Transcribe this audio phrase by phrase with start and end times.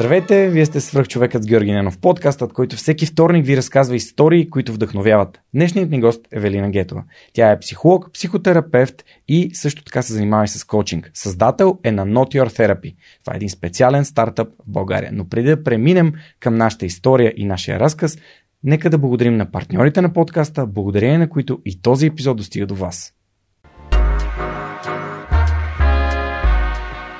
[0.00, 4.72] Здравейте, вие сте свръхчовекът с Георги Ненов, подкастът, който всеки вторник ви разказва истории, които
[4.72, 5.40] вдъхновяват.
[5.54, 7.04] Днешният ни гост е Велина Гетова.
[7.32, 11.10] Тя е психолог, психотерапевт и също така се занимава и с коучинг.
[11.14, 12.94] Създател е на Not Your Therapy.
[13.24, 15.10] Това е един специален стартъп в България.
[15.12, 18.18] Но преди да преминем към нашата история и нашия разказ,
[18.64, 22.74] нека да благодарим на партньорите на подкаста, благодарение на които и този епизод достига до
[22.74, 23.12] вас.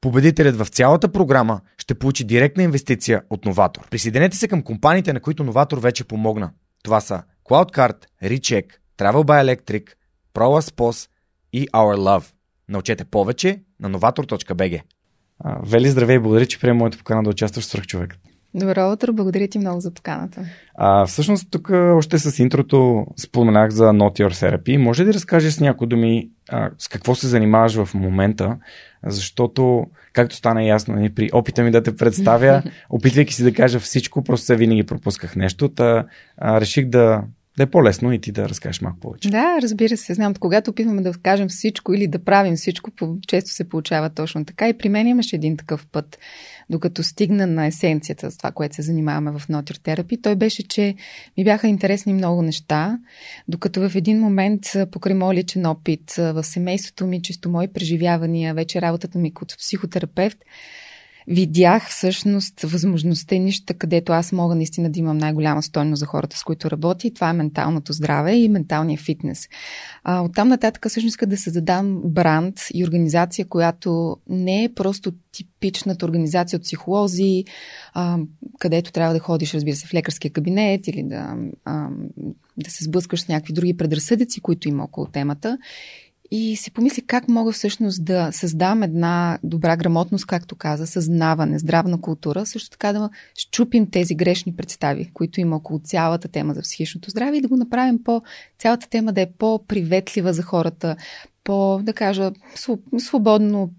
[0.00, 3.88] Победителят в цялата програма ще получи директна инвестиция от Новатор.
[3.90, 6.50] Присъединете се към компаниите, на които Новатор вече помогна.
[6.82, 8.66] Това са CloudCard, Recheck,
[8.98, 9.90] Travel by Electric,
[10.34, 11.08] ProLaspos
[11.52, 12.32] и Our Love.
[12.68, 14.82] Научете повече на novator.bg.
[15.62, 18.18] Вели, здравей, благодаря, че приема моята покана да участваш в Свърхчовек.
[18.56, 20.44] Добро утро, благодаря ти много за поканата.
[20.74, 24.76] А, всъщност тук още с интрото споменах за Not Your Therapy.
[24.76, 28.56] Може ли да разкажеш с някои думи а, с какво се занимаваш в момента?
[29.06, 33.80] Защото, както стана ясно, нали, при опита ми да те представя, опитвайки си да кажа
[33.80, 35.68] всичко, просто се винаги пропусках нещо.
[35.68, 36.06] Та
[36.36, 37.22] а, реших да,
[37.56, 39.30] да е по-лесно и ти да разкажеш малко повече.
[39.30, 40.14] Да, разбира се.
[40.14, 42.90] Знам, когато опитваме да кажем всичко или да правим всичко,
[43.26, 44.68] често се получава точно така.
[44.68, 46.18] И при мен имаше един такъв път,
[46.70, 50.22] докато стигна на есенцията с това, което се занимаваме в Нотир Терапи.
[50.22, 50.94] Той беше, че
[51.38, 52.98] ми бяха интересни много неща,
[53.48, 58.80] докато в един момент, покрай моят личен опит в семейството ми, чисто мои преживявания, вече
[58.80, 60.38] работата ми като психотерапевт,
[61.28, 66.38] видях всъщност възможността и нищата, където аз мога наистина да имам най-голяма стойност за хората,
[66.38, 69.48] с които работя и това е менталното здраве и менталния фитнес.
[70.04, 76.06] А, оттам нататък всъщност иска да създадам бранд и организация, която не е просто типичната
[76.06, 77.44] организация от психолози,
[77.94, 78.18] а,
[78.58, 81.88] където трябва да ходиш, разбира се, в лекарския кабинет или да, а,
[82.56, 85.58] да се сблъскаш с някакви други предразсъдици, които има около темата
[86.30, 92.00] и си помисли как мога всъщност да създам една добра грамотност, както каза, съзнаване, здравна
[92.00, 97.10] култура, също така да щупим тези грешни представи, които има около цялата тема за психичното
[97.10, 98.22] здраве и да го направим по,
[98.58, 100.96] цялата тема да е по-приветлива за хората,
[101.46, 102.30] по, да кажа,
[102.98, 103.70] свободно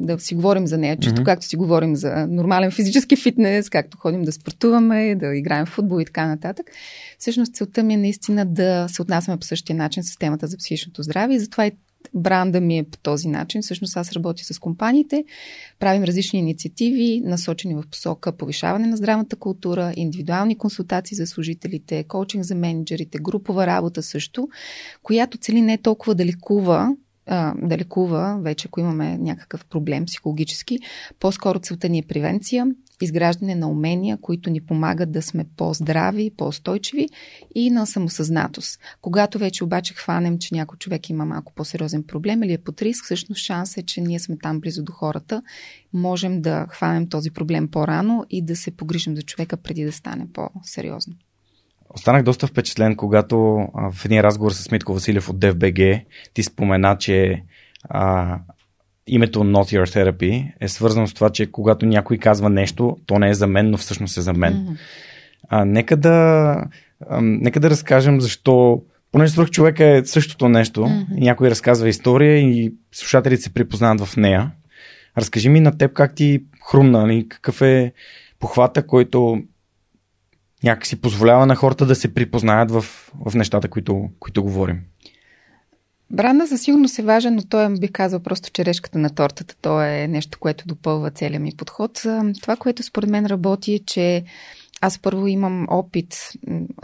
[0.00, 1.24] да си говорим за нея, чисто mm-hmm.
[1.24, 6.00] както си говорим за нормален физически фитнес, както ходим да спортуваме, да играем в футбол
[6.00, 6.66] и така нататък.
[7.18, 11.02] Всъщност целта ми е наистина да се отнасяме по същия начин с темата за психичното
[11.02, 11.72] здраве и затова и
[12.14, 13.62] бранда ми е по този начин.
[13.62, 15.24] Всъщност аз работя с компаниите,
[15.78, 22.44] правим различни инициативи, насочени в посока повишаване на здравната култура, индивидуални консултации за служителите, коучинг
[22.44, 24.48] за менеджерите, групова работа също,
[25.02, 26.96] която цели не толкова да лекува
[27.62, 30.78] да лекува, вече ако имаме някакъв проблем психологически.
[31.20, 32.66] По-скоро целта ни е превенция,
[33.04, 37.08] изграждане на умения, които ни помагат да сме по-здрави, по-устойчиви
[37.54, 38.80] и на самосъзнатост.
[39.00, 43.04] Когато вече обаче хванем, че някой човек има малко по-сериозен проблем или е под риск,
[43.04, 45.42] всъщност шанс е, че ние сме там близо до хората,
[45.92, 50.26] можем да хванем този проблем по-рано и да се погрижим за човека преди да стане
[50.32, 51.14] по-сериозно.
[51.94, 53.36] Останах доста впечатлен, когато
[53.92, 57.42] в един разговор с Митко Василев от DFBG ти спомена, че
[57.84, 58.38] а,
[59.06, 63.30] името Not Your Therapy е свързано с това, че когато някой казва нещо, то не
[63.30, 64.54] е за мен, но всъщност е за мен.
[64.54, 64.76] Mm-hmm.
[65.48, 66.56] А, нека, да,
[67.08, 68.82] а, нека да разкажем защо,
[69.12, 71.16] понеже свърх човека е същото нещо, mm-hmm.
[71.16, 74.50] и някой разказва история и слушателите се припознават в нея.
[75.18, 77.28] Разкажи ми на теб как ти хрумна, нали?
[77.28, 77.92] какъв е
[78.38, 79.42] похвата, който
[80.64, 82.84] някакси позволява на хората да се припознаят в,
[83.26, 84.80] в нещата, които, които говорим.
[86.12, 89.54] Бранда със сигурност е важен, но той бих казал просто черешката на тортата.
[89.62, 92.02] То е нещо, което допълва целият ми подход.
[92.40, 94.24] Това, което според мен работи е, че
[94.84, 96.14] аз първо имам опит,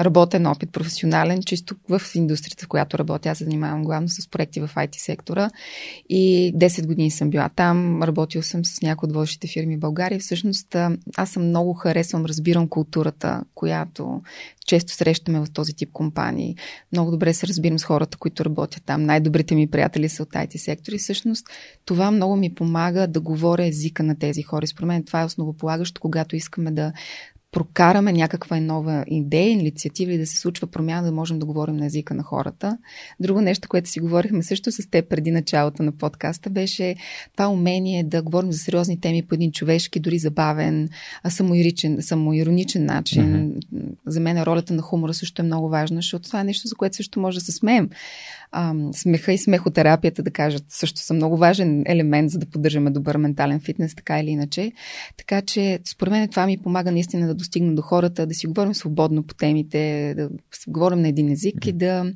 [0.01, 3.29] работен опит, професионален, чисто в индустрията, в която работя.
[3.29, 5.51] Аз се занимавам главно с проекти в IT сектора
[6.09, 8.03] и 10 години съм била там.
[8.03, 10.21] Работил съм с някои от водещите фирми в България.
[10.21, 10.77] Всъщност
[11.17, 14.23] аз съм много харесвам, разбирам културата, която
[14.67, 16.57] често срещаме в този тип компании.
[16.93, 19.03] Много добре се разбирам с хората, които работят там.
[19.03, 20.95] Най-добрите ми приятели са от IT сектори.
[20.95, 21.47] И всъщност
[21.85, 24.67] това много ми помага да говоря езика на тези хора.
[24.67, 26.93] Според мен това е основополагащо, когато искаме да
[27.53, 31.87] прокараме някаква нова идея, инициатива и да се случва промяна, да можем да говорим на
[31.87, 32.79] езика на хората.
[33.21, 36.97] Друго нещо, което си говорихме също с теб преди началото на подкаста, беше
[37.33, 40.89] това умение да говорим за сериозни теми по един човешки, дори забавен,
[41.29, 43.25] самоиричен, самоироничен начин.
[43.25, 43.89] Mm-hmm.
[44.07, 46.97] За мен ролята на хумора също е много важна, защото това е нещо, за което
[46.97, 47.91] също може да се смеем
[48.53, 53.17] а, смеха и смехотерапията, да кажат, също са много важен елемент, за да поддържаме добър
[53.17, 54.73] ментален фитнес, така или иначе.
[55.17, 58.75] Така че, според мен, това ми помага наистина да достигна до хората, да си говорим
[58.75, 60.31] свободно по темите, да
[60.69, 61.69] говорим на един език mm-hmm.
[61.69, 62.13] и да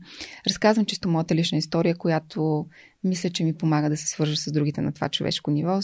[0.48, 2.66] разказвам чисто моята лична история, която
[3.04, 5.80] мисля, че ми помага да се свържа с другите на това човешко ниво.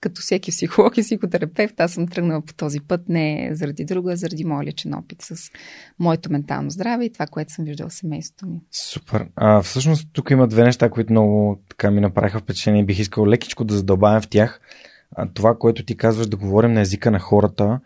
[0.00, 4.16] Като всеки психолог и психотерапевт, аз съм тръгнала по този път не заради друга, а
[4.16, 5.50] заради моя личен опит с
[5.98, 8.60] моето ментално здраве и това, което съм виждала в семейството ми.
[8.70, 9.26] Супер.
[9.36, 13.26] А, всъщност тук има две неща, които много така ми направиха впечатление и бих искал
[13.26, 14.60] лекичко да задълбавям в тях.
[15.16, 17.80] А, това, което ти казваш да говорим на езика на хората,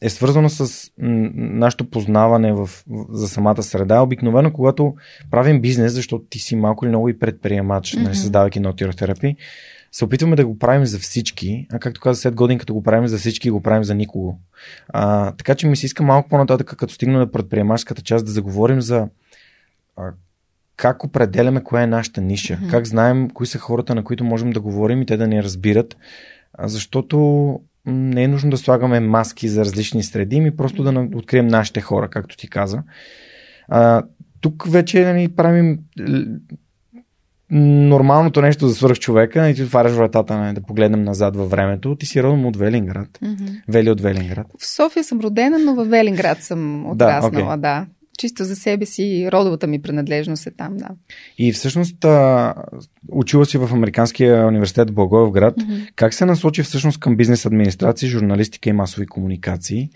[0.00, 2.70] е свързано с нашето познаване в,
[3.10, 4.00] за самата среда.
[4.00, 4.94] Обикновено, когато
[5.30, 8.12] правим бизнес, защото ти си малко или много и предприемач, mm-hmm.
[8.12, 9.36] създавайки нотиротерапи,
[9.92, 13.08] се опитваме да го правим за всички, а както каза след годин, като го правим
[13.08, 14.38] за всички, го правим за никого.
[14.88, 18.80] А, така че ми се иска малко по-нататък, като стигна на предприемачската част, да заговорим
[18.80, 19.08] за
[19.96, 20.12] а,
[20.76, 22.70] как определяме коя е нашата ниша, mm-hmm.
[22.70, 25.96] как знаем кои са хората, на които можем да говорим и те да ни разбират,
[26.52, 31.46] а, защото не е нужно да слагаме маски за различни среди, ми просто да открием
[31.46, 32.82] нашите хора, както ти каза.
[33.68, 34.02] А,
[34.40, 35.78] тук вече нали, правим
[37.50, 41.96] нормалното нещо за свърх човека и ти отваряш вратата нали, да погледнем назад във времето.
[41.96, 43.08] Ти си родом от Велинград.
[43.22, 43.62] Mm-hmm.
[43.68, 44.46] Вели от Велинград.
[44.58, 47.40] В София съм родена, но в Велинград съм отраснала, да.
[47.40, 47.60] Okay.
[47.60, 47.86] да
[48.18, 50.88] чисто за себе си, родовата ми принадлежност е там, да.
[51.38, 52.04] И всъщност
[53.08, 55.56] учила си в Американския университет в Благоевград.
[55.56, 55.88] Mm-hmm.
[55.96, 59.90] Как се насочи всъщност към бизнес администрация, журналистика и масови комуникации?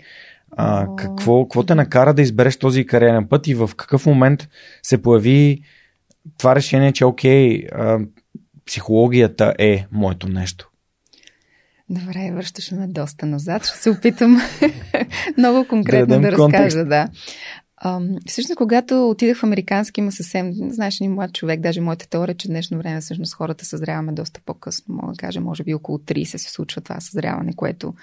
[0.51, 4.47] А, какво, какво те накара да избереш този кариерен път и в какъв момент
[4.83, 5.61] се появи
[6.37, 7.99] това решение, че окей, а,
[8.65, 10.69] психологията е моето нещо?
[11.89, 13.65] Добре, връщаш ме доста назад.
[13.65, 14.41] Ще се опитам
[15.37, 16.85] много конкретно да, да разкажа.
[16.85, 17.07] Да.
[18.25, 22.47] Всъщност, когато отидах в американски, има съвсем, знаеш, ни млад човек, даже моята теория, че
[22.47, 24.95] днешно време всъщност хората съзряваме доста по-късно.
[24.95, 27.93] Мога да кажа, може би около 30 се случва това съзряване, което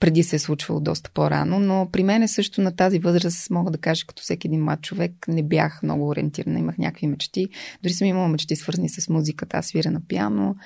[0.00, 1.58] преди се е случвало доста по-рано.
[1.58, 4.82] Но при мен е също на тази възраст, мога да кажа, като всеки един млад
[4.82, 7.48] човек, не бях много ориентирана, имах някакви мечти.
[7.82, 10.56] Дори съм имала мечти, свързани с музиката, аз свиря на пиано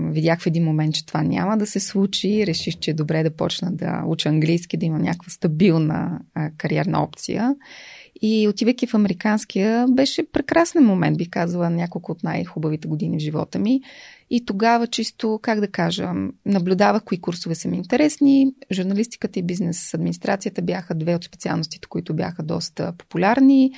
[0.00, 2.46] видях в един момент, че това няма да се случи.
[2.46, 6.20] Реших, че е добре да почна да уча английски, да има някаква стабилна
[6.56, 7.54] кариерна опция.
[8.22, 13.58] И отивайки в американския, беше прекрасен момент, би казала, няколко от най-хубавите години в живота
[13.58, 13.80] ми.
[14.30, 16.12] И тогава чисто, как да кажа,
[16.46, 18.52] наблюдавах кои курсове са ми интересни.
[18.72, 23.72] Журналистиката и бизнес администрацията бяха две от специалностите, които бяха доста популярни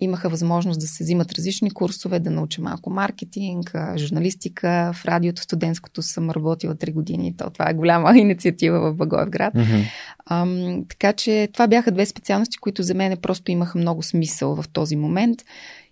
[0.00, 4.92] имаха възможност да се взимат различни курсове, да науча малко маркетинг, журналистика.
[4.94, 7.36] В радиото студентското съм работила 3 години.
[7.36, 9.54] То, това е голяма инициатива в Благоевград.
[9.54, 9.84] Mm-hmm.
[10.30, 14.68] Ам, така че това бяха две специалности, които за мен просто имаха много смисъл в
[14.72, 15.42] този момент.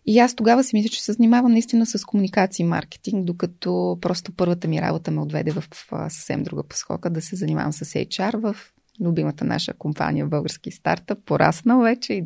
[0.07, 4.33] И аз тогава си мисля, че се занимавам наистина с комуникация и маркетинг, докато просто
[4.33, 5.65] първата ми работа ме отведе в
[6.09, 8.57] съвсем друга посока, да се занимавам с HR в
[9.01, 12.25] любимата наша компания Български стартъп, пораснал вече и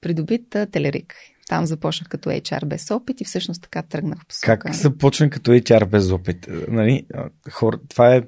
[0.00, 1.14] придобит Телерик.
[1.48, 4.58] Там започнах като HR без опит и всъщност така тръгнах по посока.
[4.58, 6.48] Как започна като HR без опит?
[6.68, 7.06] Нали,
[7.50, 8.22] хор, това е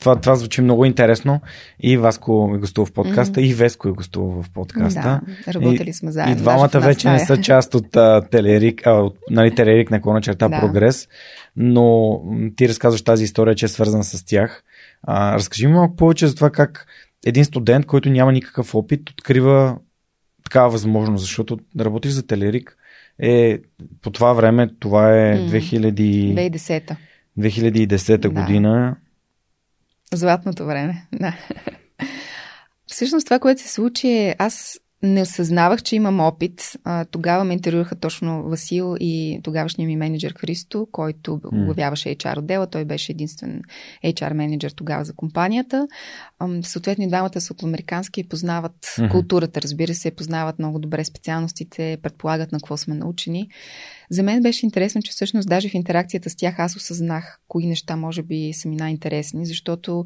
[0.00, 1.40] това, това звучи много интересно.
[1.80, 3.50] И Васко е гостува в подкаста, mm-hmm.
[3.50, 5.20] и Веско е гостува в подкаста.
[5.46, 6.34] Да, работили сме заедно.
[6.34, 10.20] И двамата вече не са част от а, Телерик, а, от нали, Телерик на клона
[10.20, 10.60] черта да.
[10.60, 11.08] Прогрес,
[11.56, 12.20] но
[12.56, 14.62] ти разказваш тази история, че е свързана с тях.
[15.06, 16.86] А, разкажи ми малко повече за това как
[17.26, 19.78] един студент, който няма никакъв опит, открива
[20.44, 22.76] такава възможност, защото да работиш за Телерик
[23.18, 23.58] е
[24.02, 25.92] по това време, това е 2000...
[26.50, 26.96] 2010.
[27.38, 28.30] 2010 да.
[28.30, 28.96] година.
[30.14, 31.36] Златното време, да.
[32.86, 36.72] Всъщност това, което се случи е, аз не осъзнавах, че имам опит.
[36.84, 42.66] А, тогава ме интервюраха точно Васил и тогавашния ми менеджер Христо, който оглавяваше HR отдела.
[42.66, 43.62] Той беше единствен
[44.04, 45.88] HR менеджер тогава за компанията.
[46.38, 49.10] А, съответно, двамата са от американски и познават mm-hmm.
[49.10, 53.48] културата, разбира се, познават много добре специалностите, предполагат на какво сме научени.
[54.10, 57.96] За мен беше интересно, че всъщност даже в интеракцията с тях аз осъзнах кои неща
[57.96, 60.04] може би са ми най-интересни, защото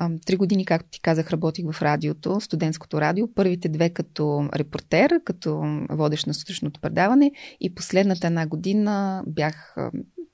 [0.00, 3.34] ам, три години, както ти казах, работих в радиото, студентското радио.
[3.34, 9.76] Първите две като репортер, като водещ на сутрешното предаване и последната една година бях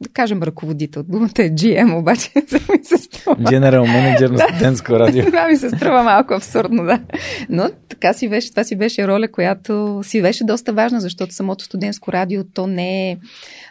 [0.01, 1.03] да кажем ръководител.
[1.03, 3.37] Думата е GM, обаче ми се струва.
[3.37, 5.25] General менеджер на студентско радио.
[5.27, 7.01] Това ми се струва малко абсурдно, да.
[7.49, 11.65] Но така си беше, това си беше роля, която си беше доста важна, защото самото
[11.65, 13.08] студентско радио то не е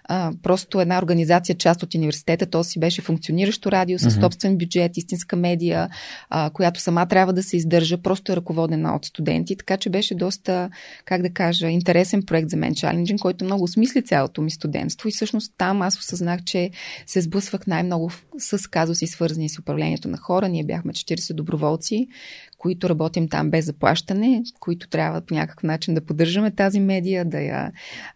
[0.04, 2.46] а, просто една организация, част от университета.
[2.46, 4.22] То си беше функциониращо радио с mm-hmm.
[4.22, 5.90] собствен бюджет, истинска медия,
[6.30, 9.56] а, която сама трябва да се издържа, просто е ръководена от студенти.
[9.56, 10.70] Така че беше доста,
[11.06, 15.10] как да кажа, интересен проект за мен, Challenging, който много осмисли цялото ми студентство.
[15.10, 16.70] И всъщност там аз осъзнах, че
[17.06, 20.50] се сблъсвах най-много с казуси, свързани с управлението на хора.
[20.50, 22.08] Ние бяхме 40 доброволци,
[22.58, 27.42] които работим там без заплащане, които трябва по някакъв начин да поддържаме тази медия, да
[27.42, 27.72] я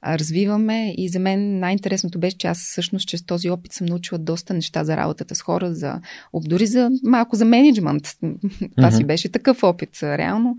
[0.05, 0.93] развиваме.
[0.97, 4.83] И за мен най-интересното беше, че аз всъщност чрез този опит съм научила доста неща
[4.83, 6.01] за работата с хора, за,
[6.33, 8.03] дори за малко за менеджмент.
[8.21, 8.97] Това mm-hmm.
[8.97, 10.57] си беше такъв опит, реално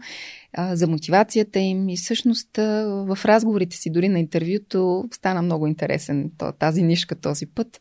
[0.73, 6.83] за мотивацията им и всъщност в разговорите си, дори на интервюто, стана много интересен тази
[6.83, 7.81] нишка този път.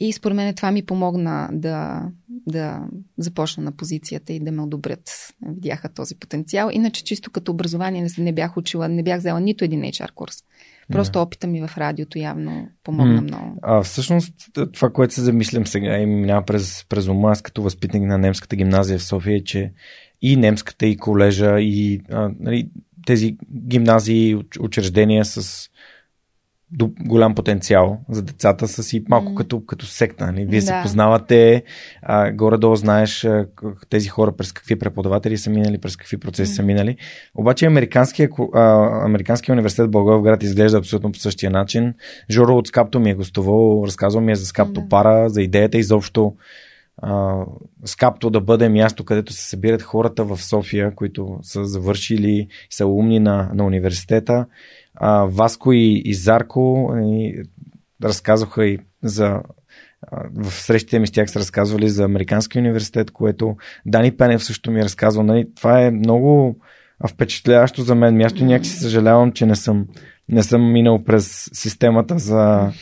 [0.00, 2.80] И според мен това ми помогна да, да
[3.18, 5.10] започна на позицията и да ме одобрят.
[5.48, 6.70] Видяха този потенциал.
[6.72, 10.34] Иначе чисто като образование не, не бях учила, не бях взела нито един HR курс.
[10.92, 11.22] Просто yeah.
[11.22, 13.22] опита ми в радиото явно помогна mm.
[13.22, 13.58] много.
[13.62, 14.34] А всъщност
[14.72, 18.56] това, което се замислям сега и минава през, през ума, аз като възпитник на немската
[18.56, 19.72] гимназия в София, е, че
[20.22, 22.68] и немската, и колежа, и а, нали,
[23.06, 23.36] тези
[23.68, 25.68] гимназии, учреждения с
[27.00, 29.34] голям потенциал за децата са си малко mm.
[29.34, 30.26] като, като секта.
[30.26, 30.44] Нали?
[30.44, 30.66] Вие да.
[30.66, 31.62] се познавате,
[32.02, 33.46] а, горе-долу знаеш а,
[33.90, 36.56] тези хора през какви преподаватели са минали, през какви процеси mm.
[36.56, 36.96] са минали.
[37.34, 41.94] Обаче Американския, а, Американския университет в България изглежда абсолютно по същия начин.
[42.30, 44.88] Жоро от Скапто ми е гостувал, разказвал ми е за Скапто mm.
[44.88, 46.34] Пара, за идеята изобщо
[47.84, 53.18] Скапто да бъде място, където се събират хората в София, които са завършили, са умни
[53.18, 54.46] на, на университета.
[54.94, 57.42] А, Васко и, и Зарко и,
[58.04, 59.40] разказаха и за
[60.34, 63.56] в срещите ми с тях са разказвали за Американския университет, което
[63.86, 65.24] Дани Пенев също ми е разказвал.
[65.24, 66.56] Нали, това е много
[67.08, 69.86] впечатляващо за мен място и някакси съжалявам, че не съм,
[70.28, 72.72] не съм минал през системата за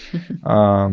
[0.43, 0.89] а,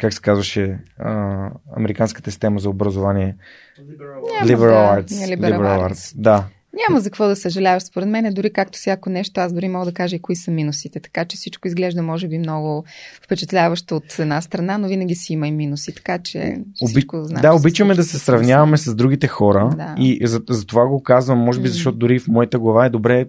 [0.00, 3.36] как се казваше а, американската система за образование?
[3.80, 5.10] Liberal, liberal Arts.
[5.10, 6.12] Liberal, liberal Arts.
[6.16, 6.44] Да.
[6.88, 7.82] Няма за какво да съжаляваш.
[7.82, 11.00] Според мен дори както всяко нещо, аз дори мога да кажа и кои са минусите.
[11.00, 12.84] Така че всичко изглежда може би много
[13.22, 15.94] впечатляващо от една страна, но винаги си има и минуси.
[15.94, 17.26] Така че всичко Оби...
[17.26, 19.94] знам, Да, обичаме да се сравняваме с другите хора да.
[19.98, 23.26] и за, за това го казвам, може би защото дори в моята глава е добре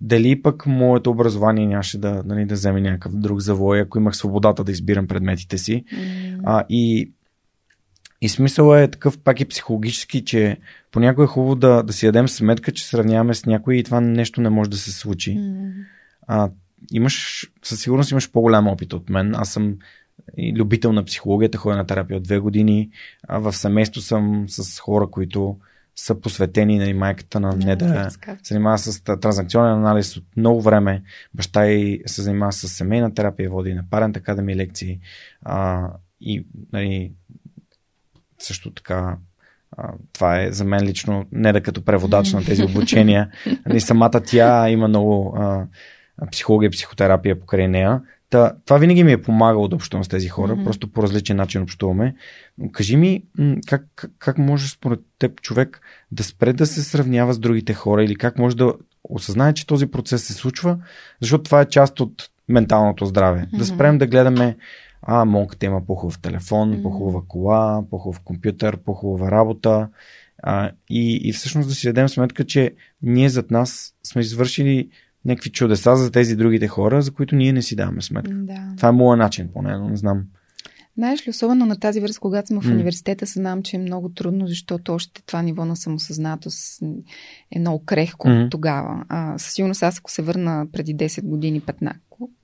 [0.00, 4.64] дали пък моето образование нямаше да, нали, да вземе някакъв друг завой, ако имах свободата
[4.64, 5.84] да избирам предметите си.
[5.92, 6.40] Mm.
[6.44, 7.12] А, и,
[8.20, 10.56] и смисъл е такъв пак и психологически, че
[10.92, 14.40] понякога е хубаво да, да си дадем сметка, че сравняваме с някой и това нещо
[14.40, 15.36] не може да се случи.
[15.38, 15.72] Mm.
[16.26, 16.50] А,
[16.92, 19.34] имаш, със сигурност имаш по-голям опит от мен.
[19.34, 19.76] Аз съм
[20.56, 22.90] любител на психологията, ходя на терапия от две години.
[23.28, 25.56] А в семейство съм с хора, които
[25.96, 31.02] са посветени, нали, майката на не да се занимава с транзакционен анализ от много време.
[31.34, 35.00] Баща и се занимава с семейна терапия, води на парен академи лекции.
[35.42, 35.88] А,
[36.20, 37.12] и нали,
[38.38, 39.16] също така
[39.76, 43.30] а, това е за мен лично не да като преводач на тези обучения.
[43.66, 45.66] Нали, самата тя има много а,
[46.32, 48.00] психология и психотерапия покрай нея.
[48.36, 50.64] Та, това винаги ми е помагало да общувам с тези хора, mm-hmm.
[50.64, 52.14] просто по различен начин общуваме.
[52.72, 53.22] Кажи ми,
[53.66, 55.80] как, как, как може според теб човек
[56.12, 58.74] да спре да се сравнява с другите хора или как може да
[59.04, 60.78] осъзнае, че този процес се случва,
[61.20, 63.40] защото това е част от менталното здраве.
[63.40, 63.58] Mm-hmm.
[63.58, 64.56] Да спрем да гледаме,
[65.02, 66.82] а, монката има по-хубав телефон, mm-hmm.
[66.82, 69.88] по-хубава кола, по-хубав компютър, по-хубава работа.
[70.42, 74.90] А, и, и всъщност да си дадем сметка, че ние зад нас сме извършили
[75.26, 78.34] някакви чудеса за тези другите хора, за които ние не си даваме сметка.
[78.34, 78.72] Да.
[78.76, 80.22] Това е моят начин, поне, но не знам.
[80.96, 84.46] Знаеш ли, особено на тази връзка, когато съм в университета, съзнавам, че е много трудно,
[84.46, 86.82] защото още това ниво на самосъзнатост
[87.50, 88.50] е много крехко mm.
[88.50, 89.04] тогава.
[89.08, 91.92] А, със сигурност аз, ако се върна преди 10 години, 15,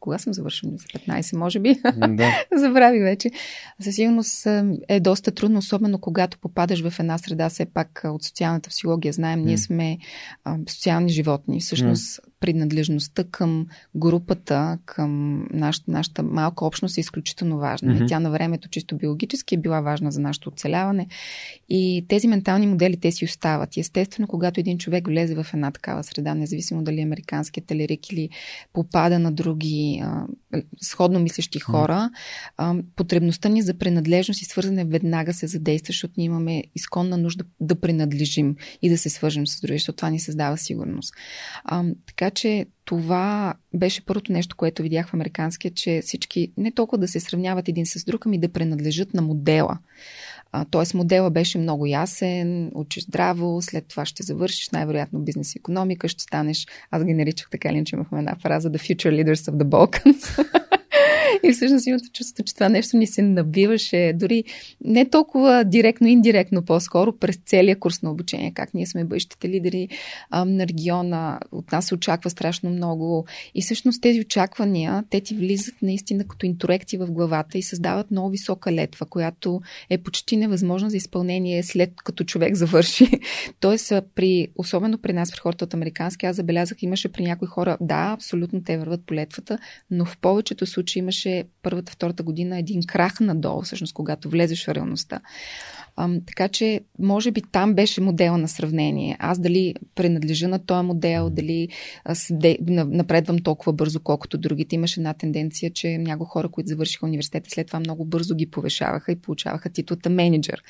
[0.03, 0.71] кога съм завършил?
[0.71, 1.75] За 15, може би.
[2.09, 2.31] Да.
[2.57, 3.31] Забравих вече.
[3.81, 4.47] Със сигурност
[4.89, 9.43] е доста трудно, особено когато попадаш в една среда, все пак от социалната психология знаем,
[9.43, 9.99] ние сме
[10.45, 11.61] а, социални животни.
[11.61, 13.67] Всъщност, принадлежността към
[13.97, 17.95] групата, към нашата, нашата малка общност е изключително важна.
[17.95, 18.09] Mm-hmm.
[18.09, 21.07] Тя на времето чисто биологически е била важна за нашето оцеляване.
[21.69, 23.77] И тези ментални модели, те си остават.
[23.77, 28.13] И естествено, когато един човек влезе в една такава среда, независимо дали е американският телерик
[28.13, 28.29] или
[28.73, 30.27] попада на други а,
[30.83, 32.11] сходно мислещи хора,
[32.57, 37.45] а, потребността ни за принадлежност и свързане веднага се задейства, защото ние имаме изконна нужда
[37.61, 41.15] да принадлежим и да се свържем с други, защото това ни създава сигурност.
[41.65, 46.99] А, така че това беше първото нещо, което видях в американския, че всички не толкова
[46.99, 49.79] да се сравняват един с друг, ами да принадлежат на модела.
[50.71, 56.09] Тоест модела беше много ясен, учиш здраво, след това ще завършиш най-вероятно бизнес и економика,
[56.09, 59.57] ще станеш, аз ги наричах така ли, че имахме една фраза The Future Leaders of
[59.57, 60.47] the Balkans.
[61.43, 64.45] И всъщност имате чувството, че това нещо ни се набиваше дори
[64.85, 69.89] не толкова директно, индиректно по-скоро през целия курс на обучение, как ние сме бъдещите лидери
[70.31, 73.27] а, на региона, от нас се очаква страшно много.
[73.55, 78.31] И всъщност тези очаквания, те ти влизат наистина като интроекти в главата и създават много
[78.31, 79.61] висока летва, която
[79.91, 83.07] е почти невъзможна за изпълнение след като човек завърши.
[83.61, 87.77] Тоест, при, особено при нас, при хората от американски, аз забелязах, имаше при някои хора,
[87.81, 89.59] да, абсолютно те върват по летвата,
[89.91, 91.22] но в повечето случаи имаше
[91.63, 95.21] първата, втората година един крах надолу, всъщност, когато влезеш в реалността.
[95.97, 99.17] А, така че, може би там беше модела на сравнение.
[99.19, 101.69] Аз дали принадлежа на този модел, дали
[102.05, 104.75] аз де, напредвам толкова бързо, колкото другите.
[104.75, 109.13] Имаше една тенденция, че някои хора, които завършиха университета, след това много бързо ги повешаваха
[109.13, 110.63] и получаваха титлата менеджер.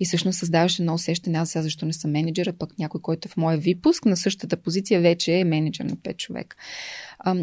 [0.00, 3.28] И всъщност създаваше едно усещане, аз сега защо не съм менеджер, а пък някой, който
[3.28, 6.56] е в моя випуск на същата позиция, вече е менеджер на 5 човека.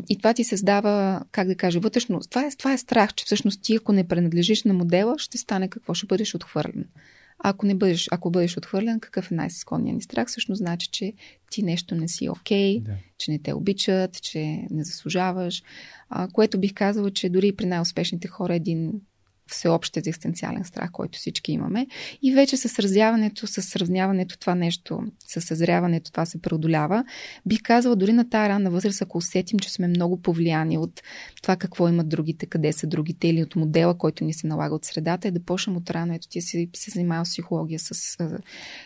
[0.10, 2.20] И това ти създава, как да кажа, вътрешно.
[2.30, 5.68] Това е, това е страх, че всъщност ти, ако не принадлежиш на модела, ще стане
[5.68, 5.94] какво?
[5.94, 6.86] Ще бъдеш отхвърлен.
[7.40, 10.28] Ако не бъдеш, ако бъдеш отхвърлен, какъв е най-сисконният ни страх?
[10.28, 11.14] Всъщност значи, че
[11.52, 12.96] ти нещо не си окей, okay, да.
[13.18, 15.64] че не те обичат, че не заслужаваш.
[16.10, 18.94] А, което бих казала, че дори при най-успешните хора един
[19.48, 21.88] всеобщ екзистенциален страх, който всички имаме.
[22.22, 27.04] И вече с разяването, с сравняването това нещо, с съзряването това се преодолява.
[27.46, 31.02] Бих казала, дори на тази ранна възраст, ако усетим, че сме много повлияни от
[31.42, 34.86] това какво имат другите, къде са другите или от модела, който ни се налага от
[34.86, 36.14] средата, е да почнем от рано.
[36.14, 38.38] Ето ти си се занимава с психология, с а,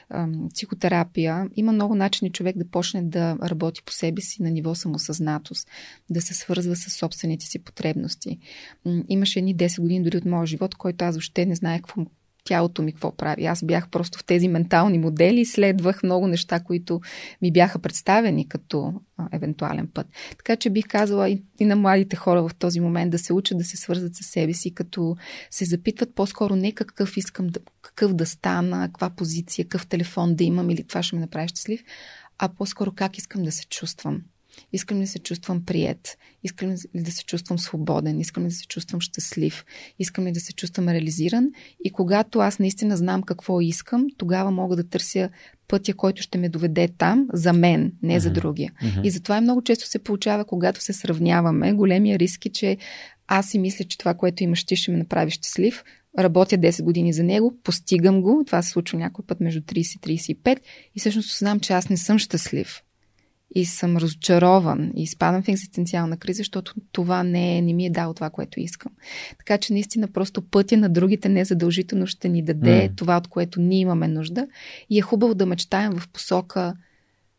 [0.09, 1.49] а, психотерапия.
[1.55, 5.67] Има много начини човек да почне да работи по себе си на ниво самосъзнатост,
[6.09, 8.39] да се свързва с собствените си потребности.
[9.09, 12.05] Имаше едни 10 години дори от моя живот, който аз въобще не знаех какво
[12.43, 13.45] тялото ми какво прави.
[13.45, 17.01] Аз бях просто в тези ментални модели и следвах много неща, които
[17.41, 20.07] ми бяха представени като а, евентуален път.
[20.37, 23.57] Така че бих казала и, и на младите хора в този момент да се учат
[23.57, 25.15] да се свързват с себе си, като
[25.51, 30.43] се запитват по-скоро не какъв искам да, какъв да стана, каква позиция, какъв телефон да
[30.43, 31.83] имам или това ще ме направи щастлив,
[32.37, 34.21] а по-скоро как искам да се чувствам.
[34.73, 36.17] Искам ли да се чувствам прият?
[36.43, 38.19] Искам ли да се чувствам свободен?
[38.19, 39.65] Искам ли да се чувствам щастлив?
[39.99, 41.51] Искам ли да се чувствам реализиран?
[41.83, 45.29] И когато аз наистина знам какво искам, тогава мога да търся
[45.67, 48.71] пътя, който ще ме доведе там, за мен, не за другия.
[48.83, 49.01] Uh-huh.
[49.03, 52.77] И затова и много често се получава, когато се сравняваме, големия риск е, че
[53.27, 55.83] аз си мисля, че това, което имаш ти, ще ме направи щастлив,
[56.19, 60.19] работя 10 години за него, постигам го, това се случва някой път между 30 и
[60.19, 60.59] 35
[60.95, 62.81] и всъщност знам, че аз не съм щастлив
[63.55, 67.89] и съм разочарован и изпадам в екзистенциална криза, защото това не, е, не ми е
[67.89, 68.91] дало това, което искам.
[69.37, 72.97] Така че наистина просто пътя на другите незадължително ще ни даде mm.
[72.97, 74.47] това, от което ние имаме нужда.
[74.89, 76.73] И е хубаво да мечтаем в посока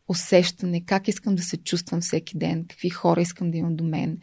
[0.07, 4.17] усещане, как искам да се чувствам всеки ден, какви хора искам да имам до мен,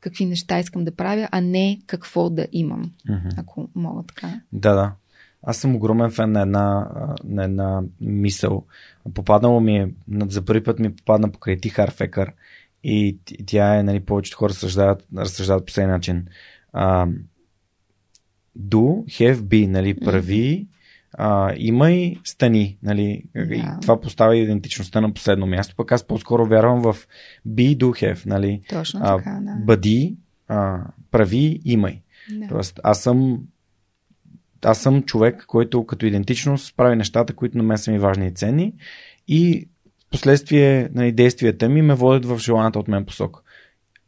[0.00, 3.34] какви неща искам да правя, а не какво да имам, mm-hmm.
[3.36, 4.40] ако мога така.
[4.52, 4.92] Да, да.
[5.42, 6.88] Аз съм огромен фен на една,
[7.24, 8.64] на една мисъл.
[9.14, 9.88] Попаднало ми е,
[10.28, 12.32] за първи път ми попадна покрай ти Харфекър
[12.84, 16.26] и тя е, нали, повечето хора разсъждават, разсъждават по този начин.
[16.72, 17.06] А,
[18.58, 20.66] do, have, be, нали, прави,
[21.12, 23.78] а, имай, стани, нали, yeah.
[23.78, 26.96] и това поставя идентичността на последно място, пък аз по-скоро вярвам в
[27.48, 29.56] be, do, have, нали, Точно така, да.
[29.64, 30.16] бъди,
[30.48, 32.02] а, прави, имай.
[32.32, 32.48] Yeah.
[32.48, 33.42] Тоест, аз съм
[34.66, 38.34] аз съм човек, който като идентичност прави нещата, които на мен са ми важни и
[38.34, 38.72] ценни
[39.28, 39.68] и
[40.10, 43.40] последствие нали, действията ми ме водят в желаната от мен посока.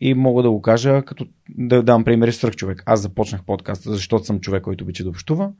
[0.00, 2.82] И мога да го кажа, като да дам примери с човек.
[2.86, 5.52] Аз започнах подкаста, защото съм човек, който обича да общува.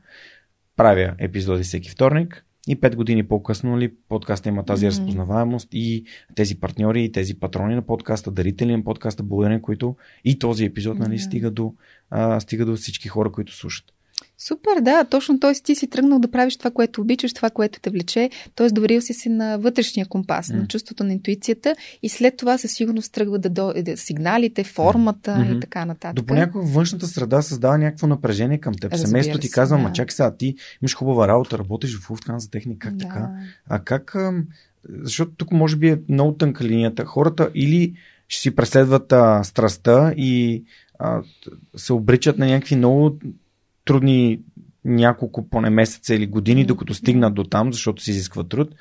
[0.75, 4.89] Правя епизоди всеки вторник И пет години по-късно нали, подкаста има тази mm-hmm.
[4.89, 10.39] разпознаваемост и тези партньори, и тези патрони на подкаста, дарители на подкаста, благодарение които и
[10.39, 11.27] този епизод нали, mm-hmm.
[11.27, 11.73] стига, до,
[12.09, 13.85] а, стига до всички хора, които слушат.
[14.41, 15.53] Супер, да, точно т.е.
[15.53, 18.69] ти си тръгнал да правиш това, което обичаш, това, което те влече, т.е.
[18.69, 20.53] доверил си се на вътрешния компас, mm.
[20.53, 25.57] на чувството на интуицията и след това със сигурност тръгва да дойде сигналите, формата mm-hmm.
[25.57, 26.15] и така нататък.
[26.15, 28.95] До понякога външната среда създава някакво напрежение към теб.
[28.95, 29.83] Семейството ти казва, да.
[29.83, 33.07] ма чакай сега, ти имаш хубава работа, работиш в Уфткан за техника, как да.
[33.07, 33.29] така?
[33.69, 34.15] А как...
[35.01, 37.05] Защото тук може би е много тънка линията.
[37.05, 37.93] Хората или
[38.27, 40.63] ще си преследват а, страстта и
[40.99, 41.21] а,
[41.75, 43.17] се обричат на някакви много
[43.89, 44.39] трудни
[44.85, 48.75] няколко поне месеца или години, докато стигнат до там, защото си изисква труд.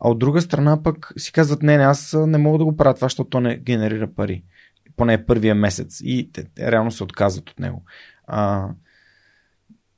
[0.00, 2.94] А от друга страна пък си казват, не, не, аз не мога да го правя
[2.94, 4.42] това, защото то не генерира пари.
[4.96, 6.00] Поне първия месец.
[6.04, 7.82] И те, те реално се отказват от него.
[8.26, 8.68] А,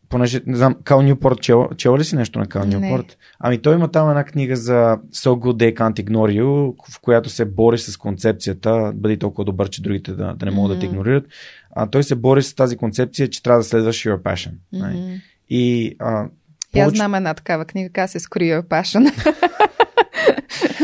[0.08, 3.18] понеже, не знам, Кал Нюпорт, чела, чела ли си нещо на Кал Нюпорт?
[3.38, 7.30] Ами той има там една книга за So Good They Can't Ignore You, в която
[7.30, 10.80] се бори с концепцията, бъди толкова добър, че другите да, да не могат mm-hmm.
[10.80, 11.24] да те игнорират.
[11.72, 14.52] А той се бори с тази концепция, че трябва да следваш your passion.
[14.74, 15.20] Mm-hmm.
[15.50, 16.30] И, а, повече...
[16.74, 19.32] И аз знам една такава книга, как се Screw Your Passion.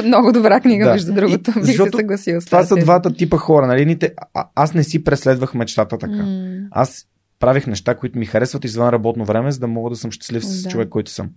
[0.04, 0.92] Много добра книга, да.
[0.92, 1.52] между другото.
[1.66, 2.40] Бих се съгласил.
[2.40, 3.66] Това са двата типа хора.
[3.66, 3.98] Нали?
[4.34, 6.12] А, аз не си преследвах мечтата така.
[6.12, 6.66] Mm.
[6.70, 7.06] Аз
[7.38, 10.62] правих неща, които ми харесват извън работно време, за да мога да съм щастлив с
[10.62, 10.68] да.
[10.68, 11.30] човек, който съм.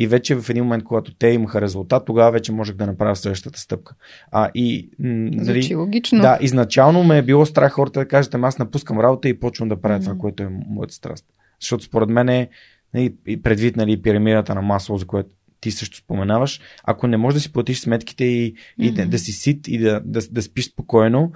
[0.00, 3.60] И вече в един момент, когато те имаха резултат, тогава вече можех да направя следващата
[3.60, 3.94] стъпка.
[4.32, 6.20] А, и, нали, логично.
[6.20, 9.80] Да, изначално ме е било страх хората да кажат, аз напускам работа и почвам да
[9.80, 10.04] правя mm-hmm.
[10.04, 11.24] това, което е моята страст.
[11.60, 12.48] Защото според мен е,
[12.94, 15.28] нали, предвид нали, пирамидата на масло, за което
[15.60, 18.94] ти също споменаваш, ако не можеш да си платиш сметките и, и mm-hmm.
[18.94, 21.32] да, да си сит и да, да, да спиш спокойно,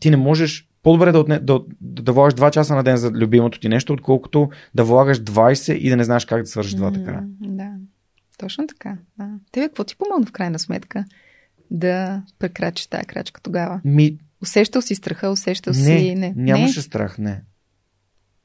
[0.00, 3.60] ти не можеш по-добре да, отне, да, да, влагаш 2 часа на ден за любимото
[3.60, 7.04] ти нещо, отколкото да влагаш 20 и да не знаеш как да свършиш mm, двата
[7.04, 7.24] края.
[7.40, 7.70] Да,
[8.36, 8.96] точно така.
[9.18, 9.30] Да.
[9.52, 11.04] Тебе какво ти помогна в крайна сметка
[11.70, 13.80] да прекрачиш тази крачка тогава?
[13.84, 14.18] Ми...
[14.42, 16.14] Усещал си страха, усещал не, си...
[16.14, 16.82] Не, нямаше не?
[16.82, 17.42] страх, не.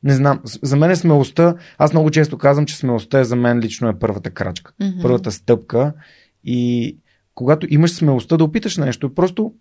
[0.03, 0.41] Не знам.
[0.43, 3.99] За мен е смелостта, аз много често казвам, че смелостта е за мен лично е
[3.99, 5.01] първата крачка, mm-hmm.
[5.01, 5.93] първата стъпка
[6.43, 6.97] и
[7.35, 9.53] когато имаш смелостта да опиташ нещо, просто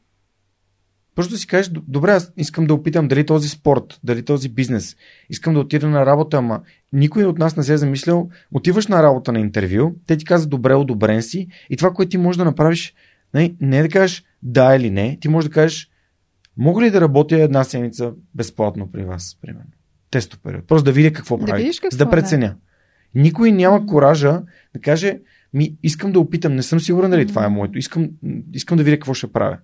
[1.14, 4.96] Просто си кажеш, добре, аз искам да опитам дали този спорт, дали този бизнес,
[5.30, 6.60] искам да отида на работа, ама
[6.92, 10.50] никой от нас не се е замислял, отиваш на работа на интервю, те ти казват
[10.50, 12.94] добре, одобрен си и това, което ти можеш да направиш,
[13.34, 15.90] не, не е да кажеш да или не, ти можеш да кажеш,
[16.56, 19.70] мога ли да работя една седмица безплатно при вас, примерно.
[20.10, 20.66] Тесто период.
[20.66, 22.46] Просто да видя какво да прави, за да преценя.
[22.46, 22.56] Да.
[23.20, 24.42] Никой няма коража
[24.74, 25.18] да каже,
[25.54, 27.28] ми искам да опитам, не съм сигурен дали mm-hmm.
[27.28, 28.10] това е моето, искам,
[28.52, 29.58] искам да видя какво ще правя.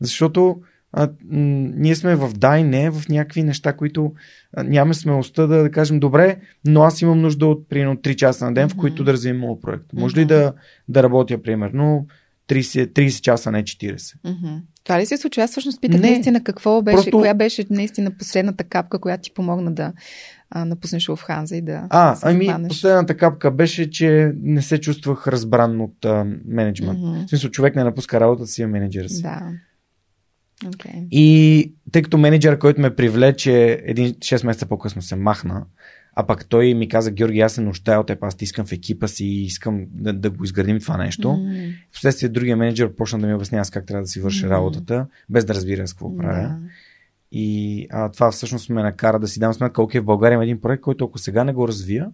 [0.00, 0.56] Защото
[0.92, 4.12] а, ние сме в да и не, в някакви неща, които
[4.56, 8.44] а, нямаме смелостта да, да кажем, добре, но аз имам нужда от примерно 3 часа
[8.44, 9.84] на ден, в които да развием моят проект.
[9.92, 10.18] Може mm-hmm.
[10.18, 10.52] ли да,
[10.88, 12.06] да работя, примерно,
[12.48, 13.96] 30, 30 часа, не 40?
[13.96, 14.60] Mm-hmm.
[14.84, 15.42] Това ли се случва?
[15.42, 17.10] Аз всъщност питах не, наистина какво беше, просто...
[17.10, 19.92] коя беше наистина последната капка, която ти помогна да
[20.50, 24.80] а, напуснеш в Ханза и да А, се ами последната капка беше, че не се
[24.80, 26.98] чувствах разбран от а, менеджмент.
[26.98, 27.26] Mm-hmm.
[27.26, 29.22] В смисъл, човек не напуска работата си, а менеджера си.
[29.22, 29.42] Да.
[30.64, 31.08] Okay.
[31.10, 35.64] И тъй като менеджер, който ме привлече, един 6 месеца по-късно се махна,
[36.14, 38.72] а пък той ми каза, Георги, аз се нуждая от теб, аз ти искам в
[38.72, 41.28] екипа си и искам да, да го изградим това нещо.
[41.28, 41.74] Mm.
[41.90, 44.50] Впоследствие другия менеджер почна да ми обяснява как трябва да си върши mm.
[44.50, 46.48] работата, без да разбира с какво правя.
[46.48, 46.56] Yeah.
[47.32, 50.60] И а, това всъщност ме накара да си дам сметка, окей, в България има един
[50.60, 52.08] проект, който ако сега не го развия,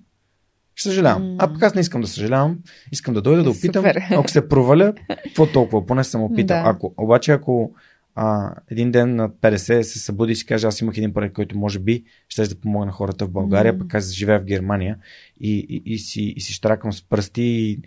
[0.74, 1.22] ще съжалявам.
[1.22, 1.36] Mm.
[1.38, 2.58] А пък аз не искам да съжалявам.
[2.92, 3.84] Искам да дойда да опитам.
[3.84, 4.02] Супер.
[4.10, 4.92] Ако се проваля,
[5.24, 5.86] какво толкова?
[5.86, 6.62] Поне съм опитал.
[6.62, 6.70] Да.
[6.70, 7.74] Ако, обаче, ако
[8.14, 11.58] а, един ден на 50 се събуди и си каже, аз имах един проект, който
[11.58, 13.78] може би ще да помогна на хората в България, mm.
[13.78, 14.98] пък аз живея в Германия
[15.40, 17.42] и, и, и, си, и си штракам с пръсти.
[17.42, 17.80] И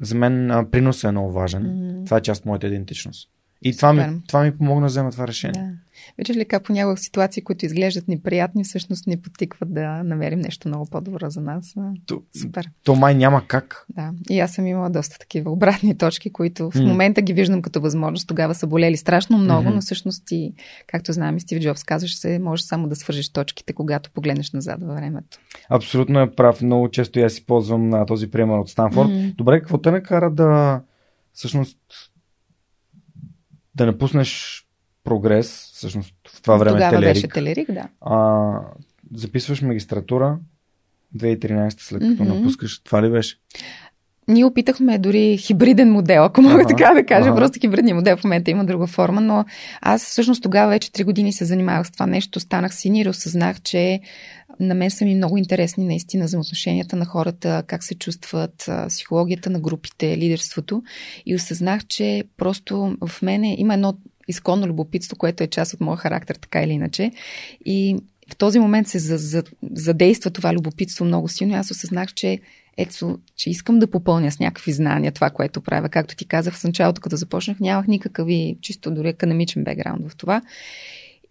[0.00, 1.62] за мен а, приносът е много важен.
[1.62, 2.04] Mm.
[2.04, 3.30] Това е част от моята идентичност.
[3.62, 5.62] И това ми, това ми помогна да взема това решение.
[5.62, 5.70] Да.
[6.18, 10.86] Виждаш ли как понякога ситуации, които изглеждат неприятни, всъщност ни потикват да намерим нещо много
[10.90, 11.74] по-добро за нас.
[12.06, 12.70] То, Супер.
[12.84, 13.86] То май няма как.
[13.88, 14.10] Да.
[14.30, 16.88] И аз съм имала доста такива обратни точки, които в mm.
[16.88, 18.28] момента ги виждам като възможност.
[18.28, 19.74] Тогава са болели страшно много, mm-hmm.
[19.74, 20.54] но всъщност ти,
[20.86, 24.96] както знаем, Стив Джобс казваш се, можеш само да свържеш точките, когато погледнеш назад във
[24.96, 25.38] времето.
[25.68, 26.62] Абсолютно е прав.
[26.62, 29.08] Много често я си ползвам на този пример от Станфорд.
[29.08, 29.34] Mm-hmm.
[29.34, 30.80] Добре, какво те накара да
[31.32, 31.78] всъщност
[33.78, 34.64] да напуснеш
[35.04, 37.14] прогрес, всъщност в това време Тогава телерик.
[37.14, 37.88] беше телерик, да.
[38.00, 38.60] А,
[39.14, 40.38] записваш магистратура
[41.16, 42.34] 2013 след като mm-hmm.
[42.34, 42.82] напускаш.
[42.82, 43.36] Това ли беше?
[44.28, 47.28] Ние опитахме дори хибриден модел, ако мога ага, така да кажа.
[47.28, 47.36] Ага.
[47.36, 49.44] Просто хибридния модел в момента има друга форма, но
[49.80, 52.40] аз всъщност тогава вече три години се занимавах с това нещо.
[52.40, 54.00] Станах синир и осъзнах, че
[54.60, 59.60] на мен са ми много интересни наистина взаимоотношенията на хората, как се чувстват, психологията на
[59.60, 60.82] групите, лидерството.
[61.26, 63.94] И осъзнах, че просто в мене има едно
[64.28, 67.12] изконно любопитство, което е част от моя характер, така или иначе.
[67.64, 67.96] И
[68.30, 68.98] в този момент се
[69.72, 71.54] задейства това любопитство много силно.
[71.54, 72.38] Аз осъзнах, че
[72.78, 75.88] ето, че искам да попълня с някакви знания това, което правя.
[75.88, 80.16] Както ти казах в началото, като започнах, нямах никакъв и чисто дори академичен бекграунд в
[80.16, 80.42] това.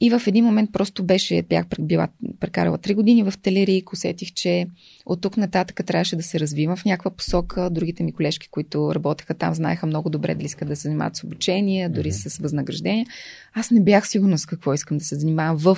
[0.01, 2.07] И в един момент просто беше, бях била
[2.39, 4.67] прекарала три години в Телерик, усетих, че
[5.05, 7.69] от тук нататък трябваше да се развивам в някаква посока.
[7.69, 11.23] Другите ми колежки, които работеха там, знаеха много добре дали искат да се занимават с
[11.23, 12.29] обучение, дори mm-hmm.
[12.29, 13.05] с възнаграждение.
[13.53, 15.77] Аз не бях сигурна с какво искам да се занимавам в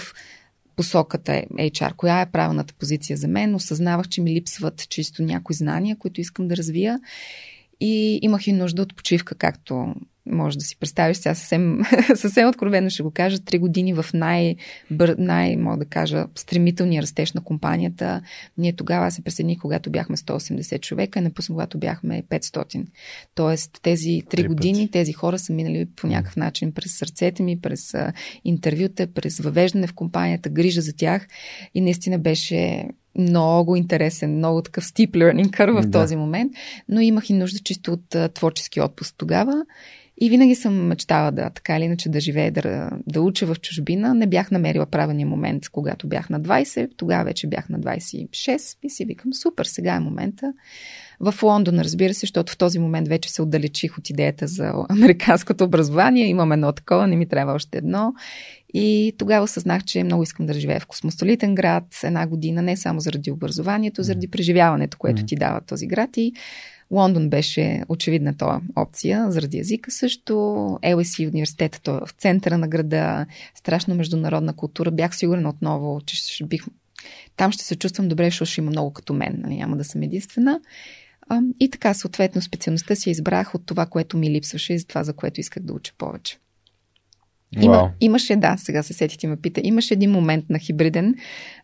[0.80, 3.56] посоката HR, коя е правилната позиция за мен.
[3.56, 7.00] Осъзнавах, че ми липсват чисто някои знания, които искам да развия.
[7.80, 9.96] И имах и нужда от почивка, както
[10.32, 11.80] може да си представиш, сега съвсем,
[12.16, 14.56] съвсем откровено ще го кажа, три години в най,
[14.92, 18.22] бър, най, мога да кажа, стремителния растеж на компанията.
[18.58, 22.86] Ние тогава се присъединих, когато бяхме 180 човека, и напусна, когато бяхме 500.
[23.36, 24.92] Тоест, тези три, три години, път.
[24.92, 27.96] тези хора са минали по някакъв начин през сърцете ми, през
[28.46, 31.28] интервюта, през въвеждане в компанията, грижа за тях
[31.74, 32.86] и наистина беше
[33.18, 36.02] много интересен, много такъв steep learning curve в да.
[36.02, 36.54] този момент,
[36.90, 39.66] но имах и нужда чисто от а, творчески отпуск тогава
[40.22, 44.14] и винаги съм мечтала да, така или иначе, да живея, да, да уча в чужбина.
[44.14, 46.90] Не бях намерила правилния момент, когато бях на 20.
[46.98, 50.54] Тогава вече бях на 26 и си викам, супер, сега е момента.
[51.20, 55.64] В Лондон, разбира се, защото в този момент вече се отдалечих от идеята за американското
[55.64, 56.28] образование.
[56.28, 58.14] Имам едно такова, не ми трябва още едно.
[58.74, 63.00] И тогава съзнах, че много искам да живея в космостолитен град една година, не само
[63.00, 66.18] заради образованието, заради преживяването, което ти дава този град.
[66.18, 66.34] И
[66.92, 70.34] Лондон беше очевидната опция, заради езика също.
[70.84, 74.92] LSE университета, той е в центъра на града, страшно международна култура.
[74.92, 76.64] Бях сигурна отново, че ще бих...
[77.36, 79.56] там ще се чувствам добре, защото ще има много като мен, нали?
[79.56, 80.60] няма да съм единствена.
[81.60, 85.14] И така, съответно, специалността си избрах от това, което ми липсваше и за това, за
[85.14, 86.38] което исках да уча повече.
[87.62, 91.16] Има, имаше, да, сега се сетите ме пита, имаше един момент на хибриден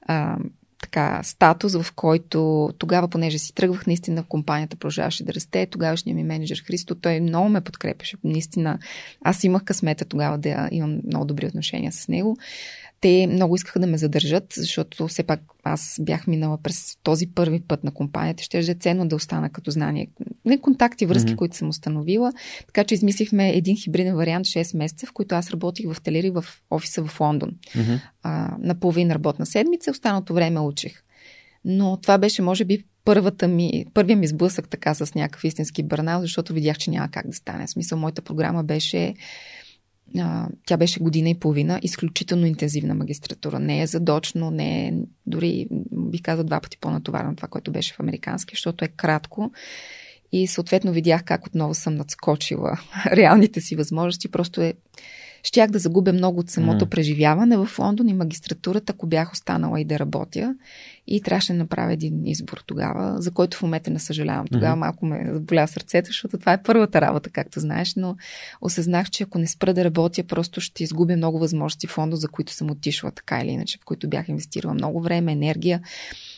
[0.02, 0.38] а,
[0.82, 5.65] така статус, в който тогава, понеже си тръгвах, наистина компанията продължаваше да расте.
[5.65, 8.17] Тогавашният ми менеджер Христо, той много ме подкрепеше.
[8.24, 8.80] Наистина,
[9.21, 12.38] аз имах късмета тогава да имам много добри отношения с него
[13.01, 17.62] те много искаха да ме задържат, защото все пак аз бях минала през този първи
[17.67, 18.43] път на компанията.
[18.43, 20.08] Ще е ценно да остана като знание.
[20.45, 21.36] Не контакти, връзки, mm-hmm.
[21.36, 22.34] които съм установила.
[22.67, 26.45] Така че измислихме един хибриден вариант 6 месеца, в който аз работих в Телери в
[26.69, 27.51] офиса в Лондон.
[27.51, 27.99] Mm-hmm.
[28.23, 31.01] А, на половин работна седмица, останалото време учих.
[31.65, 36.21] Но това беше, може би, първата ми, първия ми сблъсък така с някакъв истински бърнал,
[36.21, 37.67] защото видях, че няма как да стане.
[37.67, 39.13] В смисъл, моята програма беше
[40.19, 43.59] а, тя беше година и половина, изключително интензивна магистратура.
[43.59, 44.93] Не е задочно, не е
[45.25, 49.51] дори, бих казал, два пъти по-натоварено това, което беше в американски, защото е кратко.
[50.31, 52.79] И съответно видях как отново съм надскочила
[53.11, 54.31] реалните си възможности.
[54.31, 54.73] Просто е
[55.45, 56.89] щях да загубя много от самото mm.
[56.89, 60.55] преживяване в Лондон и магистратурата, ако бях останала и да работя.
[61.08, 64.47] И трябваше да направя един избор тогава, за който в момента не съжалявам.
[64.47, 64.79] Тогава mm-hmm.
[64.79, 68.15] малко ме заболя сърцето, защото това е първата работа, както знаеш, но
[68.62, 72.27] осъзнах, че ако не спра да работя, просто ще изгубя много възможности в Лондон, за
[72.27, 75.81] които съм отишла така или иначе, в които бях инвестирала много време, енергия.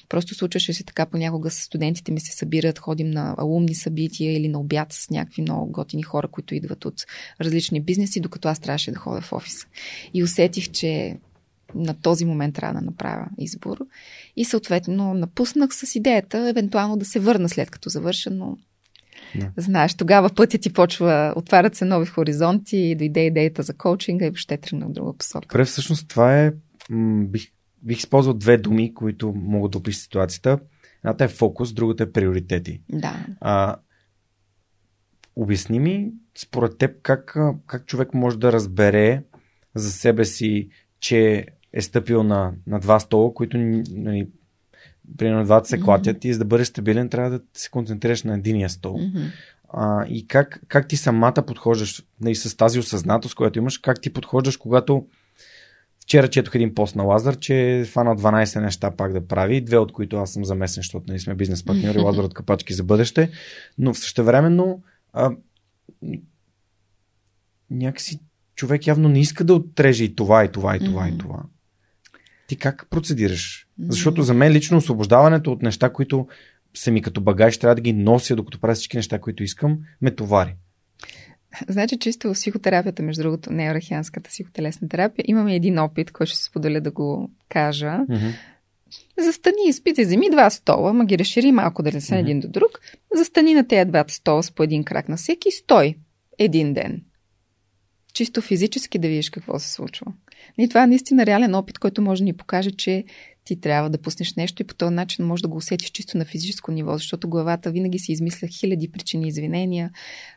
[0.10, 4.48] Просто случваше се така понякога с студентите ми се събират, ходим на алумни събития или
[4.48, 7.06] на обяд с някакви много готини хора, които идват от
[7.42, 9.68] различни бизнеси, докато аз трябваше да ходя в офиса.
[10.14, 11.18] И усетих, че
[11.76, 13.78] на този момент трябва да направя избор.
[14.36, 18.58] И съответно напуснах с идеята, евентуално да се върна след като завърша, но
[19.36, 19.52] да.
[19.58, 24.58] Знаеш, тогава пътят ти почва, отварят се нови хоризонти, дойде идеята за коучинга и въобще
[24.58, 25.48] тръгна в друга посока.
[25.48, 26.52] Добре, всъщност това е,
[27.24, 30.60] бих бих използвал две думи, които могат да опишат ситуацията.
[31.04, 32.82] Едната е фокус, другата е приоритети.
[32.90, 33.26] Да.
[33.42, 33.76] А,
[35.36, 39.24] обясни ми, според теб, как, как човек може да разбере
[39.76, 44.28] за себе си, че е стъпил на, на два стола, които нали,
[45.18, 46.26] примерно двата се клатят mm-hmm.
[46.26, 48.98] и за да бъдеш стабилен трябва да се концентрираш на единия стол.
[48.98, 49.32] Mm-hmm.
[49.70, 54.14] А, и как, как ти самата подхождаш нали, с тази осъзнатост, която имаш, как ти
[54.14, 55.08] подхождаш, когато
[56.08, 59.78] Вчера четох един пост на Лазар, че е фанал 12 неща пак да прави, две
[59.78, 63.32] от които аз съм замесен, защото нали сме бизнес партньори, Лазар от капачки за бъдеще,
[63.78, 65.32] но в същевременно а,
[67.72, 68.20] някакси
[68.56, 71.16] човек явно не иска да отреже и това, и това, и това, mm-hmm.
[71.16, 71.44] и това.
[72.48, 73.68] Ти как процедираш?
[73.80, 76.28] Защото за мен лично освобождаването от неща, които
[76.74, 80.12] са ми като багаж, трябва да ги нося, докато правя всички неща, които искам, ме
[80.12, 80.56] товари.
[81.68, 86.44] Значи, чисто в психотерапията, между другото, неорахианската психотелесна терапия, имаме един опит, който ще се
[86.44, 87.92] споделя да го кажа.
[87.92, 88.34] Mm-hmm.
[89.20, 92.20] Застани и спите, вземи два стола, ма ги разшири малко да не са mm-hmm.
[92.20, 92.80] един до друг.
[93.16, 95.96] Застани на тези двата стола с по един крак на всеки, стой
[96.40, 97.02] един ден.
[98.14, 100.06] Чисто физически да видиш какво се случва.
[100.58, 103.04] И това е наистина реален опит, който може да ни покаже, че
[103.48, 106.26] ти трябва да пуснеш нещо и по този начин може да го усетиш чисто на
[106.26, 109.92] физическо ниво, защото главата винаги си измисля хиляди причини извинения,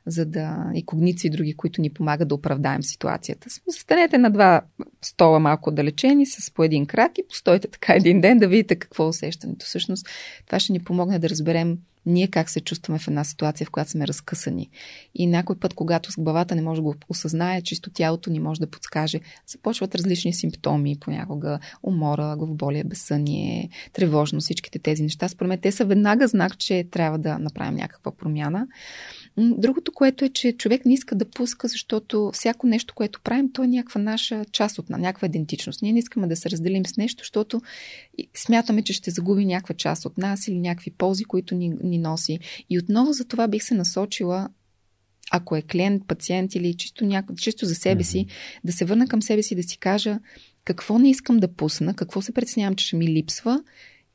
[0.06, 3.48] за да и когници други, които ни помагат да оправдаем ситуацията.
[3.68, 4.60] Застанете на два
[5.02, 9.04] стола малко отдалечени с по един крак и постойте така един ден да видите какво
[9.04, 9.66] е усещането.
[9.66, 10.06] Всъщност
[10.46, 13.90] това ще ни помогне да разберем ние как се чувстваме в една ситуация, в която
[13.90, 14.70] сме разкъсани.
[15.14, 18.60] И някой път, когато с главата не може да го осъзнае, чисто тялото ни може
[18.60, 19.20] да подскаже.
[19.46, 25.28] Започват различни симптоми, понякога умора, главоболие, безсъние, тревожност, всичките тези неща.
[25.28, 28.66] Според мен те са веднага знак, че трябва да направим някаква промяна.
[29.36, 33.62] Другото, което е, че човек не иска да пуска, защото всяко нещо, което правим, то
[33.62, 35.82] е някаква наша част от някаква идентичност.
[35.82, 37.60] Ние не искаме да се разделим с нещо, защото
[38.36, 42.38] смятаме, че ще загуби някаква част от нас или някакви ползи, които ни, ни носи.
[42.70, 44.48] И отново за това бих се насочила
[45.30, 48.60] ако е клиент, пациент или чисто, няко, чисто за себе си, mm-hmm.
[48.64, 50.18] да се върна към себе си, да си кажа
[50.64, 53.62] какво не искам да пусна, какво се преценявам, че ще ми липсва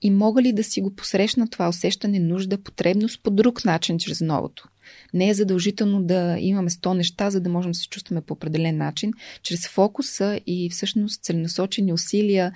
[0.02, 4.22] и мога ли да си го посрещна това усещане, нужда, потребност по друг начин, чрез
[4.22, 4.68] новото.
[5.13, 8.78] Не е задължително да имаме 100 неща, за да можем да се чувстваме по определен
[8.78, 9.13] начин.
[9.43, 12.54] Чрез фокуса и всъщност целенасочени усилия,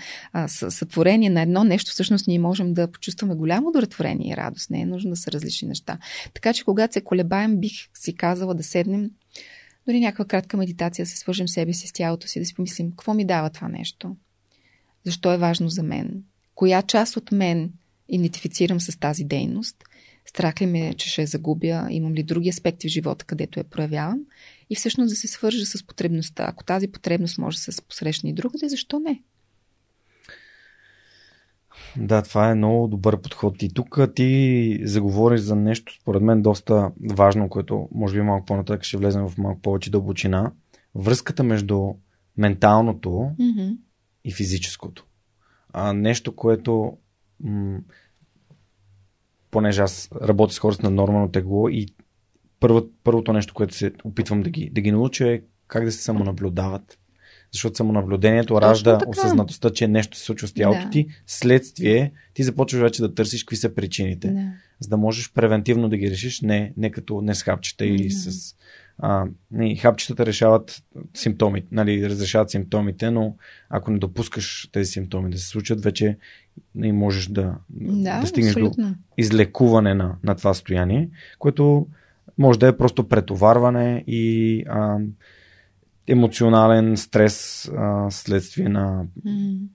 [0.47, 4.69] сътворение на едно нещо, всъщност ние можем да почувстваме голямо удовлетворение и радост.
[4.69, 5.97] Не е нужно да са различни неща.
[6.33, 9.09] Така че, когато се колебаем, бих си казала да седнем
[9.87, 12.91] дори някаква кратка медитация, да се свържем себе си с тялото си, да си помислим
[12.91, 14.15] какво ми дава това нещо,
[15.05, 16.23] защо е важно за мен,
[16.55, 17.71] коя част от мен
[18.09, 19.75] идентифицирам с тази дейност,
[20.29, 24.19] страх ли ме, че ще загубя, имам ли други аспекти в живота, където я проявявам
[24.69, 26.45] и всъщност да се свържа с потребността.
[26.47, 29.21] Ако тази потребност може да се посрещне и другаде, защо не?
[31.97, 33.63] Да, това е много добър подход.
[33.63, 38.83] И тук ти заговориш за нещо, според мен, доста важно, което може би малко по-нататък
[38.83, 40.51] ще влезем в малко повече дълбочина.
[40.95, 41.93] Връзката между
[42.37, 43.77] менталното mm-hmm.
[44.23, 45.05] и физическото
[45.73, 46.97] а, нещо, което
[47.43, 47.79] м-
[49.51, 51.87] понеже аз работя с хората на нормално тегло и
[52.59, 56.03] първо, първото нещо, което се опитвам да ги, да ги науча е как да се
[56.03, 56.99] самонаблюдават.
[57.51, 59.09] Защото самонаблюдението Точно ражда така.
[59.09, 60.89] осъзнатостта, че нещо се случва с тялото да.
[60.89, 61.07] ти.
[61.27, 64.27] Следствие, ти започваш вече да търсиш какви са причините.
[64.27, 64.51] Да.
[64.79, 68.09] За да можеш превентивно да ги решиш, не, не като не с хапчета да.
[68.11, 68.55] с
[68.97, 69.25] а,
[69.61, 70.83] и хапчетата решават
[71.13, 73.35] симптомите, нали, разрешават симптомите, но
[73.69, 76.17] ако не допускаш тези симптоми да се случат, вече
[76.75, 78.87] не можеш да, да, да стигнеш абсолютно.
[78.87, 81.87] до излекуване на, на това състояние, което
[82.37, 84.97] може да е просто претоварване и а,
[86.09, 89.05] емоционален стрес а, следствие на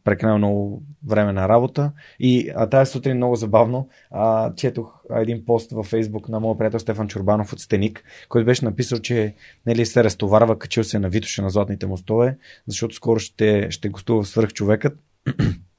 [0.05, 1.93] прекалено много време на работа.
[2.21, 6.81] И а, тази сутрин много забавно а, четох един пост във Фейсбук на моят приятел
[6.81, 9.35] Стефан Чурбанов от Стеник, който беше написал, че
[9.67, 14.23] нали, се разтоварва, качил се на Витоша на Златните мостове, защото скоро ще, ще гостува
[14.23, 14.99] в свърхчовекът.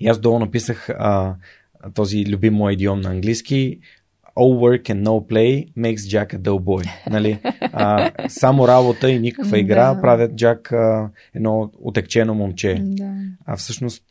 [0.00, 1.34] И аз долу написах а,
[1.94, 3.80] този любим мой идиом на английски
[4.36, 6.90] all work and no play makes Jack a dull boy.
[7.10, 7.38] Нали?
[7.60, 10.00] А, само работа и никаква игра да.
[10.00, 12.74] правят Джак а, едно отекчено момче.
[12.80, 13.14] Да.
[13.46, 14.02] А всъщност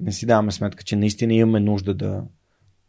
[0.00, 2.22] не си даваме сметка, че наистина имаме нужда да,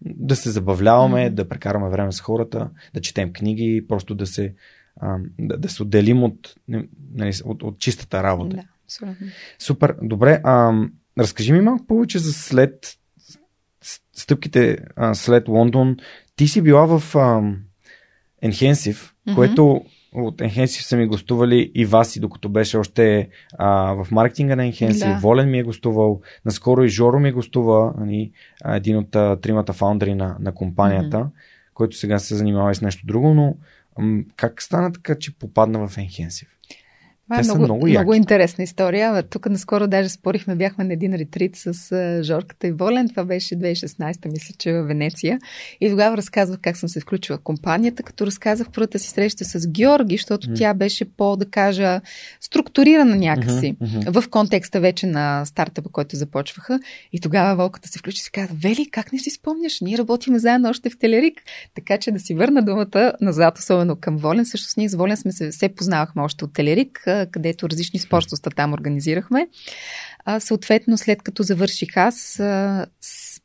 [0.01, 1.29] да се забавляваме, mm.
[1.29, 4.53] да прекараме време с хората, да четем книги, просто да се,
[5.01, 6.55] а, да, да се отделим от,
[7.13, 8.55] нали, от, от чистата работа.
[8.55, 9.27] Да, абсолютно.
[9.59, 9.95] Супер.
[10.01, 10.41] Добре.
[10.43, 10.73] А,
[11.19, 12.97] разкажи ми малко повече за след
[14.13, 15.97] стъпките а, след Лондон.
[16.35, 17.13] Ти си била в
[18.43, 19.35] Enhensive, mm-hmm.
[19.35, 19.81] което
[20.13, 25.13] от Enhensive са ми гостували и Васи, докато беше още а, в маркетинга на Enhensive.
[25.13, 25.19] Да.
[25.19, 26.21] Волен ми е гостувал.
[26.45, 28.31] Наскоро и Жоро ми е гостува, ани,
[28.65, 31.73] един от а, тримата фаундъри на, на компанията, mm-hmm.
[31.73, 33.55] който сега се занимава и с нещо друго, но
[33.99, 36.47] ам, как стана така, че попадна в Enhensive?
[37.29, 39.23] Това е много, много, много интересна история.
[39.23, 43.09] Тук наскоро даже спорихме, бяхме на един ретрит с Жорката и Волен.
[43.09, 45.39] Това беше 2016, мисля, че в Венеция.
[45.81, 49.67] И тогава разказвах как съм се включила в компанията, като разказах първата си среща с
[49.67, 50.57] Георги, защото mm.
[50.57, 52.01] тя беше по, да кажа,
[52.41, 54.21] структурирана някакси mm-hmm, mm-hmm.
[54.21, 56.79] в контекста вече на стартъпа, който започваха.
[57.13, 59.81] И тогава Волката се включи и си каза, Вели, как не си спомняш?
[59.81, 61.41] Ние работиме заедно още в Телерик.
[61.75, 64.45] Така че да си върна думата назад, особено към Волен.
[64.45, 68.37] Също с ние с Волен сме се, се познавахме още от Телерик където различни спортства
[68.55, 69.47] там организирахме.
[70.25, 72.85] А, съответно, след като завърших аз, а,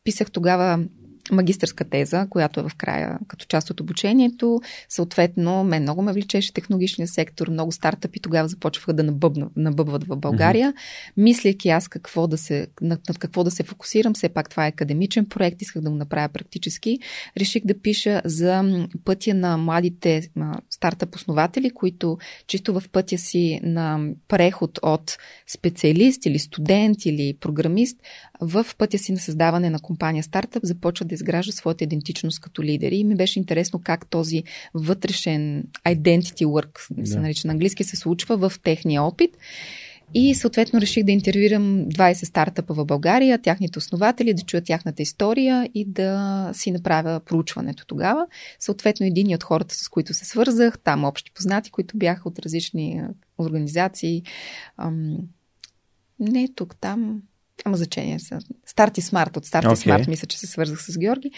[0.04, 0.84] писах тогава
[1.32, 4.60] магистърска теза, която е в края като част от обучението.
[4.88, 10.16] Съответно, мен много ме вличеше технологичния сектор, много стартъпи тогава започваха да набъбна, набъбват в
[10.16, 10.72] България.
[10.72, 11.22] Mm-hmm.
[11.22, 15.26] Мислейки аз какво да се, над какво да се фокусирам, все пак това е академичен
[15.26, 16.98] проект, исках да го направя практически,
[17.36, 18.64] реших да пиша за
[19.04, 20.28] пътя на младите
[20.70, 25.16] стартъп основатели, които чисто в пътя си на преход от
[25.46, 27.96] специалист или студент или програмист
[28.40, 32.96] в пътя си на създаване на компания стартъп започват да изгражда своята идентичност като лидери.
[32.96, 34.42] И ми беше интересно как този
[34.74, 37.06] вътрешен identity work, да.
[37.06, 39.36] се нарича на английски, се случва в техния опит.
[40.14, 45.70] И съответно реших да интервюирам 20 стартъпа в България, тяхните основатели, да чуя тяхната история
[45.74, 48.26] и да си направя проучването тогава.
[48.60, 53.02] Съответно, един от хората, с които се свързах, там общи познати, които бяха от различни
[53.38, 54.22] организации.
[54.76, 55.18] Ам,
[56.20, 57.22] не тук, там,
[57.66, 58.18] няма значение.
[58.66, 59.36] Старт и Смарт.
[59.36, 59.72] От Старт okay.
[59.72, 61.30] и Смарт мисля, че се свързах с Георги.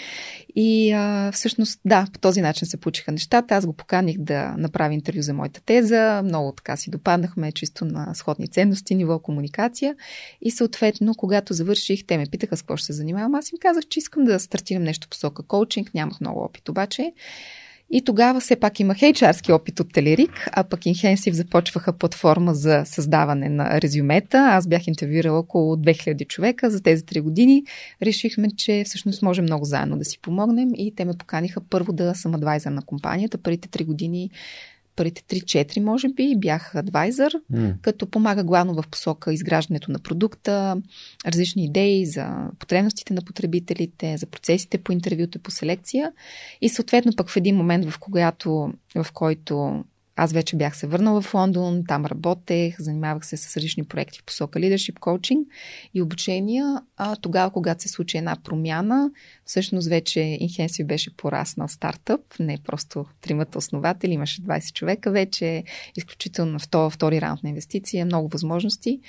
[0.56, 3.54] И а, всъщност, да, по този начин се получиха нещата.
[3.54, 6.22] Аз го поканих да направи интервю за моята теза.
[6.24, 9.94] Много така си допаднахме чисто на сходни ценности, ниво комуникация.
[10.40, 13.34] И съответно, когато завърших, те ме питаха с какво ще се занимавам.
[13.34, 15.94] Аз им казах, че искам да стартирам нещо посока коучинг.
[15.94, 17.12] Нямах много опит обаче.
[17.92, 22.82] И тогава все пак имах HR-ски опит от Телерик, а пък Инхенсив започваха платформа за
[22.84, 24.38] създаване на резюмета.
[24.38, 27.64] Аз бях интервюирала около 2000 човека за тези 3 години.
[28.02, 32.14] Решихме, че всъщност може много заедно да си помогнем и те ме поканиха първо да
[32.14, 33.38] съм адвайзър на компанията.
[33.38, 34.30] Първите 3 години
[34.96, 37.74] първите 3-4, може би, бях адвайзър, mm.
[37.80, 40.76] като помага главно в посока изграждането на продукта,
[41.26, 46.12] различни идеи за потребностите на потребителите, за процесите по интервюто и по селекция.
[46.60, 49.84] И съответно пък в един момент, в, когато, в който
[50.16, 54.24] аз вече бях се върнала в Лондон, там работех, занимавах се с различни проекти в
[54.24, 55.44] посока leadership coaching
[55.94, 56.82] и обучения.
[56.96, 59.10] А тогава, когато се случи една промяна,
[59.44, 65.64] всъщност вече Inhensive беше пораснал стартъп, не просто тримата основатели, имаше 20 човека вече,
[65.96, 69.00] изключително втори, втори раунд на инвестиция, много възможности.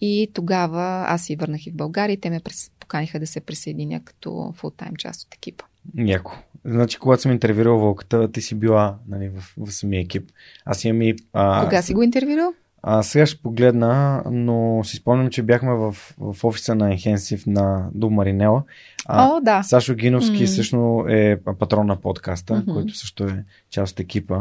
[0.00, 2.40] И тогава аз си върнах и в България те ме
[2.80, 5.64] поканиха да се присъединя като фултайм част от екипа.
[5.96, 6.32] Яко.
[6.70, 10.30] Значи, когато съм интервюрал Вълката, ти си била нали, в, в самия екип.
[10.64, 11.14] Аз имам и...
[11.32, 12.54] А, Кога си го интервюрал?
[12.82, 17.88] А, сега ще погледна, но си спомням, че бяхме в, в офиса на Enhensive на
[17.94, 18.62] Дуб Маринела.
[19.06, 19.62] А, О, да.
[19.62, 20.56] Сашо Гиновски mm.
[20.56, 22.72] също е патрон на подкаста, mm-hmm.
[22.72, 24.40] който също е част от екипа.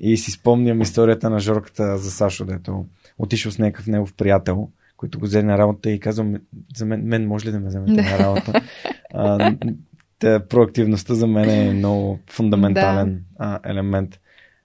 [0.00, 2.84] И си спомням историята на Жорката за Сашо, дето
[3.18, 6.34] отишъл с някакъв негов приятел, който го взе на работа и казвам,
[6.76, 8.60] за мен, мен може ли да ме вземете на работа?
[9.14, 9.54] А,
[10.20, 13.20] те, проактивността за мен е много фундаментален да.
[13.38, 14.20] а, елемент.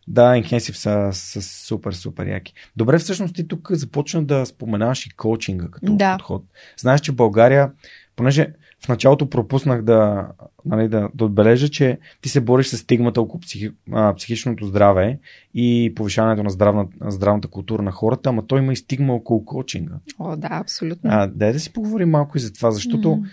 [0.07, 2.53] Да, Enhensive са, са супер, супер яки.
[2.75, 6.17] Добре, всъщност ти тук започна да споменаваш и коучинга като да.
[6.17, 6.43] подход.
[6.77, 7.71] Знаеш, че България,
[8.15, 8.47] понеже
[8.85, 10.27] в началото пропуснах да,
[10.65, 15.19] нали, да, да отбележа, че ти се бориш с стигмата около психи, а, психичното здраве
[15.53, 19.95] и повишаването на здравна, здравната култура на хората, ама той има и стигма около коучинга.
[20.19, 21.09] О, да, абсолютно.
[21.13, 23.25] А, дай да си поговорим малко и за това, защото mm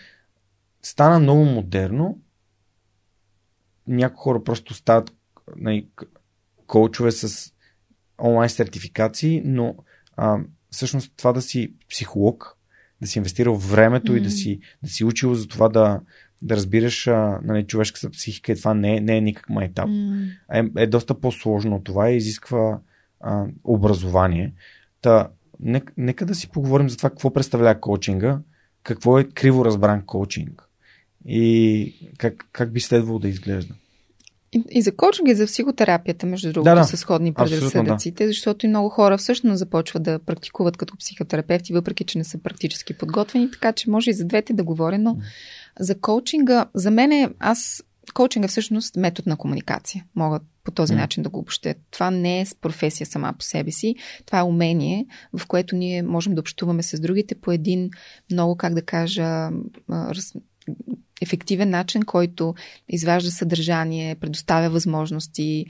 [0.83, 2.19] стана много модерно.
[3.87, 5.13] Някои хора просто стават
[5.57, 5.89] нали,
[6.67, 7.53] коучове с
[8.23, 9.77] онлайн сертификации, но
[10.17, 10.39] а,
[10.71, 12.57] всъщност това да си психолог,
[13.01, 14.17] да си инвестирал времето mm.
[14.17, 16.01] и да си, да си учил за това да,
[16.43, 19.89] да разбираш а, нали, човешката психика и това не е, не е никак майтап.
[19.89, 20.31] Mm.
[20.53, 22.81] Е, е доста по-сложно от това и изисква
[23.21, 24.55] а, образование.
[25.01, 25.29] Та,
[25.61, 28.41] нека, нека да си поговорим за това какво представлява коучинга,
[28.83, 30.69] какво е криво разбран коучинг
[31.27, 33.75] и как, как би следвало да изглежда.
[34.53, 36.85] И, и за коучинг и за психотерапията, между другото, да, да.
[36.85, 38.29] са сходни предразсъдъците, да.
[38.29, 42.95] защото и много хора всъщност започват да практикуват като психотерапевти, въпреки че не са практически
[42.95, 45.17] подготвени, така че може и за двете да говоря, но
[45.81, 50.05] за коучинга, за мен е, аз, коучинга е всъщност метод на комуникация.
[50.15, 50.97] Мога по този mm.
[50.97, 51.75] начин да го обобщя.
[51.91, 53.95] Това не е професия сама по себе си,
[54.27, 57.91] това е умение, в което ние можем да общуваме с другите по един
[58.31, 59.51] много, как да кажа,
[59.91, 60.35] раз,
[61.23, 62.55] ефективен начин, който
[62.89, 65.67] изважда съдържание, предоставя възможности,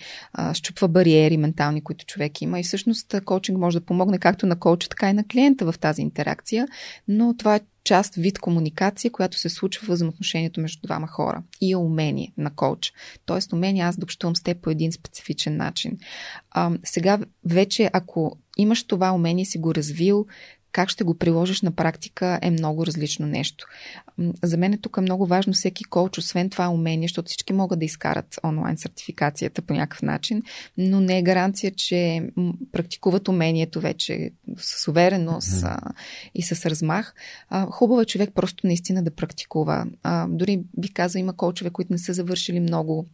[0.52, 2.60] щупва бариери ментални, които човек има.
[2.60, 6.02] И всъщност коучинг може да помогне както на коуча, така и на клиента в тази
[6.02, 6.68] интеракция,
[7.08, 11.72] но това е част, вид комуникация, която се случва в взаимоотношението между двама хора и
[11.72, 12.92] е умение на коуч.
[13.26, 15.98] Тоест умение аз да общувам с теб по един специфичен начин.
[16.50, 20.26] А, сега вече, ако имаш това умение, си го развил,
[20.72, 23.66] как ще го приложиш на практика е много различно нещо.
[24.42, 27.78] За мен е тук е много важно всеки коуч, освен това умение, защото всички могат
[27.78, 30.42] да изкарат онлайн сертификацията по някакъв начин,
[30.78, 32.30] но не е гаранция, че
[32.72, 35.92] практикуват умението вече с увереност mm-hmm.
[36.34, 37.14] и с размах.
[37.70, 39.86] Хубаво е човек просто наистина да практикува.
[40.28, 43.06] Дори би казал, има коучове, които не са завършили много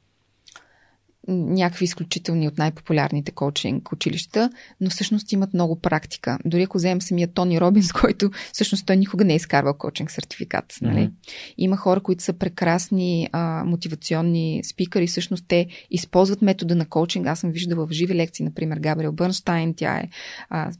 [1.28, 4.50] някакви изключителни от най-популярните коучинг училища,
[4.80, 6.38] но всъщност имат много практика.
[6.44, 10.74] Дори ако вземем самия Тони Робинс, който всъщност той никога не е изкарвал коучинг сертификат.
[10.82, 10.98] Нали?
[10.98, 11.54] Mm-hmm.
[11.58, 17.26] Има хора, които са прекрасни а, мотивационни спикъри, всъщност те използват метода на коучинг.
[17.26, 20.08] Аз съм виждала в живи лекции, например, Габриел Бърнштайн, тя е
[20.50, 20.72] а,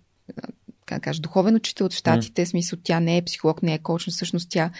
[0.89, 2.51] как кажа, духовен учител от щатите, mm.
[2.51, 4.70] смисъл тя не е психолог, не е коуч, но всъщност тя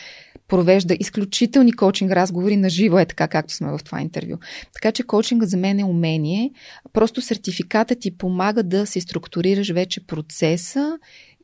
[0.49, 4.37] провежда изключителни коучинг разговори на живо, е така както сме в това интервю.
[4.75, 6.51] Така че коучинга за мен е умение.
[6.93, 10.99] Просто сертификатът ти помага да се структурираш вече процеса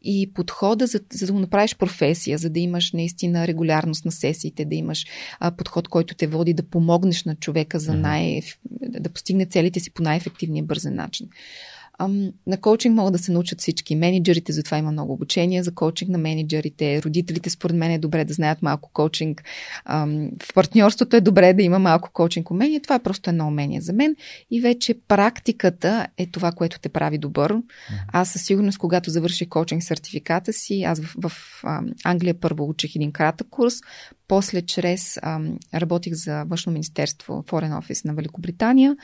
[0.04, 4.64] и подхода, за, за да го направиш професия, за да имаш наистина регулярност на сесиите,
[4.64, 5.06] да имаш
[5.40, 8.40] а, подход, който те води да помогнеш на човека за най-
[8.80, 11.28] да постигне целите си по най-ефективния бързен начин.
[11.98, 13.96] Ам, на коучинг могат да се научат всички.
[13.96, 17.02] Менеджерите, затова има много обучение за коучинг на менеджерите.
[17.02, 19.44] Родителите, според мен, е добре да знаят малко коучинг.
[19.84, 22.80] Ам, в партньорството е добре да има малко коучинг умение.
[22.80, 24.16] Това е просто едно умение за мен.
[24.50, 27.56] И вече практиката е това, което те прави добър.
[28.12, 31.32] Аз със сигурност, когато завърших коучинг сертификата си, аз в, в
[31.64, 33.74] ам, Англия първо учих един кратък курс,
[34.28, 38.96] после чрез ам, работих за външно министерство, Foreign Office на Великобритания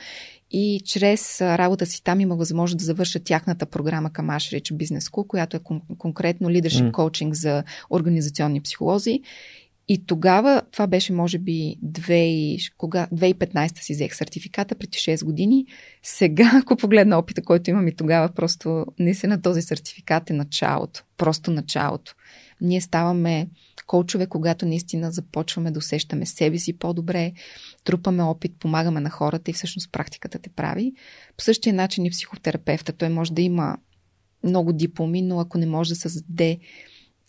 [0.51, 5.27] и чрез работа си там имах възможност да завърша тяхната програма към Ashridge Business School,
[5.27, 7.37] която е кон- конкретно leadership коучинг mm.
[7.37, 9.21] за организационни психолози.
[9.87, 15.65] И тогава, това беше може би 2, кога, 2015 си взех сертификата, преди 6 години.
[16.03, 20.33] Сега, ако погледна опита, който имам и тогава, просто не се на този сертификат е
[20.33, 21.03] началото.
[21.17, 22.15] Просто началото.
[22.61, 23.47] Ние ставаме
[23.87, 27.33] коучове, когато наистина започваме да усещаме себе си по-добре,
[27.83, 30.93] трупаме опит, помагаме на хората и всъщност практиката те прави.
[31.37, 32.93] По същия начин и психотерапевта.
[32.93, 33.77] Той може да има
[34.43, 36.59] много дипломи, но ако не може да създаде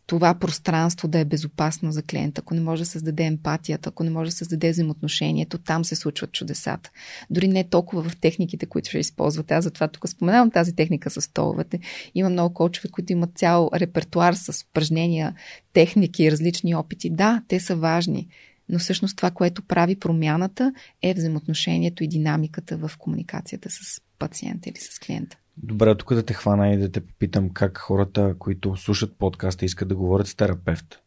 [0.06, 4.10] това пространство да е безопасно за клиента, ако не може да създаде емпатията, ако не
[4.10, 6.90] може да създаде взаимоотношението, там се случват чудесата.
[7.30, 9.54] Дори не толкова в техниките, които ще използвате.
[9.54, 11.80] Аз затова тук споменавам тази техника с столовете.
[12.14, 15.34] Има много кочове, които имат цял репертуар с упражнения,
[15.72, 17.10] техники, различни опити.
[17.10, 18.28] Да, те са важни,
[18.68, 20.72] но всъщност това, което прави промяната
[21.02, 25.36] е взаимоотношението и динамиката в комуникацията с пациента или с клиента.
[25.56, 29.88] Добре, тук да те хвана и да те попитам как хората, които слушат подкаста, искат
[29.88, 31.02] да говорят с терапевт,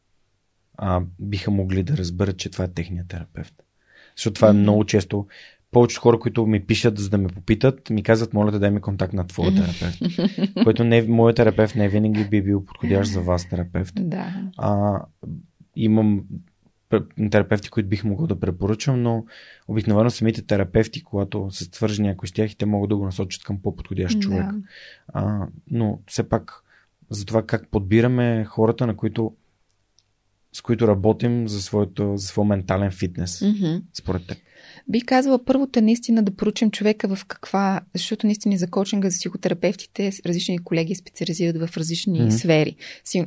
[0.77, 3.53] а, биха могли да разберат, че това е техният терапевт.
[4.15, 5.27] Защото това е много често.
[5.71, 8.81] Повечето хора, които ми пишат, за да ме попитат, ми казват, моля да дай ми
[8.81, 9.99] контакт на твоя терапевт.
[10.63, 13.93] който не, моят терапевт не винаги би бил подходящ за вас терапевт.
[13.99, 14.33] Да.
[14.57, 15.01] А,
[15.75, 16.23] имам
[17.31, 19.25] терапевти, които бих могъл да препоръчам, но
[19.67, 23.43] обикновено самите терапевти, когато се свържи някой с тях и те могат да го насочат
[23.43, 24.45] към по-подходящ човек.
[24.45, 24.61] Да.
[25.07, 26.63] А, но все пак
[27.09, 29.33] за това как подбираме хората, на които
[30.53, 33.81] с които работим за, своето, за своя ментален фитнес, mm-hmm.
[33.93, 34.37] според теб?
[34.89, 39.17] Бих казала, първото е наистина да поручим човека в каква, защото наистина за коучинга, за
[39.17, 42.29] психотерапевтите, различни колеги специализират в различни mm-hmm.
[42.29, 42.75] сфери.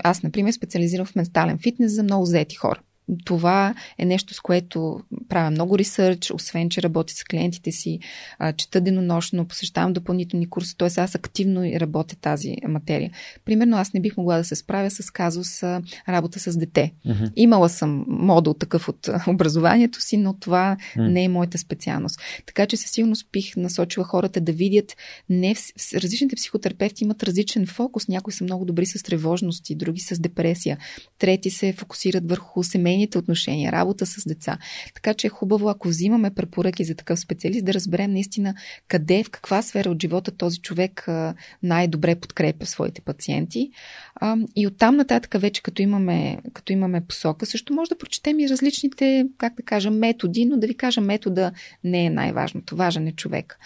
[0.05, 2.81] Аз, например, специализирам в ментален фитнес за много заети хора
[3.25, 7.99] това е нещо, с което правя много ресърч, освен, че работя с клиентите си,
[8.57, 11.01] чета денонощно, посещавам допълнителни курси, т.е.
[11.01, 13.11] аз активно работя тази материя.
[13.45, 15.63] Примерно аз не бих могла да се справя с казус
[16.09, 16.93] работа с дете.
[17.07, 17.33] Uh-huh.
[17.37, 21.09] Имала съм модул такъв от образованието си, но това uh-huh.
[21.09, 22.21] не е моята специалност.
[22.47, 24.97] Така че със сигурност бих насочила хората да видят,
[25.29, 25.59] не в...
[25.95, 28.09] различните психотерапевти имат различен фокус.
[28.09, 30.79] Някои са много добри с тревожности, други с депресия,
[31.19, 34.59] трети се фокусират върху семейни семейните отношения, работа с деца.
[34.95, 38.55] Така че е хубаво, ако взимаме препоръки за такъв специалист, да разберем наистина
[38.89, 41.09] къде, в каква сфера от живота този човек
[41.63, 43.71] най-добре подкрепя своите пациенти.
[44.57, 49.27] И оттам нататък вече като имаме, като имаме посока, също може да прочетем и различните,
[49.39, 51.53] как да кажа, методи, но да ви кажа, метода
[51.85, 52.77] не е най-важното.
[52.77, 53.59] Важен е човек.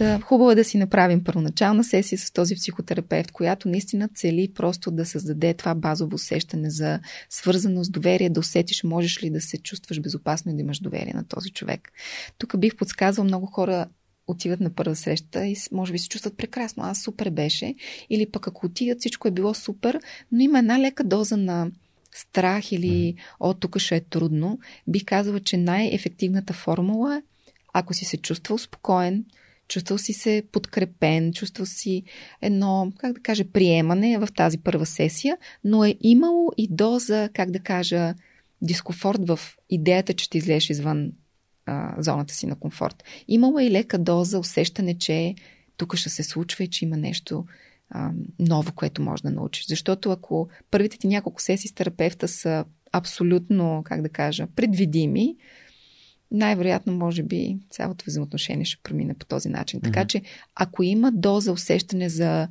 [0.00, 4.90] Та, хубаво е да си направим първоначална сесия с този психотерапевт, която наистина цели просто
[4.90, 10.00] да създаде това базово усещане за свързаност, доверие, да усетиш можеш ли да се чувстваш
[10.00, 11.92] безопасно и да имаш доверие на този човек.
[12.38, 13.86] Тук бих подсказал много хора
[14.26, 16.82] отиват на първа среща и може би се чувстват прекрасно.
[16.82, 17.74] Аз супер беше.
[18.10, 20.00] Или пък ако отидат, всичко е било супер,
[20.32, 21.70] но има една лека доза на
[22.14, 24.58] страх или о, тук ще е трудно.
[24.88, 27.22] Бих казала, че най-ефективната формула е
[27.72, 29.24] ако си се чувствал спокоен,
[29.70, 32.02] чувствал си се подкрепен, чувствал си
[32.42, 37.50] едно, как да кажа, приемане в тази първа сесия, но е имало и доза, как
[37.50, 38.14] да кажа,
[38.62, 39.40] дискомфорт в
[39.70, 41.12] идеята, че ще излезеш извън
[41.66, 43.04] а, зоната си на комфорт.
[43.28, 45.34] Имало е и лека доза усещане, че
[45.76, 47.44] тук ще се случва и че има нещо
[47.90, 49.66] а, ново, което може да научиш.
[49.66, 55.36] Защото ако първите ти няколко сесии с терапевта са абсолютно, как да кажа, предвидими,
[56.30, 59.80] най-вероятно, може би, цялото взаимоотношение ще премине по този начин.
[59.80, 60.06] Така mm-hmm.
[60.06, 60.22] че,
[60.54, 62.48] ако има доза усещане за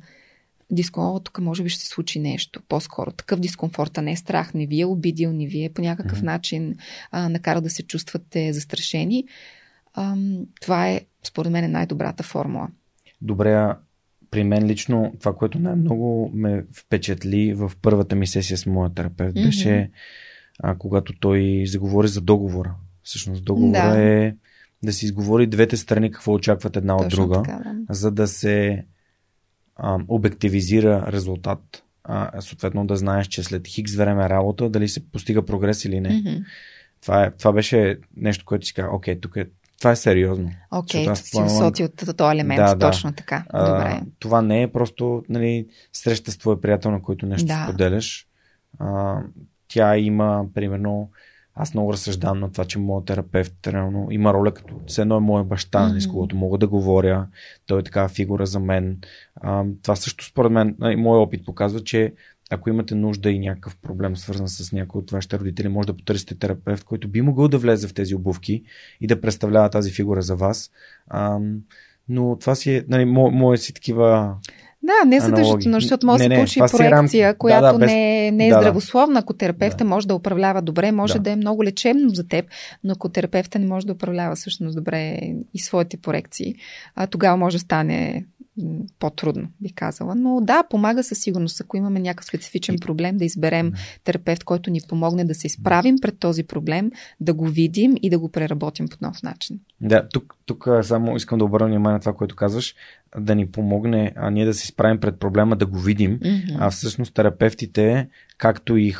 [0.70, 2.62] дискомфорт, тук може би ще се случи нещо.
[2.68, 6.20] По-скоро такъв дискомфорт, а не страх, не ви е обидил, не ви е по някакъв
[6.20, 6.24] mm-hmm.
[6.24, 6.76] начин
[7.10, 9.24] а, накара да се чувствате застрашени.
[9.94, 10.16] А,
[10.60, 12.68] това е, според мен, най-добрата формула.
[13.22, 13.74] Добре,
[14.30, 19.36] при мен лично това, което най-много ме впечатли в първата ми сесия с моя терапевт,
[19.36, 19.46] mm-hmm.
[19.46, 19.90] беше
[20.62, 22.74] а, когато той заговори за договора.
[23.10, 24.02] Всъщност договора да.
[24.02, 24.34] е
[24.82, 27.94] да си изговори двете страни какво очакват една Точно от друга, така, да.
[27.94, 28.84] за да се
[29.76, 31.84] а, обективизира резултат.
[32.04, 36.08] А, съответно да знаеш, че след хикс време работа дали се постига прогрес или не.
[36.08, 36.44] Mm-hmm.
[37.02, 39.46] Това, е, това беше нещо, което си каза, окей, тук е,
[39.78, 40.50] това е сериозно.
[40.70, 43.16] Окей, okay, си усоти от този елемент, да, точно да.
[43.16, 43.44] така.
[43.52, 44.00] Добре.
[44.02, 47.64] А, това не е просто нали, среща с твой приятел, на който нещо да.
[47.68, 48.26] споделяш.
[48.78, 49.18] А,
[49.68, 51.10] тя има, примерно,
[51.54, 55.20] аз много разсъждавам на това, че моят терапевт реално има роля като все едно е
[55.20, 55.98] моя баща, mm-hmm.
[55.98, 57.26] с когото мога да говоря.
[57.66, 58.98] Той е такава фигура за мен.
[59.36, 62.14] А, това също според мен, и моят опит показва, че
[62.50, 66.38] ако имате нужда и някакъв проблем свързан с някой от вашите родители, може да потърсите
[66.38, 68.62] терапевт, който би могъл да влезе в тези обувки
[69.00, 70.70] и да представлява тази фигура за вас.
[71.08, 71.38] А,
[72.08, 74.36] но това си е, нали, мое си такива
[74.82, 77.36] да, не задължително, защото може да се получи проекция, рам...
[77.38, 77.90] която да, да, без...
[77.90, 79.18] не, е, не е да, здравословна.
[79.18, 79.84] Ако терапевта да.
[79.84, 81.20] може да управлява добре, може да.
[81.20, 82.44] да е много лечебно за теб,
[82.84, 85.20] но ако терапевта не може да управлява всъщност добре
[85.54, 86.54] и своите проекции,
[86.94, 88.24] а тогава може да стане
[88.98, 90.14] по-трудно, би казала.
[90.14, 93.72] Но да, помага със сигурност, ако имаме някакъв специфичен проблем, да изберем
[94.04, 98.18] терапевт, който ни помогне да се изправим пред този проблем, да го видим и да
[98.18, 99.60] го преработим по нов начин.
[99.80, 102.74] Да, тук, тук само искам да обърна внимание на това, което казваш,
[103.18, 106.18] да ни помогне, а ние да се изправим пред проблема, да го видим.
[106.18, 106.56] Mm-hmm.
[106.58, 108.08] А всъщност терапевтите,
[108.38, 108.94] както и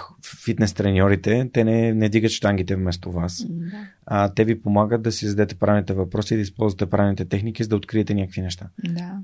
[0.44, 3.38] фитнес треньорите, те не, не дигат штангите вместо вас.
[3.38, 3.86] Mm-hmm.
[4.06, 7.68] А, те ви помагат да си зададете правилните въпроси и да използвате правилните техники, за
[7.68, 8.68] да откриете някакви неща.
[8.88, 9.20] Да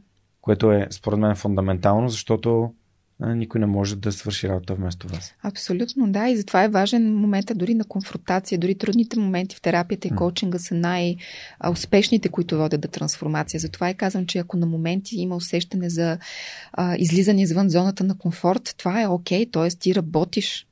[0.47, 2.75] което е според мен фундаментално, защото
[3.21, 5.35] никой не може да свърши работа вместо вас.
[5.43, 6.29] Абсолютно, да.
[6.29, 8.59] И затова е важен момента дори на конфронтация.
[8.59, 13.61] Дори трудните моменти в терапията и коучинга са най-успешните, които водят до трансформация.
[13.61, 16.19] Затова и казвам, че ако на моменти има усещане за
[16.73, 19.69] а, излизане извън зоната на комфорт, това е окей, т.е.
[19.69, 20.67] ти работиш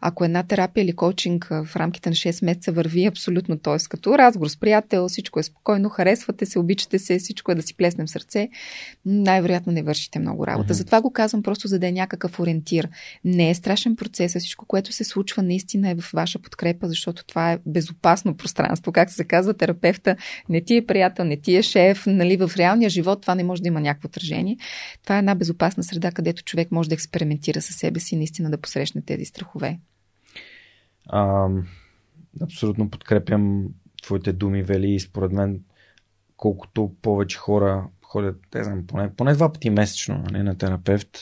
[0.00, 3.76] ако една терапия или коучинг в рамките на 6 месеца върви абсолютно, т.е.
[3.88, 7.74] като разговор с приятел, всичко е спокойно, харесвате се, обичате се, всичко е да си
[7.74, 8.48] плеснем сърце,
[9.06, 10.74] най-вероятно не вършите много работа.
[10.74, 10.76] Uh-huh.
[10.76, 12.88] Затова го казвам просто за да е някакъв ориентир.
[13.24, 17.24] Не е страшен процес, а всичко, което се случва наистина е в ваша подкрепа, защото
[17.24, 18.92] това е безопасно пространство.
[18.92, 20.16] Как се казва, терапевта
[20.48, 23.62] не ти е приятел, не ти е шеф, нали, в реалния живот това не може
[23.62, 24.56] да има някакво отражение.
[25.02, 28.58] Това е една безопасна среда, където човек може да експериментира със себе си, наистина да
[28.58, 29.80] посрещне тези страхове?
[31.08, 31.48] А,
[32.42, 33.68] абсолютно подкрепям
[34.02, 35.60] твоите думи, Вели, и според мен
[36.36, 41.18] колкото повече хора ходят, не знам, поне, поне два пъти месечно не, нали, на терапевт.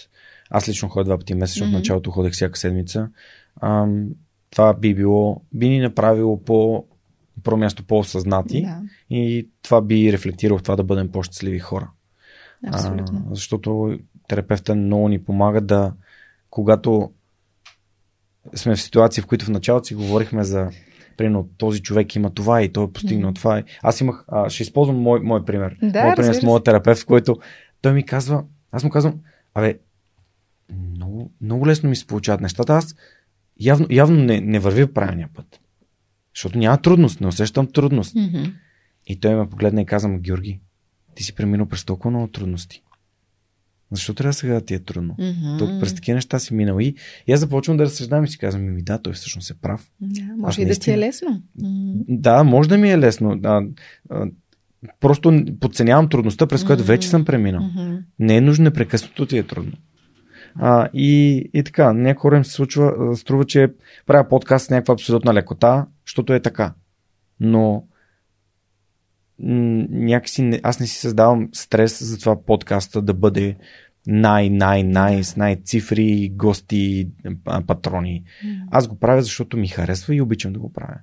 [0.51, 1.71] Аз лично ходя два пъти месечно, mm-hmm.
[1.71, 3.09] от началото ходех всяка седмица.
[3.57, 3.87] А,
[4.51, 6.87] това би било, би ни направило по
[7.43, 8.83] първо място по-осъзнати да.
[9.11, 11.91] и това би рефлектирало в това да бъдем по-щастливи хора.
[12.67, 13.27] Абсолютно.
[13.31, 13.99] А, защото
[14.29, 15.93] терапевта много ни помага да,
[16.51, 17.13] когато
[18.55, 20.71] сме в ситуации, в които в началото си говорихме за
[21.17, 23.35] примерно този човек има това и той е постигнал mm.
[23.35, 23.63] това.
[23.83, 25.77] Аз имах, а, ще използвам мой, мой пример.
[25.83, 27.37] Да, мой пример с моят терапевт, в който
[27.83, 29.21] той ми казва, аз му казвам,
[29.55, 29.79] абе,
[30.97, 32.73] много, много лесно ми се получават нещата.
[32.73, 32.95] Аз
[33.61, 35.61] явно, явно не, не вървя правилния път.
[36.35, 38.15] Защото няма трудност, не усещам трудност.
[38.15, 38.53] Mm-hmm.
[39.07, 40.61] И той ме погледна и каза, Георги,
[41.15, 42.83] ти си преминал през толкова много трудности.
[43.95, 45.17] Защо трябва сега да ти е трудно?
[45.19, 45.59] Mm-hmm.
[45.59, 46.95] Тук през такива неща си минал и,
[47.27, 49.91] и аз започвам да разсъждавам и си казвам, ми да, той всъщност е прав.
[50.03, 51.43] Yeah, може и да ти е лесно.
[51.61, 52.05] Mm-hmm.
[52.09, 53.39] Да, може да ми е лесно.
[53.39, 53.63] Да,
[54.11, 54.27] а,
[55.01, 56.87] просто подценявам трудността, през която mm-hmm.
[56.87, 57.63] вече съм преминал.
[57.63, 57.99] Mm-hmm.
[58.19, 59.73] Не е нужно непрекъснато ти е трудно.
[60.55, 63.73] А, и, и така, някои хора им се случва, струва, че
[64.07, 66.75] правя подкаст с някаква абсолютна лекота, защото е така.
[67.41, 67.85] Но
[69.39, 73.57] някакси аз не си създавам стрес за това подкаста да бъде
[74.07, 77.09] най-най-най с най-цифри, гости,
[77.67, 78.25] патрони.
[78.25, 78.69] Mm-hmm.
[78.71, 80.99] Аз го правя, защото ми харесва и обичам да го правя.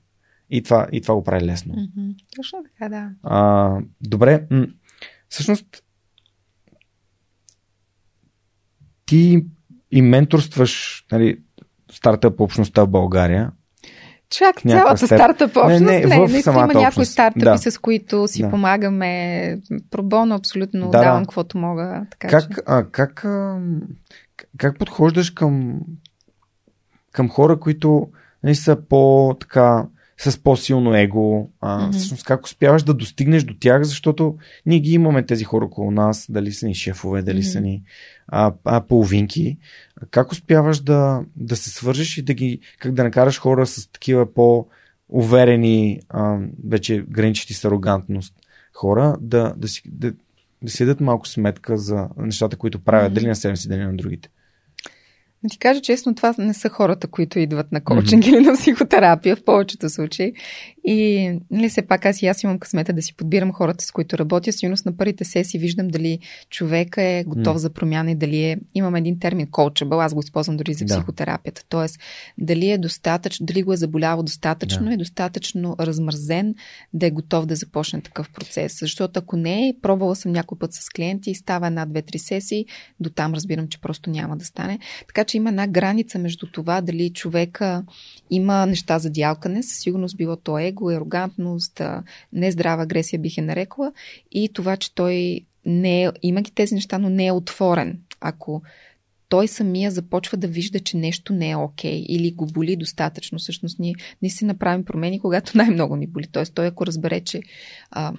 [0.49, 1.73] И това, и това го прави лесно.
[1.73, 2.15] Mm-hmm.
[2.35, 3.11] Точно така, да.
[3.23, 4.47] А, добре.
[5.29, 5.83] всъщност
[9.05, 9.45] ти
[9.91, 11.41] и менторстваш нали,
[11.91, 13.51] стартъп общността в България.
[14.31, 15.17] Чак цялата степ...
[15.17, 15.81] стартъп общност.
[15.81, 17.57] Не, не, не, в има някои стартъпи, да.
[17.57, 18.49] с които си да.
[18.49, 19.57] помагаме.
[19.91, 22.05] Пробоно абсолютно да, давам каквото мога.
[22.09, 22.61] Така, как, че...
[22.65, 23.59] а, как, а,
[24.57, 25.79] как подхождаш към,
[27.11, 28.07] към хора, които
[28.43, 29.85] не нали, са по така
[30.29, 31.49] с по-силно его.
[31.61, 31.91] А, mm-hmm.
[31.91, 36.25] Всъщност как успяваш да достигнеш до тях, защото ние ги имаме тези хора около нас,
[36.29, 37.51] дали са ни шефове, дали mm-hmm.
[37.51, 37.83] са ни
[38.27, 39.57] а, а, половинки.
[40.11, 44.33] Как успяваш да, да се свържеш и да ги, как да накараш хора с такива
[44.33, 48.33] по-уверени, а, вече граничити с арогантност
[48.73, 50.13] хора, да, да, си, да,
[50.61, 53.15] да си дадат малко сметка за нещата, които правят, mm-hmm.
[53.15, 54.29] дали на себе си, дали на другите.
[55.43, 58.29] Да ти кажа честно, това не са хората, които идват на коучинг mm-hmm.
[58.29, 60.33] или на психотерапия в повечето случаи.
[60.83, 64.17] И нали, все пак аз и аз имам късмета да си подбирам хората, с които
[64.17, 64.53] работя.
[64.53, 66.19] Сигурно на първите сесии виждам дали
[66.49, 67.59] човека е готов mm.
[67.59, 68.57] за промяна и дали е...
[68.75, 71.63] Имам един термин coachable, аз го използвам дори за психотерапията.
[71.69, 71.99] Тоест,
[72.37, 74.93] дали е достатъчно, дали го е заболявал достатъчно, да.
[74.93, 76.55] е достатъчно размързен
[76.93, 78.79] да е готов да започне такъв процес.
[78.79, 82.19] Защото ако не е, пробвала съм някой път с клиенти и става една, две, три
[82.19, 82.65] сесии,
[82.99, 84.79] до там разбирам, че просто няма да стане.
[85.07, 87.83] Така че има една граница между това дали човека
[88.29, 91.81] има неща за дялкане, със сигурност било то его, арогантност,
[92.33, 93.93] нездрава агресия бих е нарекла
[94.31, 97.99] и това, че той не е, има ги тези неща, но не е отворен.
[98.19, 98.61] Ако
[99.29, 103.39] той самия започва да вижда, че нещо не е окей okay, или го боли достатъчно.
[103.39, 106.27] Всъщност ние не си направим промени, когато най-много ни боли.
[106.31, 107.41] Тоест той ако разбере, че
[107.91, 108.13] а,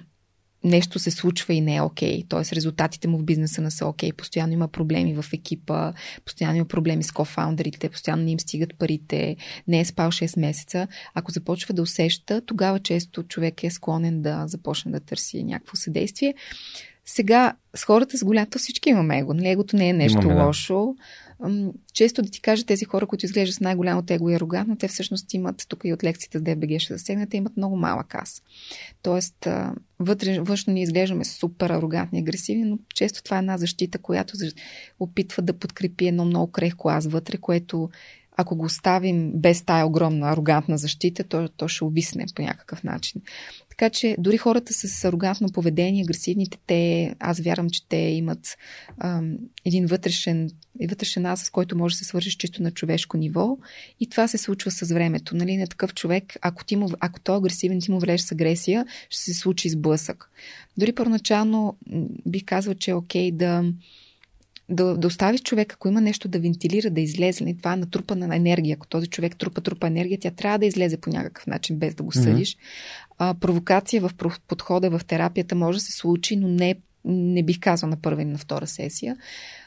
[0.63, 2.19] нещо се случва и не е окей.
[2.19, 2.29] Okay.
[2.29, 4.11] Тоест резултатите му в бизнеса не са окей.
[4.11, 4.15] Okay.
[4.15, 5.93] Постоянно има проблеми в екипа,
[6.25, 9.35] постоянно има проблеми с кофаундерите, постоянно не им стигат парите,
[9.67, 10.87] не е спал 6 месеца.
[11.13, 16.33] Ако започва да усеща, тогава често човек е склонен да започне да търси някакво съдействие.
[17.05, 19.33] Сега с хората с голято всички имаме его.
[19.33, 19.49] Нали?
[19.49, 20.95] Егото не е нещо Имаме, лошо.
[20.95, 21.22] Да
[21.93, 25.33] често да ти кажа тези хора, които изглеждат с най-голямото его и арогантно, те всъщност
[25.33, 28.41] имат, тук и от лекцията с ДБГ ще засегнат, имат много малък аз.
[29.01, 29.47] Тоест,
[29.99, 34.37] вътре, външно ние изглеждаме супер арогантни и агресивни, но често това е една защита, която
[34.99, 37.89] опитва да подкрепи едно много крехко аз вътре, което
[38.37, 43.21] ако го оставим без тая огромна арогантна защита, то, то ще увисне по някакъв начин.
[43.77, 48.57] Така че дори хората с арогантно поведение, агресивните, те, аз вярвам, че те имат
[48.99, 50.49] ам, един вътрешен,
[50.89, 53.57] вътрешен аз, с който може да се свържеш чисто на човешко ниво.
[53.99, 55.35] И това се случва с времето.
[55.35, 55.57] Нали?
[55.57, 58.85] На такъв човек, ако, ти му, ако той е агресивен, ти му влезеш с агресия,
[59.09, 60.29] ще се случи сблъсък.
[60.77, 61.77] Дори първоначално
[62.25, 63.73] бих казал, че е окей да
[64.69, 67.43] да, да оставиш човек, ако има нещо да вентилира, да излезе.
[67.43, 68.73] Не, нали, това е натрупана на енергия.
[68.73, 72.03] Ако този човек трупа, трупа енергия, тя трябва да излезе по някакъв начин, без да
[72.03, 72.55] го съдиш.
[72.55, 72.59] Mm-hmm.
[73.17, 74.11] А, провокация в
[74.47, 78.25] подхода в терапията може да се случи, но не, не бих казал на първа и
[78.25, 79.17] на втора сесия.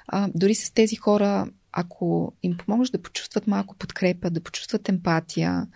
[0.08, 5.66] А, дори с тези хора, ако им помогнеш да почувстват малко подкрепа, да почувстват емпатия,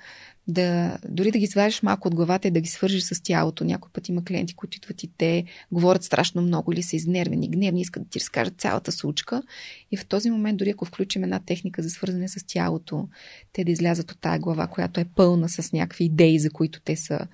[0.48, 3.64] да, дори да ги извадиш малко от главата и да ги свържиш с тялото.
[3.64, 7.80] Някой път има клиенти, които идват и те говорят страшно много или са изнервени, гневни,
[7.80, 9.42] искат да ти разкажат цялата случка.
[9.90, 13.08] И в този момент, дори ако включим една техника за свързане с тялото,
[13.52, 16.96] те да излязат от тая глава, която е пълна с някакви идеи, за които те
[16.96, 17.26] са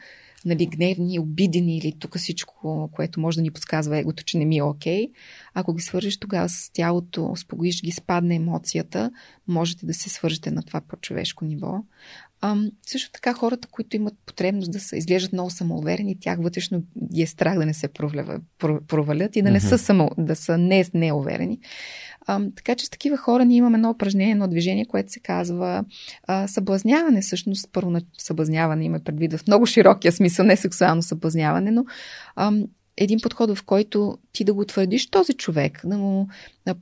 [0.46, 4.56] нали, гневни, обидени или тук всичко, което може да ни подсказва егото, че не ми
[4.56, 5.06] е окей.
[5.06, 5.10] Okay.
[5.54, 9.10] Ако ги свържеш тогава с тялото, спогоиш ги, спадне емоцията,
[9.48, 11.84] можете да се свържете на това по-човешко ниво.
[12.40, 12.56] А,
[12.86, 16.82] също така хората, които имат потребност да се изглеждат много самоуверени, тях вътрешно
[17.12, 17.88] ги е страх да не се
[18.88, 21.58] провалят и да не са само, да са не неуверени.
[22.26, 25.84] А, така че с такива хора ние имаме едно упражнение, едно движение, което се казва
[26.26, 27.20] а, съблазняване.
[27.20, 31.84] Всъщност, първо на съблазняване има предвид в много широкия смисъл, не сексуално съблазняване, но
[32.36, 32.52] а,
[32.96, 36.28] един подход, в който ти да го твърдиш този човек, да му,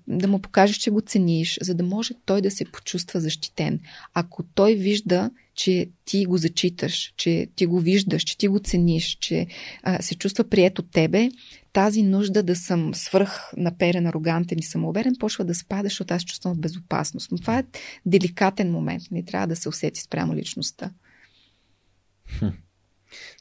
[0.09, 3.80] да му покажеш, че го цениш, за да може той да се почувства защитен.
[4.14, 9.18] Ако той вижда, че ти го зачиташ, че ти го виждаш, че ти го цениш,
[9.20, 9.46] че
[9.82, 11.30] а, се чувства прият от тебе,
[11.72, 16.61] тази нужда да съм свръх наперен, арогантен и самоуверен почва да спада, защото аз чувствам
[16.61, 17.32] безопасност.
[17.32, 17.64] Но това е
[18.07, 19.02] деликатен момент.
[19.11, 20.90] Не трябва да се усети спрямо личността.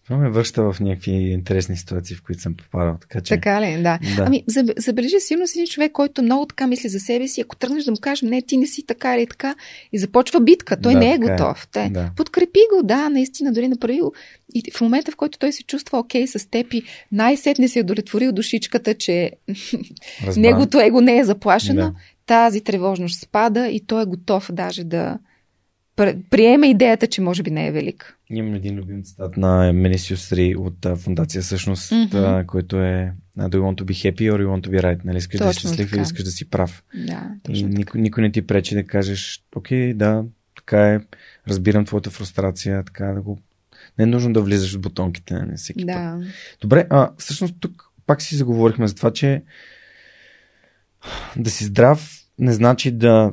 [0.04, 2.97] Това ме връща в някакви интересни ситуации, в които съм попадал.
[3.01, 3.34] Така, че...
[3.34, 3.76] така ли?
[3.84, 3.99] Да.
[4.18, 4.24] да.
[4.28, 4.43] Ами,
[4.78, 7.41] забележи силно си един човек, който много така мисли за себе си.
[7.41, 9.56] Ако тръгнеш да му кажеш, не, ти не си така или така,
[9.93, 11.18] и започва битка, той да, не е, е.
[11.18, 11.68] готов.
[11.72, 12.12] Те, да.
[12.16, 14.14] Подкрепи го, да, наистина, дори направи го.
[14.56, 17.82] И в момента, в който той се чувства окей с теб и най-сетне си е
[17.82, 19.32] удовлетворил душичката, че
[20.38, 21.93] неговото его не е заплашено, да.
[22.26, 25.18] тази тревожност спада и той е готов даже да,
[26.30, 28.18] приеме идеята, че може би не е велик.
[28.30, 32.46] Имам един любим цитат на Менисиус Ри от а, фундация всъщност, mm-hmm.
[32.46, 35.06] който е Do you want to be happy or you want to be right?
[35.06, 35.96] Нали, искаш точно да си щастлив така.
[35.96, 36.84] или искаш да си прав?
[36.96, 40.24] Да, и никой, никой не ти пречи да кажеш, окей, да,
[40.56, 41.00] така е,
[41.48, 43.39] разбирам твоята фрустрация, така да го...
[43.98, 46.18] Не е нужно да влизаш в бутонките на всеки да.
[46.20, 46.28] път.
[46.62, 49.44] Добре, а всъщност тук пак си заговорихме за това, че
[51.36, 53.32] да си здрав не значи да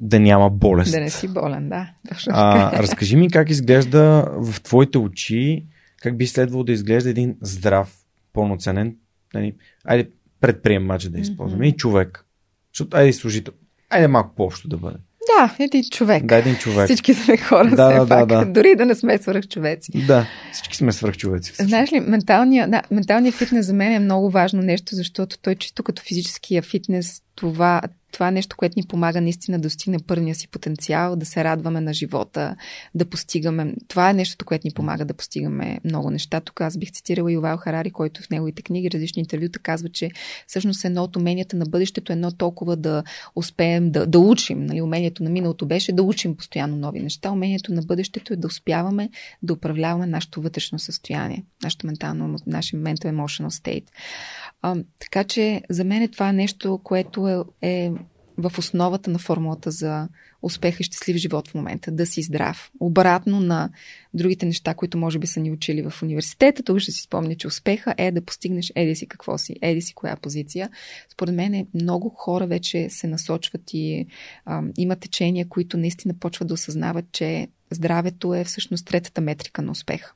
[0.00, 0.92] да няма болест.
[0.92, 1.90] Да не си болен, да.
[2.28, 5.64] А, разкажи ми как изглежда в твоите очи,
[6.02, 7.96] как би следвало да изглежда един здрав,
[8.32, 8.96] пълноценен,
[9.34, 11.74] нали, айде предприемач да използваме, mm-hmm.
[11.74, 12.24] и човек.
[12.74, 13.54] Защото айде служител.
[13.90, 14.96] Айде малко по-общо да бъде.
[15.26, 16.24] Да, един човек.
[16.24, 16.84] Да, един човек.
[16.84, 18.28] Всички сме хора, да, все да, пак.
[18.28, 18.52] Да, да.
[18.52, 20.06] Дори да не сме свръхчовеци.
[20.06, 21.52] Да, всички сме свръхчовеци.
[21.58, 25.82] Знаеш ли, менталният, да, менталният фитнес за мен е много важно нещо, защото той чисто
[25.82, 27.82] като физическия фитнес, това,
[28.12, 31.80] това е нещо, което ни помага наистина да достигне първия си потенциал, да се радваме
[31.80, 32.56] на живота,
[32.94, 33.74] да постигаме.
[33.88, 36.40] Това е нещото, което ни помага да постигаме много неща.
[36.40, 40.10] Тук аз бих цитирала Ювал Харари, който в неговите книги, различни интервюта казва, че
[40.46, 43.02] всъщност едно от уменията на бъдещето е едно толкова да
[43.36, 44.64] успеем да, да учим.
[44.66, 44.82] Нали?
[44.82, 47.30] Умението на миналото беше да учим постоянно нови неща.
[47.30, 49.10] Умението на бъдещето е да успяваме
[49.42, 53.84] да управляваме нашето вътрешно състояние, нашето ментално, нашия mental emotional state.
[54.62, 57.92] А, така че за мен това е нещо, което е, е
[58.40, 60.08] в основата на формулата за
[60.42, 61.90] успех и щастлив живот в момента.
[61.92, 62.70] Да си здрав.
[62.80, 63.70] Обратно на
[64.14, 66.62] другите неща, които може би са ни учили в университета.
[66.62, 69.94] Тук ще си спомня, че успеха е да постигнеш еди си какво си, еди си
[69.94, 70.70] коя позиция.
[71.12, 74.06] Според мен е, много хора вече се насочват и
[74.44, 79.72] а, има течения, които наистина почват да осъзнават, че здравето е всъщност третата метрика на
[79.72, 80.14] успеха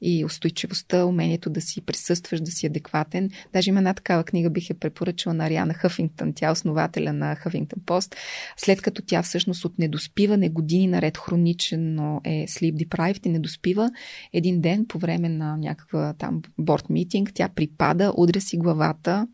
[0.00, 3.30] и устойчивостта, умението да си присъстваш, да си адекватен.
[3.52, 7.34] Даже има една такава книга, бих я препоръчала на Ариана Хъфингтън, тя е основателя на
[7.34, 8.16] Хъфингтън Пост,
[8.56, 13.90] след като тя всъщност от недоспиване години наред хронично е sleep deprived и недоспива,
[14.32, 19.26] един ден по време на някаква там борт митинг, тя припада, удря си главата,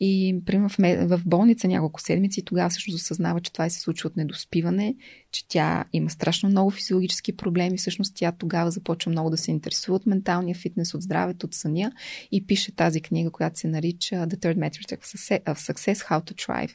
[0.00, 4.16] и, примерно, в, в болница няколко седмици, тогава всъщност осъзнава, че това се случва от
[4.16, 4.94] недоспиване,
[5.32, 7.78] че тя има страшно много физиологически проблеми.
[7.78, 11.92] Всъщност тя тогава започва много да се интересува от менталния фитнес, от здравето, от съня
[12.32, 14.98] и пише тази книга, която се нарича The Third Metric
[15.44, 16.74] of Success, How to Thrive.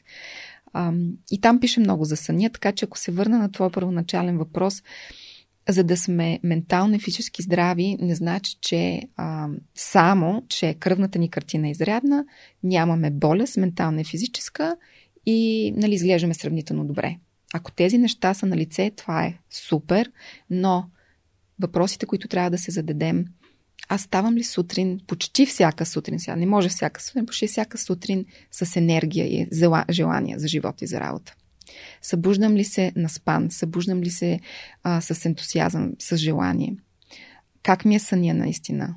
[1.30, 4.82] И там пише много за съня, така че ако се върна на твой първоначален въпрос,
[5.68, 11.30] за да сме ментално и физически здрави, не значи, че а, само, че кръвната ни
[11.30, 12.24] картина е изрядна,
[12.62, 14.76] нямаме болест, ментална и физическа
[15.26, 17.16] и нали, изглеждаме сравнително добре.
[17.54, 20.10] Ако тези неща са на лице, това е супер,
[20.50, 20.88] но
[21.60, 23.24] въпросите, които трябва да се зададем,
[23.88, 28.24] аз ставам ли сутрин, почти всяка сутрин, сега не може всяка сутрин, почти всяка сутрин
[28.50, 29.48] с енергия и
[29.90, 31.34] желание за живот и за работа.
[32.02, 33.50] Събуждам ли се на спан?
[33.50, 34.40] Събуждам ли се
[34.82, 36.76] а, с ентусиазъм, с желание?
[37.62, 38.96] Как ми е съня наистина?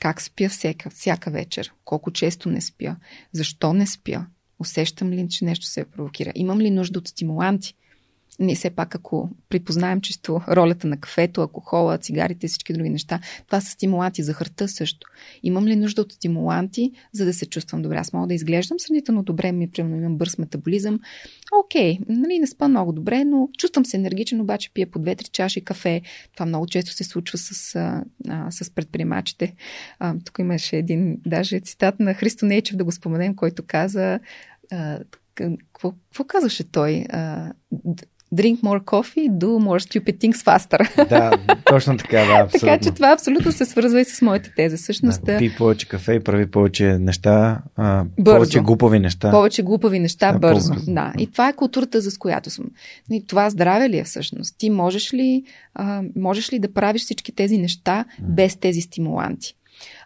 [0.00, 1.72] Как спя всяка, всяка вечер?
[1.84, 2.96] Колко често не спя?
[3.32, 4.26] Защо не спя?
[4.58, 6.32] Усещам ли, че нещо се провокира?
[6.34, 7.74] Имам ли нужда от стимуланти?
[8.38, 13.20] Ние все пак, ако припознаем чисто ролята на кафето, алкохола, цигарите и всички други неща,
[13.46, 14.22] това са стимуланти.
[14.22, 15.08] Захарта също.
[15.42, 17.96] Имам ли нужда от стимуланти, за да се чувствам добре?
[17.96, 21.00] Аз мога да изглеждам сравнително добре, ми примерно имам бърз метаболизъм.
[21.64, 25.64] Окей, нали, не спа много добре, но чувствам се енергичен, обаче пия по 2-3 чаши
[25.64, 26.02] кафе.
[26.34, 29.54] Това много често се случва с, а, а, с предприемачите.
[29.98, 34.20] А, тук имаше един даже цитат на Христо Нейчев, да го споменем, който каза
[35.34, 37.06] какво, какво казваше той?
[38.34, 41.08] Drink more coffee, do more stupid things faster.
[41.08, 41.32] Да,
[41.64, 42.68] точно така, да, абсолютно.
[42.68, 44.76] така че това абсолютно се свързва и с моята теза.
[44.76, 48.36] Всъщност, да, пи повече кафе и прави повече неща, а, бързо.
[48.36, 49.30] повече глупави неща.
[49.30, 50.68] Повече глупави неща да, бързо.
[50.68, 50.94] По-бързо.
[50.94, 52.64] Да, и това е културата, за която съм.
[53.10, 54.54] И това здраве ли е всъщност?
[54.58, 55.42] Ти можеш ли,
[55.74, 59.54] а, можеш ли да правиш всички тези неща без тези стимуланти?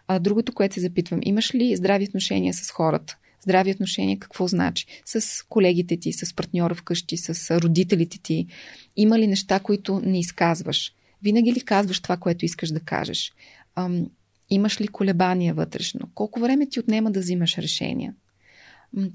[0.07, 3.17] А, другото, което се запитвам, имаш ли здрави отношения с хората?
[3.43, 4.85] Здрави отношения какво значи?
[5.05, 8.47] С колегите ти, с партньора вкъщи, с родителите ти.
[8.95, 10.93] Има ли неща, които не изказваш?
[11.23, 13.33] Винаги ли казваш това, което искаш да кажеш?
[13.75, 14.07] Ам,
[14.49, 16.09] имаш ли колебания вътрешно?
[16.15, 18.13] Колко време ти отнема да взимаш решения?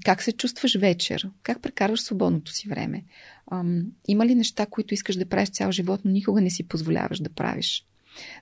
[0.05, 1.29] Как се чувстваш вечер?
[1.43, 3.03] Как прекарваш свободното си време?
[3.51, 7.19] Ам, има ли неща, които искаш да правиш цял живот, но никога не си позволяваш
[7.19, 7.85] да правиш?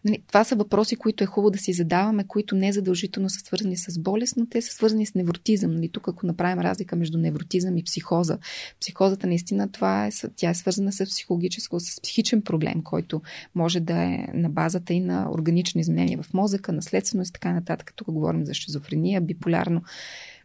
[0.06, 3.78] Нали, това са въпроси, които е хубаво да си задаваме, които не задължително са свързани
[3.78, 5.72] с болест, но те са свързани с невротизъм.
[5.72, 8.38] Нали, тук, ако направим разлика между невротизъм и психоза,
[8.82, 13.22] психозата наистина това е, тя е свързана с психологическо, с психичен проблем, който
[13.56, 17.94] може да е на базата и на органични изменения в мозъка, наследственост и така нататък.
[17.96, 19.82] Тук говорим за шизофрения, биполярно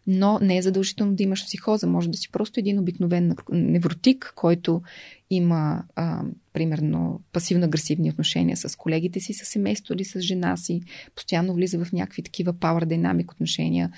[0.07, 1.87] но не е задължително да имаш психоза.
[1.87, 4.83] Може да си просто един обикновен невротик, който
[5.31, 6.23] има, а,
[6.53, 10.81] примерно, пасивно-агресивни отношения с колегите си, с семейство или с жена си,
[11.17, 13.93] постоянно влиза в някакви такива power dynamic отношения.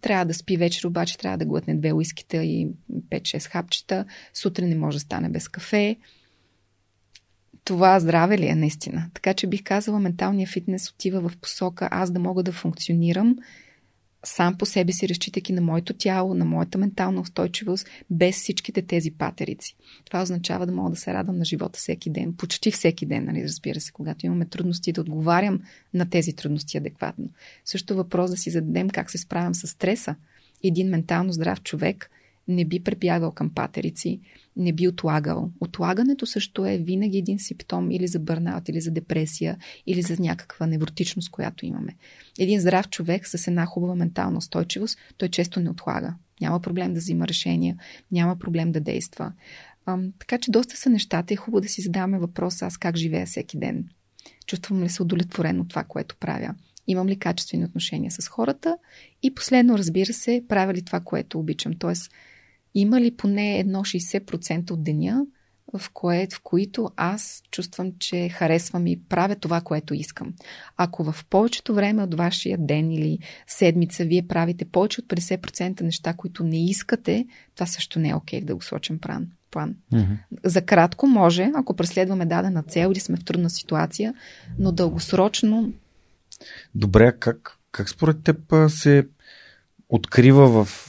[0.00, 2.68] Трябва да спи вечер, обаче трябва да глътне две уискита и
[3.10, 4.04] 5-6 хапчета.
[4.34, 5.96] Сутрин не може да стане без кафе
[7.68, 9.10] това здраве ли е наистина?
[9.14, 13.36] Така че бих казала, менталния фитнес отива в посока аз да мога да функционирам
[14.24, 19.10] сам по себе си, разчитайки на моето тяло, на моята ментална устойчивост, без всичките тези
[19.10, 19.76] патерици.
[20.04, 23.44] Това означава да мога да се радвам на живота всеки ден, почти всеки ден, нали,
[23.44, 25.60] разбира се, когато имаме трудности, да отговарям
[25.94, 27.28] на тези трудности адекватно.
[27.64, 30.14] Също въпрос да си зададем как се справям с стреса.
[30.64, 32.10] Един ментално здрав човек
[32.48, 34.20] не би прибягал към патерици,
[34.56, 35.50] не би отлагал.
[35.60, 40.66] Отлагането също е винаги един симптом или за бърнаут, или за депресия, или за някаква
[40.66, 41.96] невротичност, която имаме.
[42.38, 46.14] Един здрав човек с една хубава ментална устойчивост, той често не отлага.
[46.40, 47.76] Няма проблем да взима решения,
[48.12, 49.32] няма проблем да действа.
[49.86, 52.96] А, така че доста са нещата и е хубаво да си задаваме въпроса аз как
[52.96, 53.88] живея всеки ден.
[54.46, 56.54] Чувствам ли се удовлетворен от това, което правя?
[56.86, 58.78] Имам ли качествени отношения с хората?
[59.22, 61.72] И последно, разбира се, правя ли това, което обичам?
[61.78, 62.12] Тоест,
[62.74, 65.26] има ли поне едно 60% от деня,
[65.78, 70.34] в, кое, в които аз чувствам, че харесвам и правя това, което искам.
[70.76, 76.14] Ако в повечето време от вашия ден или седмица вие правите повече от 50% неща,
[76.16, 79.26] които не искате, това също не е окей okay в дългосрочен план.
[79.50, 79.74] план.
[79.92, 80.16] Mm-hmm.
[80.44, 84.14] За кратко може, ако преследваме дадена цел или сме в трудна ситуация,
[84.58, 85.72] но дългосрочно.
[86.74, 89.06] Добре, как, как според теб се
[89.88, 90.87] открива в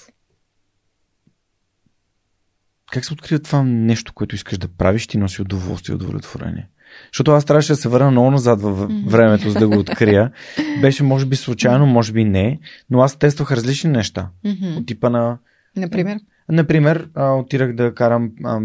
[2.91, 6.67] как се открива това нещо, което искаш да правиш, ти носи удоволствие и удовлетворение?
[7.13, 10.31] Защото аз трябваше да се върна много назад във времето, за да го открия.
[10.81, 12.59] Беше, може би, случайно, може би не,
[12.89, 14.29] но аз тествах различни неща.
[14.77, 15.37] От типа на.
[15.75, 16.19] Например?
[16.49, 18.59] Например, отирах да карам а,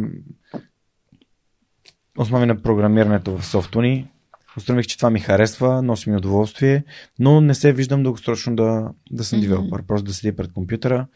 [2.19, 4.11] основи на програмирането в софтуни.
[4.57, 6.85] Установих, че това ми харесва, носи ми удоволствие,
[7.19, 9.83] но не се виждам дългосрочно да, да съм девелопър.
[9.83, 11.07] Просто да седя пред компютъра,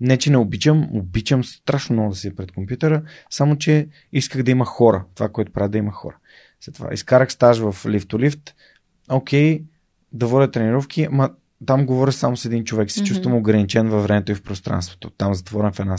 [0.00, 4.50] не, че не обичам, обичам страшно много да си пред компютъра, само че исках да
[4.50, 5.04] има хора.
[5.14, 6.16] Това, което правя да има хора.
[6.60, 8.54] След това изкарах стаж в лифт-лифт.
[9.10, 9.62] Окей,
[10.12, 11.30] да водя тренировки, ама
[11.66, 12.90] там говоря само с един човек.
[12.90, 13.04] Се mm-hmm.
[13.04, 15.10] чувствам ограничен във времето и в пространството.
[15.10, 15.96] Там затворен в една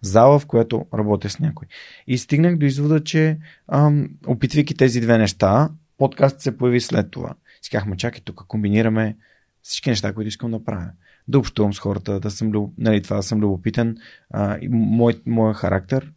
[0.00, 1.66] зала, в която работя с някой.
[2.06, 3.38] И стигнах до извода, че
[3.68, 7.34] ам, опитвайки тези две неща, подкаст се появи след това.
[7.62, 9.16] Си чакай, тук комбинираме
[9.62, 10.90] всички неща, които искам да правя
[11.28, 13.96] да общувам с хората, да съм, нали, това да съм любопитен.
[14.30, 16.12] А, и мой, моя характер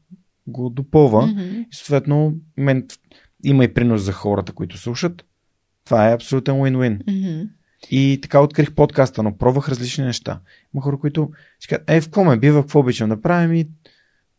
[0.48, 1.22] го допълва.
[1.22, 1.68] Mm-hmm.
[1.72, 2.88] И съответно, мен
[3.44, 5.26] има и принос за хората, които слушат.
[5.86, 7.04] Това е абсолютен win-win.
[7.04, 7.50] Mm-hmm.
[7.92, 10.40] И така открих подкаста, но пробвах различни неща.
[10.74, 11.30] Има хора, които
[11.60, 13.68] си казват, е, в какво ме бива, какво обичам да правим и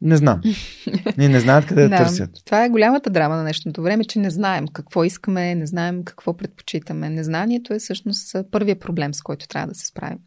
[0.01, 0.41] не знам.
[1.19, 2.31] Ние не знаят къде да, да търсят.
[2.45, 6.37] Това е голямата драма на днешното време, че не знаем какво искаме, не знаем какво
[6.37, 7.11] предпочитаме.
[7.11, 10.19] Незнанието е всъщност първия проблем, с който трябва да се справим.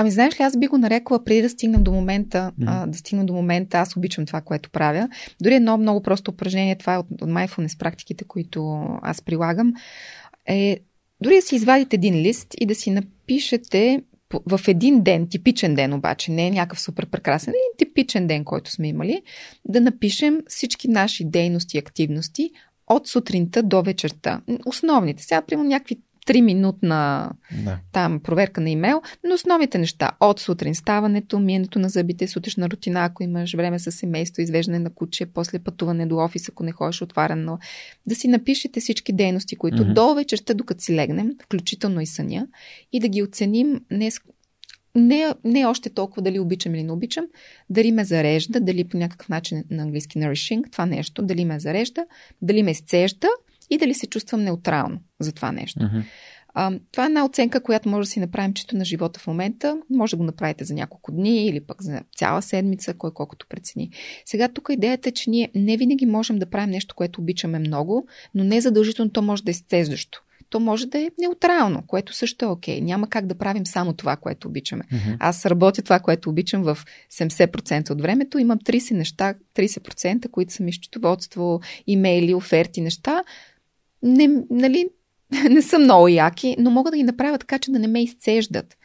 [0.00, 2.64] Ами знаеш ли, аз би го нарекла преди да стигнем до момента, mm.
[2.66, 5.08] а, да стигна до момента, аз обичам това, което правя.
[5.40, 9.72] Дори едно много просто упражнение, това е от, от mindfulness практиките, които аз прилагам,
[10.46, 10.78] е
[11.20, 14.02] дори да си извадите един лист и да си напишете
[14.46, 18.70] в един ден, типичен ден обаче, не е някакъв супер прекрасен, един типичен ден, който
[18.70, 19.22] сме имали,
[19.64, 22.50] да напишем всички наши дейности и активности
[22.86, 24.40] от сутринта до вечерта.
[24.66, 25.22] Основните.
[25.22, 25.96] Сега, примерно, някакви
[26.26, 27.30] 3-минутна
[27.64, 27.78] да.
[27.92, 33.04] там проверка на имейл, но основните неща от сутрин ставането, миенето на зъбите, сутрешна рутина,
[33.04, 37.02] ако имаш време с семейство, извеждане на куче, после пътуване до офис, ако не ходиш
[37.02, 37.58] отварено,
[38.06, 39.92] да си напишете всички дейности, които mm-hmm.
[39.92, 42.46] до вечерта, докато си легнем, включително и съня,
[42.92, 44.10] и да ги оценим не
[44.94, 47.26] не, не още толкова дали обичам или не обичам,
[47.70, 52.06] дали ме зарежда, дали по някакъв начин на английски nourishing, това нещо, дали ме зарежда,
[52.42, 53.28] дали ме изцежда
[53.70, 55.80] и дали се чувствам неутрално за това нещо.
[55.80, 56.02] Mm-hmm.
[56.54, 59.78] А, това е една оценка, която може да си направим чисто на живота в момента.
[59.90, 63.90] Може да го направите за няколко дни или пък за цяла седмица, кой колкото прецени.
[64.24, 68.06] Сега тук идеята е, че ние не винаги можем да правим нещо, което обичаме много,
[68.34, 72.44] но не задължително то може да е изцеждащо то може да е неутрално, което също
[72.44, 72.80] е окей.
[72.80, 72.84] Okay.
[72.84, 74.84] Няма как да правим само това, което обичаме.
[74.84, 75.16] Mm-hmm.
[75.18, 76.78] Аз работя това, което обичам в
[77.12, 78.38] 70% от времето.
[78.38, 83.22] Имам 30 неща, 30%, които са ми счетоводство, имейли, оферти, неща,
[84.02, 84.90] не, нали,
[85.50, 88.76] не са много яки, но мога да ги направя така, че да не ме изцеждат.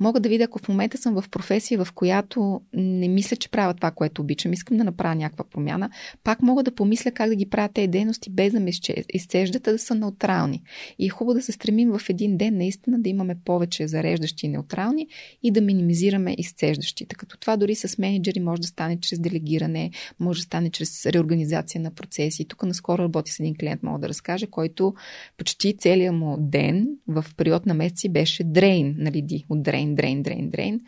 [0.00, 3.74] Мога да видя, ако в момента съм в професия, в която не мисля, че правя
[3.74, 5.90] това, което обичам, искам да направя някаква промяна,
[6.24, 8.70] пак мога да помисля как да ги правя тези дейности без да ме
[9.14, 10.62] изцеждат, а да са неутрални.
[10.98, 14.48] И е хубаво да се стремим в един ден наистина да имаме повече зареждащи и
[14.48, 15.06] неутрални
[15.42, 17.14] и да минимизираме изцеждащите.
[17.14, 19.90] Като това дори с менеджери може да стане чрез делегиране,
[20.20, 22.44] може да стане чрез реорганизация на процеси.
[22.44, 24.94] Тук наскоро работи с един клиент, мога да разкажа, който
[25.36, 30.22] почти целият му ден в период на месеци беше дрейн, нали, ди, от дрейн, дрейн,
[30.22, 30.80] дрейн, дрейн.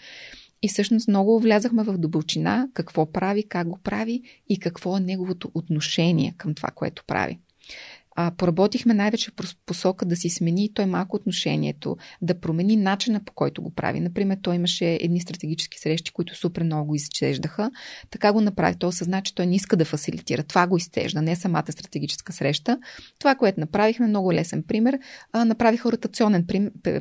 [0.62, 5.50] И всъщност много влязахме в дълбочина какво прави, как го прави и какво е неговото
[5.54, 7.38] отношение към това, което прави
[8.17, 13.33] а, поработихме най-вече в посока да си смени той малко отношението, да промени начина по
[13.33, 14.01] който го прави.
[14.01, 17.71] Например, той имаше едни стратегически срещи, които супер много изчеждаха.
[18.11, 18.77] Така го направи.
[18.79, 20.43] Той осъзна, че той не иска да фасилитира.
[20.43, 22.79] Това го изтежда, не самата стратегическа среща.
[23.19, 24.99] Това, което направихме, много лесен пример,
[25.33, 26.47] а, направиха ротационен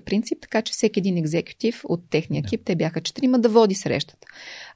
[0.05, 4.27] принцип, така че всеки един екзекутив от техния екип, те бяха четирима, да води срещата.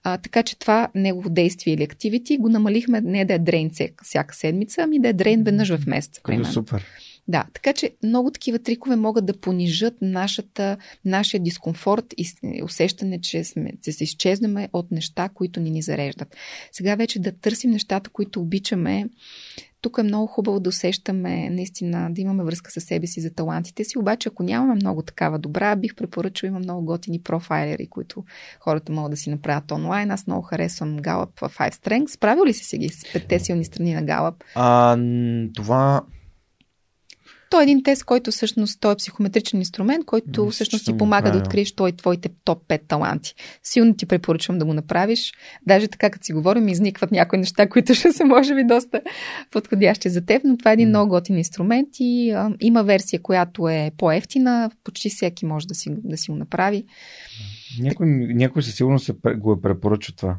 [0.03, 3.71] А, така че това негово действие или активити го намалихме не да е дрейн
[4.03, 6.19] всяка седмица, ами да е дрейн веднъж в месец.
[6.19, 6.85] Което супер.
[7.29, 12.27] Да, така че много такива трикове могат да понижат нашата, нашия дискомфорт и
[12.63, 16.35] усещане, че, сме, че се изчезнаме от неща, които ни ни зареждат.
[16.71, 19.09] Сега вече да търсим нещата, които обичаме,
[19.81, 23.83] тук е много хубаво да усещаме наистина, да имаме връзка с себе си за талантите
[23.83, 28.23] си, обаче ако нямаме много такава добра, бих препоръчал, има много готини профайлери, които
[28.59, 30.11] хората могат да си направят онлайн.
[30.11, 32.07] Аз много харесвам Gallup Five Strengths.
[32.07, 34.43] Справил ли си си ги с петте силни страни на Gallup?
[34.55, 34.97] А,
[35.55, 36.01] това
[37.49, 41.31] той е един тест, който всъщност той е психометричен инструмент, който Мисля, всъщност ти помага
[41.31, 43.35] да откриеш той твоите топ 5 таланти.
[43.63, 45.33] Силно ти препоръчвам да го направиш.
[45.67, 49.01] Даже така, като си говорим, изникват някои неща, които ще са, може би, доста
[49.51, 53.67] подходящи за теб, но това е един много готин инструмент и а, има версия, която
[53.67, 56.85] е по-ефтина, почти всеки може да си, да си го направи.
[57.79, 60.37] Някой, някой със сигурност го е препоръчал това.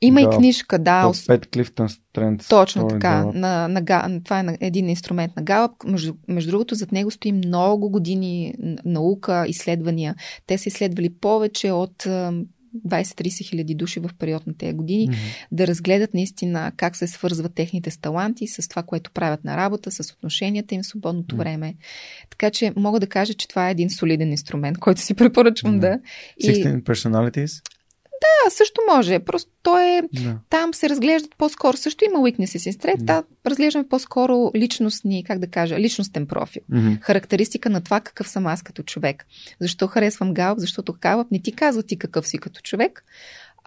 [0.00, 1.02] Има да, и книжка, да.
[1.04, 2.48] 5 Clifton Strengths.
[2.48, 3.24] Точно така.
[3.24, 5.72] На, на, на, това е един инструмент на Галап.
[5.84, 8.54] Между, между другото, зад него стои много години
[8.84, 10.14] наука, изследвания.
[10.46, 12.06] Те са изследвали повече от
[12.88, 15.46] 20-30 хиляди души в период на тези години, mm-hmm.
[15.52, 19.90] да разгледат наистина как се свързват техните с таланти, с това, което правят на работа,
[19.90, 21.38] с отношенията им в свободното mm-hmm.
[21.38, 21.74] време.
[22.30, 26.00] Така че мога да кажа, че това е един солиден инструмент, който си препоръчвам mm-hmm.
[26.42, 26.50] да.
[26.52, 27.62] 16 personalities?
[28.20, 29.18] Да, също може.
[29.18, 30.02] Просто то е.
[30.12, 30.38] Да.
[30.50, 31.76] Там се разглеждат по-скоро.
[31.76, 33.02] Също има weaknesses и strengths.
[33.02, 33.04] Да.
[33.04, 36.62] да, разглеждаме по-скоро личностни, как да кажа, личностен профил.
[36.72, 37.00] Mm-hmm.
[37.00, 39.26] Характеристика на това какъв съм аз като човек.
[39.60, 40.58] Защо харесвам Галп?
[40.58, 43.04] Защото Галп не ти казва ти какъв си като човек,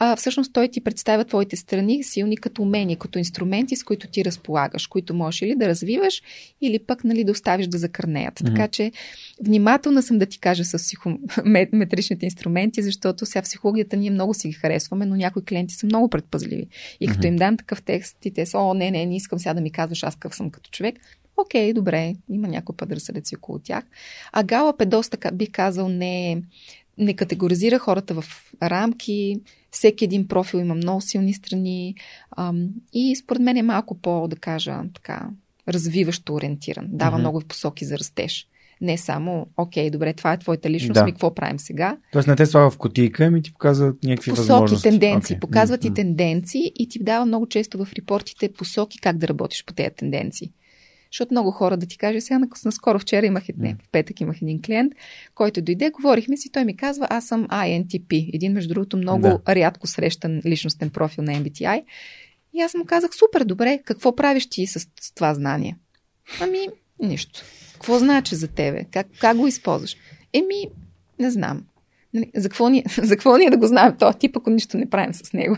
[0.02, 4.26] а всъщност той ти представя твоите страни силни като умения, като инструменти, с които ти
[4.26, 6.22] разполагаш, които можеш или да развиваш,
[6.62, 8.40] или пък нали, да оставиш да закърнеят.
[8.40, 8.46] Mm-hmm.
[8.46, 8.92] Така че
[9.44, 14.54] внимателна съм да ти кажа с психометричните инструменти, защото сега психологията ние много си ги
[14.54, 16.68] харесваме, но някои клиенти са много предпазливи.
[17.00, 17.28] И като mm-hmm.
[17.28, 19.72] им дам такъв текст, и те са, о, не, не, не искам сега да ми
[19.72, 20.96] казваш аз какъв съм като човек.
[21.38, 23.84] Окей, добре, има някой път разсъдеци около тях.
[24.32, 26.42] А Галап е доста, бих казал, не,
[26.98, 29.40] не категоризира хората в рамки,
[29.72, 31.96] всеки един профил има много силни страни
[32.38, 35.30] ам, и според мен е малко по, да кажа, така,
[35.68, 36.86] развиващо ориентиран.
[36.90, 37.20] Дава mm-hmm.
[37.20, 38.48] много посоки за растеж.
[38.82, 41.06] Не само, окей, добре, това е твоята личност, да.
[41.06, 41.98] ми какво правим сега?
[42.12, 44.90] Тоест не те слага в котийка, ми ти показват някакви посоки, възможности.
[44.90, 45.36] тенденции.
[45.36, 45.40] Okay.
[45.40, 45.92] Показват mm-hmm.
[45.92, 49.90] и тенденции и ти дава много често в репортите посоки как да работиш по тези
[49.96, 50.52] тенденции.
[51.12, 54.62] Защото много хора, да ти кажа, сега наскоро вчера имах, не, в петък имах един
[54.62, 54.94] клиент,
[55.36, 59.56] който дойде, говорихме си, той ми казва, аз съм INTP, един между другото много да.
[59.56, 61.84] рядко срещан личностен профил на MBTI.
[62.54, 65.78] И аз му казах, супер, добре, какво правиш ти с, с това знание?
[66.42, 66.68] Ами,
[67.00, 67.42] нищо.
[67.74, 68.86] Какво значи за тебе?
[68.92, 69.96] Как, как го използваш?
[70.34, 70.70] Еми,
[71.20, 71.66] не знам.
[72.14, 74.90] Нали, за какво, ни, за какво ние да го знаем то тип, ако нищо не
[74.90, 75.58] правим с него?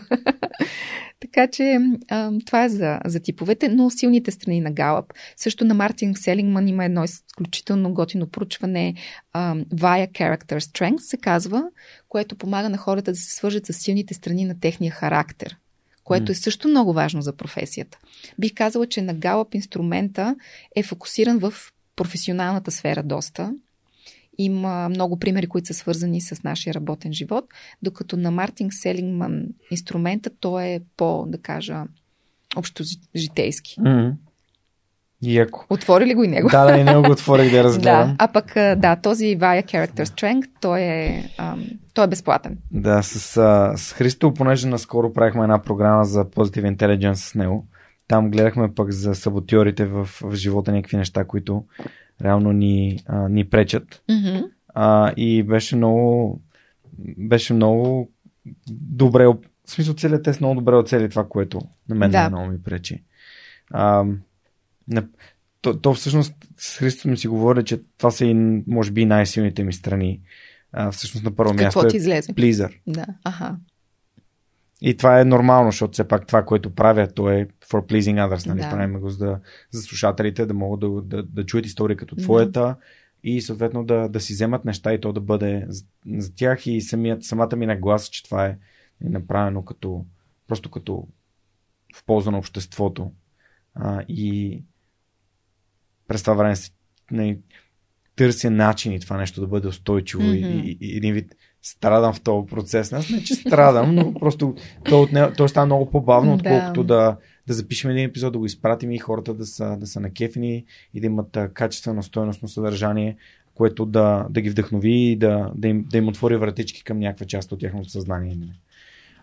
[1.20, 1.78] така че
[2.08, 5.12] а, това е за, за типовете, но силните страни на Галъп.
[5.36, 8.94] Също на Мартин Селингман има едно изключително готино проучване
[9.32, 11.64] а, Via Character Strength се казва,
[12.08, 15.56] което помага на хората да се свържат с силните страни на техния характер
[16.04, 17.98] което е също много важно за професията.
[18.38, 20.36] Бих казала, че на Галъп инструмента
[20.76, 21.54] е фокусиран в
[21.96, 23.52] професионалната сфера доста
[24.38, 27.44] има много примери, които са свързани с нашия работен живот,
[27.82, 31.84] докато на Мартин Селингман инструмента той е по, да кажа,
[32.56, 32.84] общо
[33.16, 33.76] житейски.
[33.80, 34.12] Mm-hmm.
[35.22, 35.66] Яко.
[35.70, 36.48] Отвори ли го и него?
[36.48, 38.08] Да, да, и него го отворих да разгледам.
[38.08, 41.64] да, а пък, да, този Via Character Strength, той е, ам,
[41.94, 42.58] той е безплатен.
[42.70, 43.18] Да, с,
[43.76, 47.66] с Христо, понеже наскоро правихме една програма за Positive Intelligence с него,
[48.08, 51.64] там гледахме пък за саботьорите в, в живота някакви неща, които
[52.24, 54.02] реално ни, а, ни пречат.
[54.10, 54.50] Mm-hmm.
[54.68, 56.40] А, и беше много
[57.18, 58.10] беше много
[58.70, 59.36] добре, в
[59.66, 62.28] смисъл целият тест много добре оцели това, което на мен Да.
[62.30, 63.02] много ми пречи.
[63.70, 64.04] А,
[64.88, 65.06] на,
[65.60, 68.34] то, то всъщност с Христо ми си говори, че това са и
[68.66, 70.20] може би най-силните ми страни.
[70.72, 72.32] А, всъщност на първо място Какво е ти излезе?
[72.34, 72.80] плизър.
[72.86, 73.56] Да, аха.
[74.84, 78.46] И това е нормално, защото все пак това, което правя, то е for pleasing others.
[78.46, 78.60] Нали?
[78.60, 78.70] Да.
[78.70, 79.40] Правим го за, да,
[79.70, 82.22] за слушателите да могат да, да, да чуят истории като Да.
[82.22, 82.76] твоята
[83.24, 86.80] и съответно да, да си вземат неща и то да бъде за, за тях и
[86.80, 88.56] самият, самата ми нагласа, че това е
[89.00, 90.06] направено като
[90.48, 91.08] просто като
[91.96, 93.12] в полза на обществото.
[93.74, 94.62] А, и
[96.08, 96.54] през това време
[97.10, 97.38] не,
[98.16, 102.46] търся начини това нещо да бъде устойчиво и, и, и един вид страдам в този
[102.46, 102.92] процес.
[102.92, 107.16] Аз не, че страдам, но просто то, отне, то става много по-бавно, отколкото да,
[107.46, 110.64] да запишем един епизод, да го изпратим и хората да са, да са накефени
[110.94, 113.16] и да имат качествено, стойностно съдържание,
[113.54, 117.26] което да, да ги вдъхнови и да, да, им, да им отвори вратички към някаква
[117.26, 118.36] част от тяхното съзнание.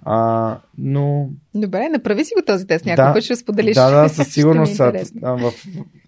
[0.02, 2.86] А, но Добре, направи си го този тест.
[2.86, 3.14] Някой Да.
[3.14, 3.76] път ще споделиш.
[3.76, 4.80] да, да, със е сигурност.
[4.80, 5.22] а, интересно.
[5.24, 5.54] а, в,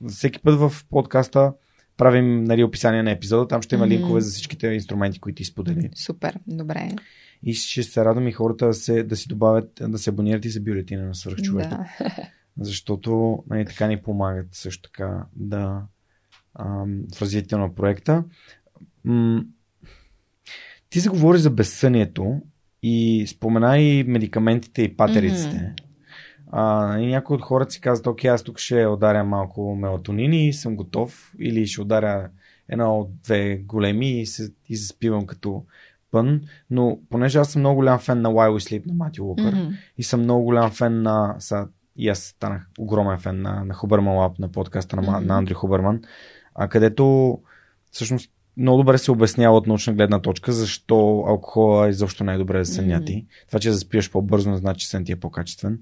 [0.07, 1.53] всеки път в подкаста
[2.01, 3.47] правим нали, описание на епизода.
[3.47, 3.93] Там ще има Мгм.
[3.95, 5.89] линкове за всичките инструменти, които ти сподели.
[5.95, 6.95] Супер, добре.
[7.43, 10.49] И ще се радвам и хората да, се, да си добавят, да се абонират и
[10.49, 11.69] за бюлетина на свърхчовека.
[11.69, 12.15] Да.
[12.59, 15.81] Защото нали, така ни помагат също така да
[16.59, 18.23] ам, в развитието на проекта.
[19.03, 19.43] М-
[20.89, 22.41] ти заговори за безсънието
[22.83, 25.55] и спомена и медикаментите и патериците.
[25.55, 25.90] Мгм.
[26.51, 30.53] А, и някои от хората си казват, окей, аз тук ще ударя малко мелатонин и
[30.53, 31.33] съм готов.
[31.39, 32.29] Или ще ударя
[32.69, 35.63] едно от две големи и се и заспивам като
[36.11, 36.41] пън.
[36.69, 39.69] Но понеже аз съм много голям фен на Why We Sleep на Мати Уокър Мгм.
[39.97, 41.35] и съм много голям фен на...
[41.39, 45.27] Са, и аз станах огромен фен на, на Хубърман Лаб, на подкаста на, Мгм.
[45.27, 46.01] на Андри Хубърман,
[46.55, 47.37] а където
[47.91, 52.63] всъщност много добре се обяснява от научна гледна точка защо алкохола изобщо не е добре
[52.63, 53.05] за съня Мгм.
[53.05, 53.25] ти.
[53.47, 55.79] Това, че заспиваш по-бързо, не значи че сън ти е по-качествен.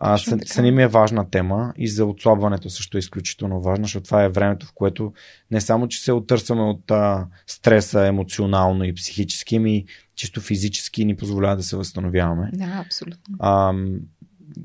[0.00, 4.24] А, съня ми е важна тема и за отслабването също е изключително важно, защото това
[4.24, 5.12] е времето, в което
[5.50, 9.84] не само, че се отърсваме от а, стреса емоционално и психически, ми
[10.14, 12.50] чисто физически ни позволява да се възстановяваме.
[12.52, 13.36] Да, абсолютно.
[13.38, 13.74] А,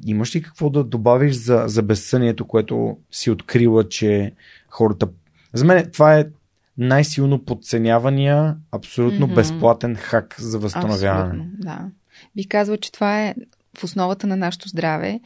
[0.06, 4.34] имаш ли какво да добавиш за, за безсънието, което си открила, че
[4.70, 5.08] хората...
[5.54, 6.26] За мен това е
[6.78, 9.36] най-силно подценявания, абсолютно Мгм.
[9.36, 11.30] безплатен хак за възстановяване.
[11.30, 11.90] Абсолютно, да.
[12.36, 13.36] Би казала, че това е
[13.78, 15.20] в основата на нашето здраве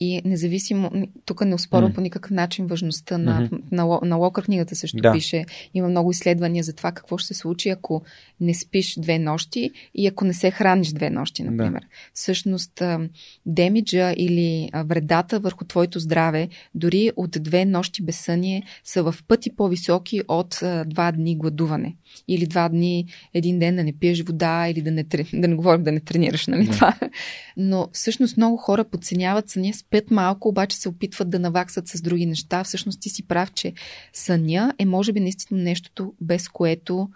[0.00, 0.90] и независимо,
[1.24, 1.94] тук не успорвам М.
[1.94, 3.56] по никакъв начин важността на, Мгм.
[3.72, 5.12] на, Ло- на Локър книгата също Да.
[5.12, 5.44] пише.
[5.74, 8.02] Има много изследвания за това какво ще се случи, ако
[8.40, 11.50] не спиш две нощи и ако не се храниш две нощи, Да.
[11.50, 11.86] например.
[12.14, 13.08] Всъщност, а,
[13.46, 20.22] демиджа или вредата върху твоето здраве, дори от две нощи безсъние, са в пъти по-високи
[20.28, 21.94] от два дни гладуване.
[22.28, 25.02] Или два дни, един ден да не пиеш вода, или да не,
[25.34, 26.72] да не говорим да не тренираш, нали Да.
[26.72, 26.94] това.
[27.56, 32.26] Но всъщност много хора подценяват съня, спят малко, обаче се опитват да наваксат с други
[32.26, 32.64] неща.
[32.64, 33.72] Всъщност ти си прав, че
[34.12, 37.08] съня е може би наистина нещото, без което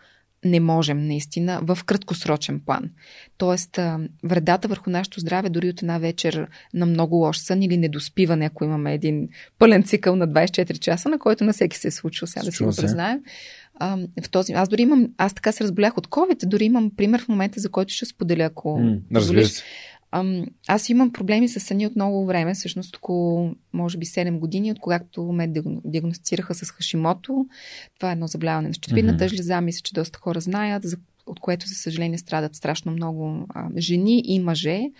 [0.44, 2.90] не можем наистина в краткосрочен план.
[3.38, 3.80] Тоест,
[4.24, 8.64] вредата върху нашето здраве дори от една вечер на много лош сън или недоспиване, ако
[8.64, 9.28] имаме един
[9.58, 12.62] пълен цикъл на 24 часа, на който на всеки се е случил, сега да си
[12.62, 13.20] го признаем.
[13.80, 17.22] А, в този, аз дори имам, аз така се разболях от COVID, дори имам пример
[17.22, 19.62] в момента, за който ще споделя, ако М, разбира се.
[20.10, 24.72] Ам, аз имам проблеми с съня от много време, всъщност около, може би 7 години,
[24.72, 27.46] от когато ме диагно- диагностицираха с Хашимото.
[27.98, 29.34] Това е едно заболяване на щитовидната Мгм.
[29.34, 30.96] жлеза, мисля, че доста хора знаят, за,
[31.28, 34.90] от което, за съжаление, страдат страшно много а, жени и мъже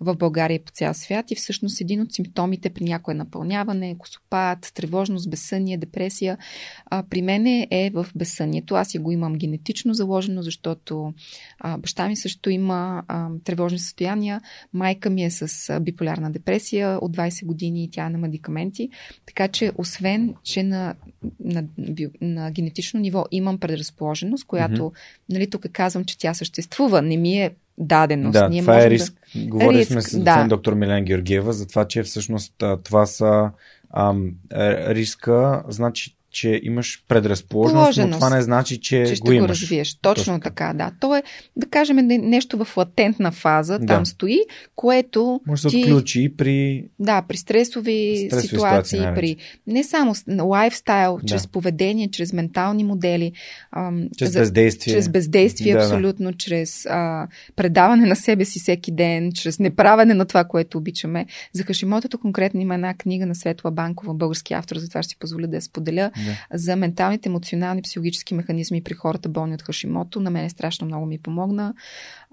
[0.00, 1.30] в България и по цял свят.
[1.30, 6.38] И всъщност един от симптомите при някое напълняване, косопат, тревожност, безсъние, депресия,
[6.86, 8.74] а, при мен е в безсънието.
[8.74, 11.12] Аз си го имам генетично заложено, защото
[11.58, 14.40] а, баща ми също има а, тревожни състояния.
[14.72, 18.88] Майка ми е с а, биполярна депресия от 20 години и тя е на медикаменти.
[19.26, 20.94] Така че, освен, че на,
[21.40, 24.94] на, био- на генетично ниво имам предразположеност, която, Мгм.
[25.28, 28.32] нали, тук казвам, че тя съществува, не ми е даденост.
[28.32, 29.14] Да, Ние това можем е риск.
[29.36, 30.46] Риск, сме с да.
[30.48, 33.50] доктор Милен Георгиева за това, че всъщност това са
[33.94, 38.18] ам, е, риска, значи, че имаш предразположеност, но Положеност.
[38.18, 39.50] това не значи, че, че ще го го, имаш.
[39.62, 39.94] развиеш.
[39.94, 40.90] Точно, Точно така, да.
[41.00, 41.22] То е,
[41.56, 43.86] да кажем, не- нещо в латентна фаза, Да.
[43.86, 44.40] там стои,
[44.76, 46.84] което Може да се ти, отключи при...
[46.98, 49.36] да, при стресови, Стресови ситуации, ситуации при
[49.66, 51.26] не само лайфстайл, Да.
[51.26, 53.32] чрез поведение, чрез ментални модели,
[53.72, 54.94] ам, Чрез за- бездействие.
[54.94, 55.84] чрез бездействие, Да, да.
[55.84, 61.26] абсолютно, чрез а, предаване на себе си всеки ден, чрез неправене на това, което обичаме.
[61.52, 65.46] За Хашимотото конкретно има една книга на Светла Банкова, български автор, затова ще си позволя
[65.46, 66.10] да я споделя.
[66.26, 66.58] Да.
[66.58, 71.18] За менталните, емоционални, психологически механизми при хората болни от Хашимото, на мен страшно много ми
[71.18, 71.74] помогна.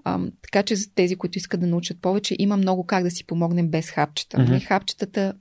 [0.04, 3.24] А, така че за тези, които искат да научат повече, има много как да си
[3.24, 4.36] помогнем без хапчета.
[4.36, 4.64] Mm-hmm.
[4.64, 5.34] Хапчетата,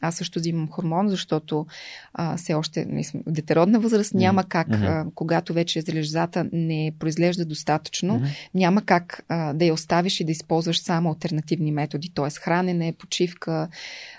[0.00, 1.66] аз също взимам хормон, защото
[2.14, 4.18] а, все още не съм в детеродна възраст, mm-hmm.
[4.18, 5.06] няма как, mm-hmm.
[5.06, 8.48] а, когато вече залежзата не произглежда достатъчно, mm-hmm.
[8.54, 12.30] няма как а, да я оставиш и да използваш само альтернативни методи, т.е.
[12.30, 13.68] хранене, почивка.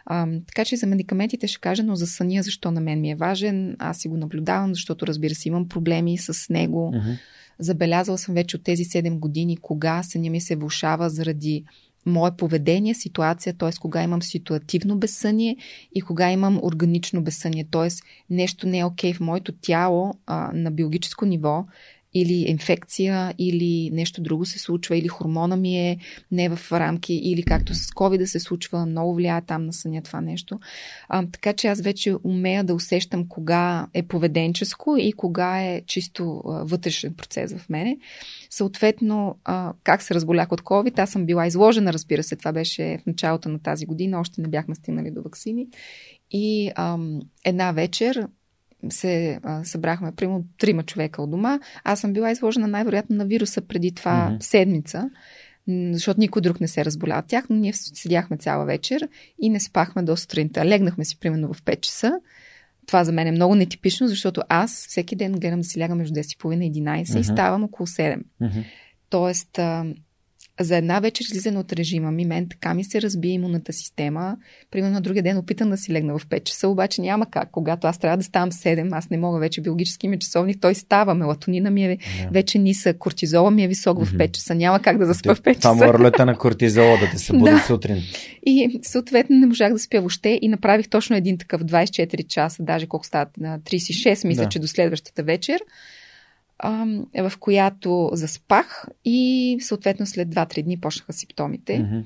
[0.06, 3.16] А, така че за медикаментите ще кажа, но за съня, защо на мен ми е
[3.16, 6.92] важен, аз си го наблюдавам, защото разбира се имам проблеми с него.
[6.96, 7.18] Mm-hmm
[7.60, 11.64] Забелязала съм вече от тези 7 години кога съня ми се влушава заради
[12.06, 13.70] мое поведение, ситуация, т.е.
[13.82, 15.58] кога имам ситуативно безсъние
[15.96, 17.88] и кога имам органично безсъние, т.е.
[18.30, 21.66] нещо не е окей okay в моето тяло а, на биологическо ниво,
[22.14, 25.98] или инфекция, или нещо друго се случва, или хормона ми е
[26.32, 30.02] не в рамки, или както с COVID да се случва, много влияе там на съня
[30.02, 30.60] това нещо.
[31.10, 36.44] А, така че аз вече умея да усещам кога е поведенческо и кога е чисто
[36.46, 37.98] а, вътрешен процес в мене.
[38.50, 43.00] Съответно, а, как се разболях от COVID, аз съм била изложена, разбира се, това беше
[43.04, 45.68] в началото на тази година, още не бяхме стигнали до вакцини.
[46.32, 48.28] И ам, една вечер
[48.90, 51.60] се а, събрахме, примерно, трима човека от дома.
[51.84, 54.44] Аз съм била изложена най-вероятно на вируса преди това mm-hmm.
[54.44, 55.10] седмица,
[55.92, 59.08] защото никой друг не се разболя от тях, но ние седяхме цяла вечер
[59.42, 60.66] и не спахме до сутринта.
[60.66, 62.20] Легнахме си примерно в 5 часа.
[62.86, 66.14] Това за мен е много нетипично, защото аз всеки ден гледам да си лягам между
[66.14, 67.20] 10.30 и 11 mm-hmm.
[67.20, 68.22] и ставам около 7.
[68.42, 68.64] Mm-hmm.
[69.10, 69.86] Тоест, а,
[70.60, 74.38] за една вечер излизане от режима ми, мен така ми се разби имунната система.
[74.72, 77.52] Примерно на другия ден опитам да си легна в 5 часа, обаче няма как.
[77.52, 81.14] Когато аз трябва да ставам 7, аз не мога вече биологически ми часовник, той става.
[81.16, 82.32] Мелатонина ми е yeah.
[82.32, 84.56] вече нисък, кортизола ми е висок в 5 часа.
[84.56, 85.74] Няма как да заспа в 5 часа.
[85.74, 87.64] Това ролята на кортизола да те се буди да.
[87.68, 87.98] сутрин.
[88.46, 92.88] И съответно не можах да спя въобще и направих точно един такъв 24 часа, даже
[92.88, 94.50] колко стават на 36, мисля, да.
[94.50, 95.62] че до следващата вечер
[97.22, 101.74] в която заспах и съответно след 2-3 дни почнаха симптомите.
[101.74, 102.04] Mm-hmm.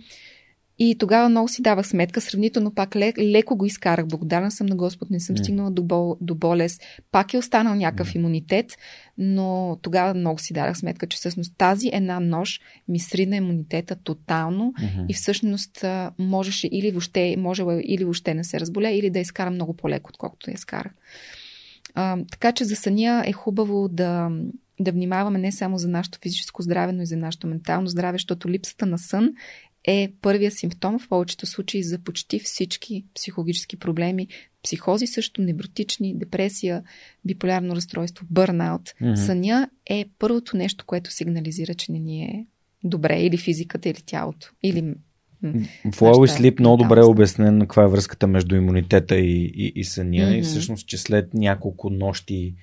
[0.80, 4.06] И тогава много си давах сметка, сравнително пак лек, леко го изкарах.
[4.08, 5.40] Благодарна съм на Господ, не съм mm.
[5.44, 6.82] стигнала до, бол, до болест.
[7.12, 8.16] Пак е останал някакъв mm.
[8.16, 8.78] имунитет,
[9.18, 14.74] но тогава много си дадах сметка, че всъщност тази една нож ми срина имунитета тотално
[14.80, 15.06] mm-hmm.
[15.10, 15.86] и всъщност
[16.20, 20.50] можеше или въобще, може или въобще не се разболя, или да изкара много по-леко, отколкото
[20.50, 20.92] я изкарах.
[21.94, 24.30] А, така че за съня е хубаво да,
[24.80, 28.50] да внимаваме не само за нашето физическо здраве, но и за нашето ментално здраве, защото
[28.50, 29.34] липсата на сън
[29.88, 34.28] е първия симптом в повечето случаи за почти всички психологически проблеми.
[34.64, 36.84] Психози също, невротични, депресия,
[37.26, 38.82] биполярно разстройство, бърнаут.
[38.82, 39.16] Mm-hmm.
[39.16, 42.46] Съня е първото нещо, което сигнализира, че не ни е
[42.84, 44.94] добре или физиката, или тялото, или
[45.44, 50.18] Flow Sleep много добре е обяснен каква е връзката между имунитета и, и, и съня
[50.18, 50.40] mm-hmm.
[50.40, 52.56] и всъщност, че след няколко нощи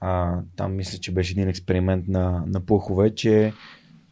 [0.00, 3.52] а, там мисля, че беше един експеримент на, на пухове, че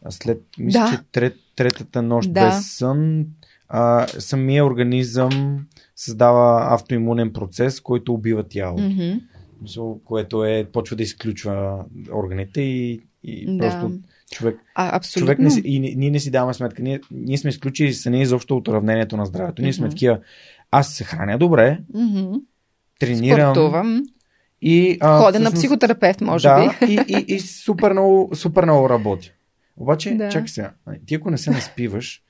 [0.09, 0.91] след, мисля, да.
[0.91, 2.45] че трет, третата нощ да.
[2.45, 3.25] без сън
[3.69, 8.83] а, самия организъм създава автоимунен процес, който убива тялото.
[8.83, 10.03] Mm-hmm.
[10.03, 13.69] Което е, почва да изключва органите и, и да.
[13.69, 13.91] просто
[14.33, 15.25] човек, а, абсолютно.
[15.25, 16.81] човек не си, и ние не си даваме сметка.
[16.81, 19.61] Ние, ние сме изключили съня изобщо от уравнението на здравето.
[19.61, 20.19] Ние сме такива,
[20.71, 22.41] аз се храня добре, mm-hmm.
[22.99, 24.03] тренирам, Спортувам.
[24.61, 26.93] И, а, Ходя всъщност, на психотерапевт, може да, би.
[26.93, 29.33] И, и, и супер, много, супер много работи.
[29.77, 30.29] Обаче, да.
[30.29, 30.71] чакай сега,
[31.05, 32.21] ти ако не се наспиваш,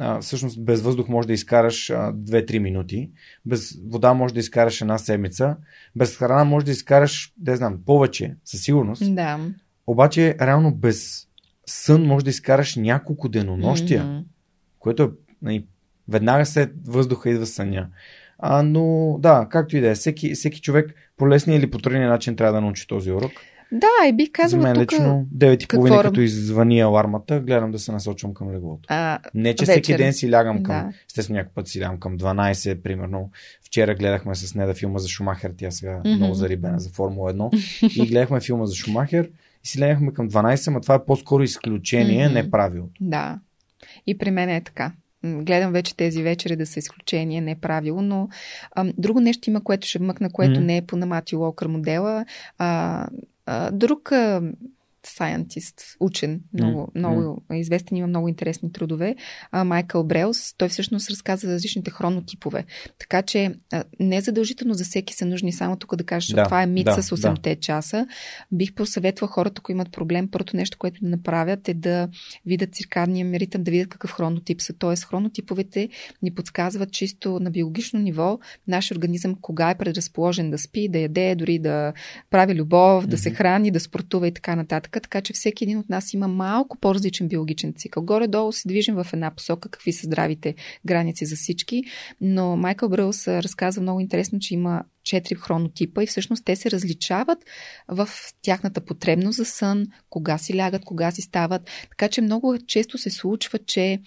[0.00, 3.10] а, всъщност без въздух може да изкараш а, 2-3 минути,
[3.46, 5.56] без вода може да изкараш една седмица,
[5.96, 9.14] без храна може да изкараш, да знам, повече, със сигурност.
[9.14, 9.40] Да.
[9.92, 11.28] Обаче, реално без
[11.66, 14.24] сън може да изкараш няколко денонощия, mm-hmm.
[14.78, 15.12] което
[15.48, 15.62] е,
[16.08, 17.88] веднага след въздуха идва съня.
[18.38, 22.08] А, но да, както и да е, всеки, всеки човек по лесния или по трудния
[22.08, 23.32] начин трябва да научи този урок.
[23.72, 24.92] Да, и бих казала За мен тук...
[24.92, 28.86] лично 9.30 като извъни алармата, гледам да се насочвам към леглото.
[28.88, 29.72] А, Не, че вечер.
[29.72, 30.74] всеки ден си лягам към...
[30.74, 30.92] Да.
[31.06, 33.30] Естествено, някакъв път си лягам към 12, примерно.
[33.64, 36.16] Вчера гледахме с Неда филма за Шумахер, тя сега mm-hmm.
[36.16, 38.02] много зарибена за Формула 1.
[38.02, 39.28] и гледахме филма за Шумахер
[39.64, 42.32] и си лягахме към 12, но това е по-скоро изключение, mm-hmm.
[42.32, 42.92] не правилото.
[43.00, 43.38] Да.
[44.06, 44.92] И при мен е така.
[45.24, 48.28] Гледам вече тези вечери да са изключение, не е правило, но
[48.72, 50.64] а, друго нещо има, което ще вмъкна, което mm-hmm.
[50.64, 52.24] не е по намати Уолкър модела.
[52.58, 53.06] А,
[53.46, 54.42] а, друг а,
[55.06, 56.98] scientist, учен, много, mm.
[56.98, 59.16] много известен, има много интересни трудове.
[59.50, 62.64] А, Майкъл Брелс, той всъщност разказа за различните хронотипове.
[62.98, 66.62] Така че а, не задължително за всеки са нужни само тук да кажеш, да, това
[66.62, 67.60] е мит да, с 8-те да.
[67.60, 68.06] часа.
[68.52, 72.08] Бих посъветвала хората, които имат проблем, първото нещо, което да направят е да
[72.46, 74.72] видят циркадния ритъм, да видят какъв хронотип са.
[74.72, 75.88] Тоест, хронотиповете
[76.22, 78.38] ни подсказват чисто на биологично ниво
[78.68, 81.92] нашия организъм кога е предразположен да спи, да яде, дори да
[82.30, 83.08] прави любов, mm-hmm.
[83.08, 84.91] да се храни, да спортува и така нататък.
[85.00, 88.02] Така че всеки един от нас има малко по-различен биологичен цикъл.
[88.02, 90.54] Горе-долу се движим в една посока, какви са здравите
[90.86, 91.82] граници за всички,
[92.20, 97.38] но Майкъл Брълс разказва много интересно, че има четири хронотипа и всъщност те се различават
[97.88, 98.08] в
[98.42, 101.70] тяхната потребност за сън, кога си лягат, кога си стават.
[101.90, 104.00] Така че много често се случва, че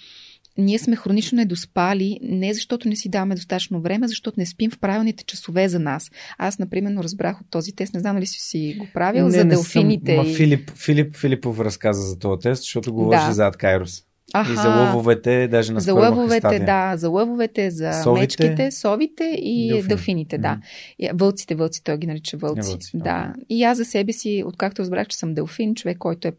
[0.58, 4.80] ние сме хронично недоспали, не защото не си даваме достатъчно време, защото не спим в
[4.80, 6.12] правилните часове за нас.
[6.38, 9.46] Аз, например, разбрах от този тест, не знам дали си си го правил, не, за
[9.46, 10.16] делфините.
[10.16, 10.36] Съм, и...
[10.36, 13.34] Филип, Филип Филипов разказа за този тест, защото говореше да.
[13.34, 14.02] за Адкайрус.
[14.34, 14.54] Аха.
[14.54, 18.22] И за лъвовете, даже на За лъвовете, да, за лъвовете, за совите.
[18.22, 19.88] мечките, совите и Делфин.
[19.88, 20.58] делфините, да.
[21.02, 21.12] Mm-hmm.
[21.14, 22.70] Вълците, вълци, той ги нарича вълци.
[22.70, 23.04] вълци да.
[23.04, 23.46] Okay.
[23.50, 26.32] И аз за себе си, откакто разбрах, че съм делфин, човек, който е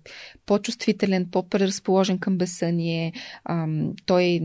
[0.47, 3.13] по-чувствителен, по-преразположен към безсъние,
[3.45, 4.41] ам, той,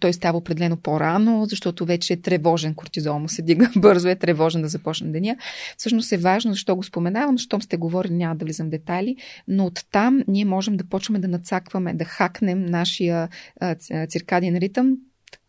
[0.00, 4.62] той става определено по-рано, защото вече е тревожен, кортизол му се дига бързо, е тревожен
[4.62, 5.36] да започне деня.
[5.76, 9.16] Всъщност е важно, защо го споменавам, защото сте говорили, няма да влизам в детайли,
[9.48, 13.28] но оттам ние можем да почваме да нацакваме, да хакнем нашия
[14.08, 14.96] циркаден ритъм,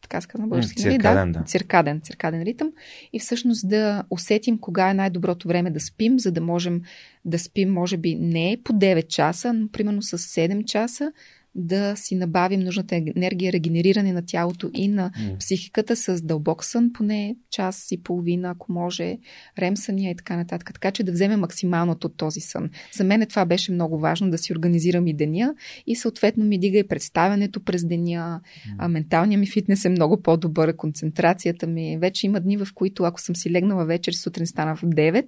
[0.02, 0.94] така се казва на български, нали?
[0.94, 1.44] Циркаден, да.
[1.44, 2.72] Циркаден, циркаден ритъм.
[3.14, 6.82] И всъщност да усетим кога е най-доброто време да спим, за да можем
[7.26, 11.12] да спим, може би не по 9 часа, но примерно с 7 часа,
[11.60, 17.36] да си набавим нужната енергия, регенериране на тялото и на психиката с дълбок сън, поне
[17.52, 19.18] час и половина, ако може,
[19.60, 20.74] рем съня и така нататък.
[20.74, 22.70] Така че да вземем максималното от този сън.
[22.98, 25.56] За мен това беше много важно, да си организирам и деня
[25.88, 28.42] и съответно ми дига и представянето през деня.
[28.78, 31.98] А, менталният ми фитнес е много по-добър, концентрацията ми.
[31.98, 35.26] Вече има дни, в които ако съм си легнала вечер, сутрин стана в 9,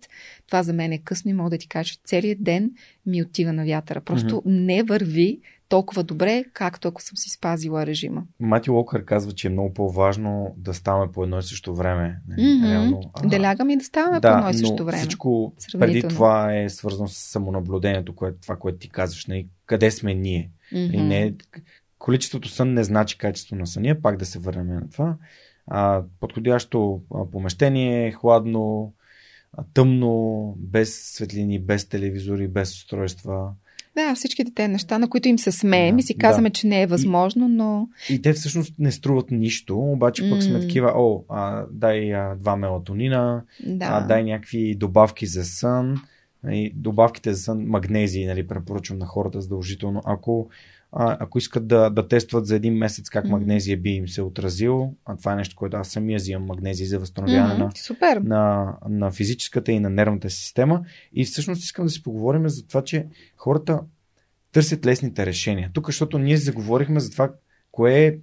[0.48, 2.72] това за мен е късно и мога да ти кажа, че целият ден
[3.06, 4.02] ми отива на вятъра.
[4.02, 4.66] Просто mm-hmm.
[4.66, 5.40] не върви
[5.72, 8.24] толкова добре, както ако съм си спазила режима.
[8.40, 12.20] Мати Локър казва, че е много по-важно да ставаме по едно и също време.
[12.30, 12.72] Mm-hmm.
[12.72, 13.28] Реално, ага.
[13.28, 14.98] Да лягаме и да ставаме да, по едно и също време.
[14.98, 19.28] Всичко преди това е свързано с самонаблюдението, което, това, което ти казваш.
[19.28, 20.52] Не, нали, къде сме ние?
[20.74, 20.94] Mm-hmm.
[20.94, 21.34] И не,
[22.00, 25.16] количеството сън не значи качество на съня, пак да се върнем на това.
[25.68, 28.94] А, подходящо помещение, хладно,
[29.74, 33.52] тъмно, без светлини, без телевизори, без устройства.
[33.96, 36.54] Да, всичките те неща, на които им се смеем да, и си казваме, да.
[36.54, 37.90] че не е възможно, но...
[38.10, 40.42] И те всъщност не струват нищо, обаче пък mm.
[40.42, 43.86] сме такива, о, а, дай а, два мелатонина, да.
[43.86, 46.02] а, дай някакви добавки за сън.
[46.52, 50.02] И добавките за сън, магнезии, нали, препоръчвам на хората задължително.
[50.06, 50.50] Ако
[50.92, 53.30] а, ако искат да, да тестват за един месец как mm-hmm.
[53.30, 57.00] магнезия би им се отразил, а това е нещо, което аз самия взимам магнезия за
[57.00, 57.58] възстановяване mm-hmm.
[57.58, 58.18] на, Супер.
[58.18, 60.82] на, на физическата и на нервната система.
[61.14, 63.08] И всъщност искам да си поговорим за това, че
[63.38, 63.80] хората
[64.52, 65.72] търсят лесните решения.
[65.74, 67.32] Тук, защото ние заговорихме за това,
[67.72, 68.18] кое е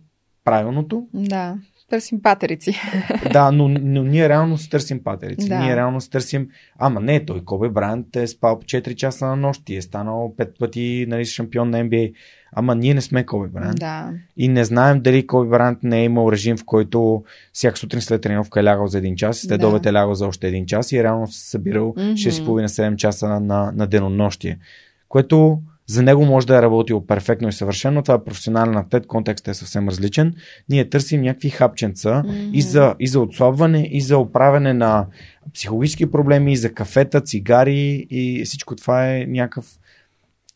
[0.45, 1.09] правилното.
[1.15, 1.59] Да.
[1.91, 2.75] Търсим патерици.
[3.33, 5.49] Да, но, но ние реално си търсим патерици.
[5.49, 5.59] Да.
[5.59, 6.49] Ние реално си търсим.
[6.79, 10.35] Ама не, той Кобе Брайант е спал по 4 часа на нощ и е станал
[10.39, 12.15] 5 пъти нали, шампион на NBA.
[12.53, 13.79] Ама ние не сме Коби Брайант.
[13.79, 14.11] Да.
[14.37, 18.21] И не знаем дали Коби Брайант не е имал режим, в който всяка сутрин след
[18.21, 19.69] тренировка е лягал за един час, след да.
[19.69, 22.13] обед е лягал за още един час и реално се събирал mm-hmm.
[22.13, 24.59] 6,5-7 часа на, на, на денонощие.
[25.09, 28.03] Което за него може да е работил перфектно и съвършено.
[28.03, 30.35] Това е професионален атлет, контекстът е съвсем различен.
[30.69, 32.51] Ние търсим някакви хапченца mm-hmm.
[32.53, 35.07] и, за, и за отслабване, и за оправяне на
[35.55, 39.79] психологически проблеми, и за кафета, цигари и всичко това е някакъв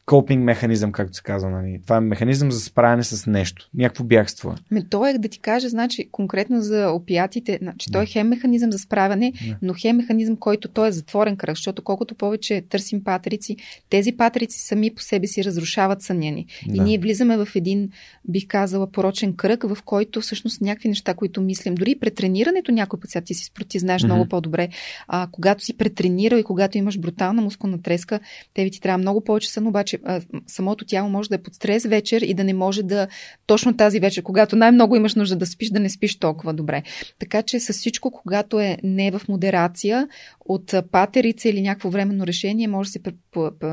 [0.06, 1.50] копинг механизъм, както се казва.
[1.50, 1.80] Нали.
[1.82, 3.68] Това е механизъм за справяне с нещо.
[3.74, 4.54] Някакво бягство.
[4.70, 8.72] Ме, то е да ти кажа, значи, конкретно за опиатите, значи, той е хем механизъм
[8.72, 9.56] за справяне, Не.
[9.62, 13.56] но хем механизъм, който той е затворен кръг, защото колкото повече търсим патрици,
[13.90, 16.46] тези патрици сами по себе си разрушават съня ни.
[16.66, 16.76] Да.
[16.76, 17.90] И ние влизаме в един,
[18.28, 23.10] бих казала, порочен кръг, в който всъщност някакви неща, които мислим, дори претренирането някой път,
[23.10, 24.06] сега ти си спорти, знаеш mm-hmm.
[24.06, 24.68] много по-добре,
[25.08, 28.20] а, когато си претренирал и когато имаш брутална мускулна треска,
[28.54, 31.55] тебе ти трябва много повече сън, обаче че а, самото тяло може да е под
[31.55, 33.09] стрес вечер и да не може да
[33.47, 36.82] точно тази вечер, когато най-много имаш нужда да спиш, да не спиш толкова добре.
[37.19, 40.09] Така че с всичко, когато е не в модерация,
[40.44, 43.01] от патерица или някакво временно решение може да се,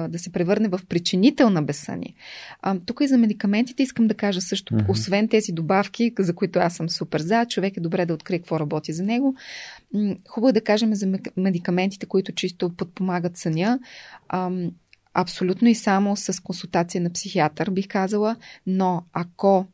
[0.09, 2.13] да се превърне в причинител на безсъние.
[2.61, 4.89] А, тук и за медикаментите искам да кажа също, mm-hmm.
[4.89, 8.59] освен тези добавки, за които аз съм супер за, човек е добре да открие какво
[8.59, 9.35] работи за него.
[10.29, 13.79] Хубаво е да кажем за медикаментите, които чисто подпомагат съня
[15.13, 18.35] абсолютно и само с консултация на психиатър, бих казала,
[18.67, 19.67] но ако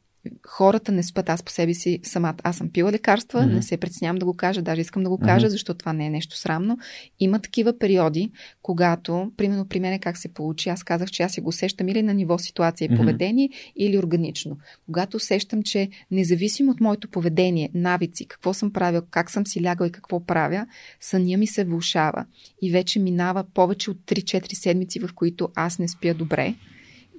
[0.47, 2.35] хората не спят аз по себе си самата.
[2.43, 3.53] Аз съм пила лекарства, mm-hmm.
[3.53, 5.49] не се притеснявам да го кажа, даже искам да го кажа, mm-hmm.
[5.49, 6.77] защото това не е нещо срамно.
[7.19, 8.31] Има такива периоди,
[8.61, 12.03] когато, примерно при мен как се получи, аз казах, че аз си го усещам или
[12.03, 13.73] на ниво ситуация и поведение, mm-hmm.
[13.75, 14.57] или органично.
[14.85, 19.85] Когато усещам, че независимо от моето поведение, навици, какво съм правил, как съм си лягал
[19.85, 20.65] и какво правя,
[20.99, 22.25] съня ми се влушава.
[22.61, 26.55] И вече минава повече от 3-4 седмици, в които аз не спя добре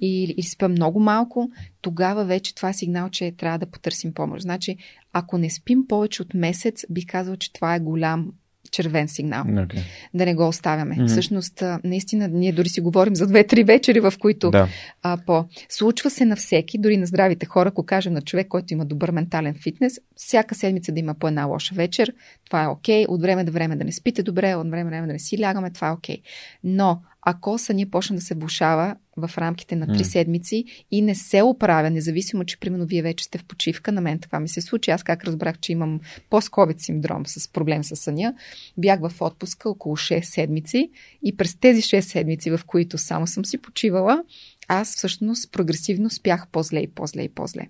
[0.01, 1.51] или, или спя много малко,
[1.81, 4.41] тогава вече това е сигнал, че трябва да потърсим помощ.
[4.41, 4.77] Значи,
[5.13, 8.31] ако не спим повече от месец, би казал, че това е голям
[8.71, 9.43] червен сигнал.
[9.43, 9.79] Okay.
[10.13, 10.95] Да не го оставяме.
[10.95, 11.07] Mm-hmm.
[11.07, 14.67] Всъщност, наистина, ние дори си говорим за две-три вечери, в които да.
[15.03, 15.45] а, по...
[15.69, 19.11] Случва се на всеки, дори на здравите хора, ако кажем на човек, който има добър
[19.11, 22.13] ментален фитнес, всяка седмица да има по една лоша вечер,
[22.45, 23.05] това е окей.
[23.05, 23.09] Okay.
[23.09, 25.41] От време до време да не спите добре, от време до време да не си
[25.41, 26.17] лягаме, това е окей.
[26.17, 26.21] Okay.
[26.63, 30.03] Но ако съня почне да се влушава в рамките на 3 mm.
[30.03, 34.19] седмици и не се оправя, независимо, че примерно вие вече сте в почивка, на мен
[34.19, 34.91] това ми се случи.
[34.91, 35.99] Аз как разбрах, че имам
[36.29, 38.33] пост-ковид синдром с проблем с съня,
[38.77, 40.89] бях в отпуска около 6 седмици
[41.23, 44.23] и през тези 6 седмици, в които само съм си почивала,
[44.67, 47.67] аз всъщност прогресивно спях по-зле и по-зле и по-зле.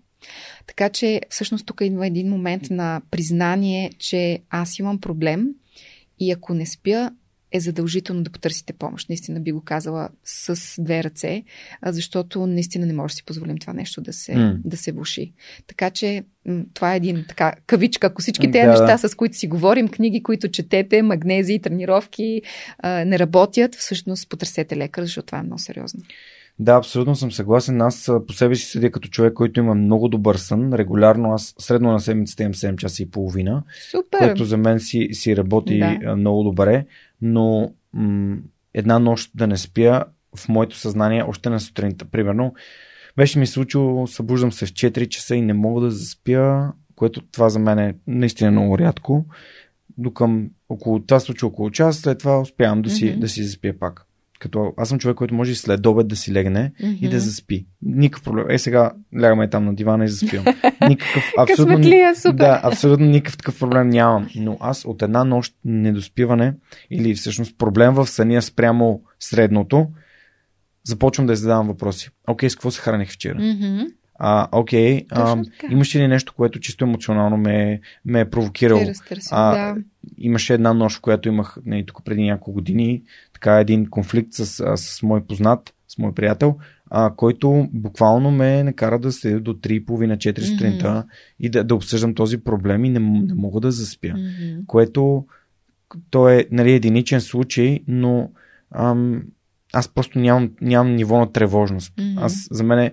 [0.68, 5.48] Така че всъщност тук идва един момент на признание, че аз имам проблем
[6.20, 7.12] и ако не спя,
[7.52, 9.10] е задължително да потърсите помощ.
[9.10, 11.44] Наистина би го казала с две ръце,
[11.86, 14.60] защото наистина не може да си позволим това нещо да се, mm.
[14.66, 15.34] да се влуши.
[15.68, 16.24] Така че
[16.74, 18.08] това е един така кавичка.
[18.08, 22.42] Ако всички тези да, неща, с които си говорим, книги, които четете, магнези, тренировки
[22.84, 26.02] не работят, всъщност потърсете лекар, защото това е много сериозно.
[26.60, 27.82] Да, абсолютно съм съгласен.
[27.82, 30.74] Аз по себе си седя като човек, който има много добър сън.
[30.74, 33.64] Регулярно аз средно на седмицата имам 7 часа и половина.
[33.92, 34.20] Супер.
[34.20, 36.16] Което за мен си, си работи да.
[36.16, 36.86] много добре.
[37.22, 38.38] Но м-
[38.74, 42.06] една нощ да не спя в моето съзнание още на сутринта.
[42.06, 42.54] Примерно,
[43.18, 47.50] беше ми случило, събуждам се в 4 часа и не мога да заспя, което това
[47.50, 49.26] за мен е наистина много рядко.
[49.98, 53.20] Докъм около това случва около час, след това успявам да си, mm-hmm.
[53.20, 54.07] да си заспя пак.
[54.40, 57.00] Като аз съм човек, който може и след обед да си легне mm-hmm.
[57.00, 57.66] и да заспи.
[57.82, 58.46] Никакъв проблем.
[58.50, 58.92] Е, сега
[59.22, 60.46] лягаме там на дивана и заспивам.
[60.90, 62.34] Никакъв, абсолютно, супер.
[62.34, 64.30] Да, абсолютно никакъв такъв проблем нямам.
[64.36, 66.54] Но аз от една нощ недоспиване
[66.92, 69.88] или всъщност проблем в съня спрямо средното,
[70.84, 72.10] започвам да задавам въпроси.
[72.28, 73.38] Окей, с какво се храних вчера?
[73.38, 73.88] Mm-hmm.
[74.20, 75.38] А, окей, а,
[75.70, 78.82] имаше ли нещо, което чисто емоционално ме, ме е провокирало?
[79.32, 79.82] а, да.
[80.18, 83.04] Имаше една нощ, в която имах не, тук преди няколко години,
[83.38, 86.58] така един конфликт с, с, с мой познат, с мой приятел,
[86.90, 91.36] а, който буквално ме накара да седя до 3,5-4 сутринта mm-hmm.
[91.40, 94.08] и да, да обсъждам този проблем и не, не мога да заспя.
[94.08, 94.66] Mm-hmm.
[94.66, 95.26] Което
[96.10, 98.32] то е нали, единичен случай, но
[98.72, 99.24] ам,
[99.74, 101.94] аз просто нямам, нямам ниво на тревожност.
[101.96, 102.22] Mm-hmm.
[102.22, 102.92] Аз за мен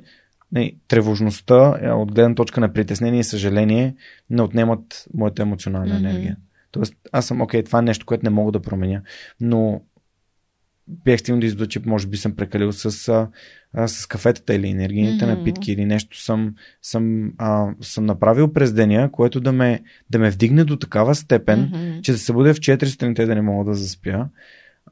[0.53, 3.95] не, тревожността е, от гледна точка на притеснение и съжаление
[4.31, 5.99] не отнемат моята емоционална mm-hmm.
[5.99, 6.37] енергия.
[6.71, 9.01] Тоест, аз съм, окей, това е нещо, което не мога да променя,
[9.41, 9.81] но
[10.89, 13.09] бях стигнал да извода, че може би съм прекалил с,
[13.75, 15.39] а, с кафетата или енергийните mm-hmm.
[15.39, 20.31] напитки или нещо съм, съм, а, съм направил през деня, което да ме, да ме
[20.31, 22.01] вдигне до такава степен, mm-hmm.
[22.01, 24.29] че да се бъде в 4 страните и да не мога да заспя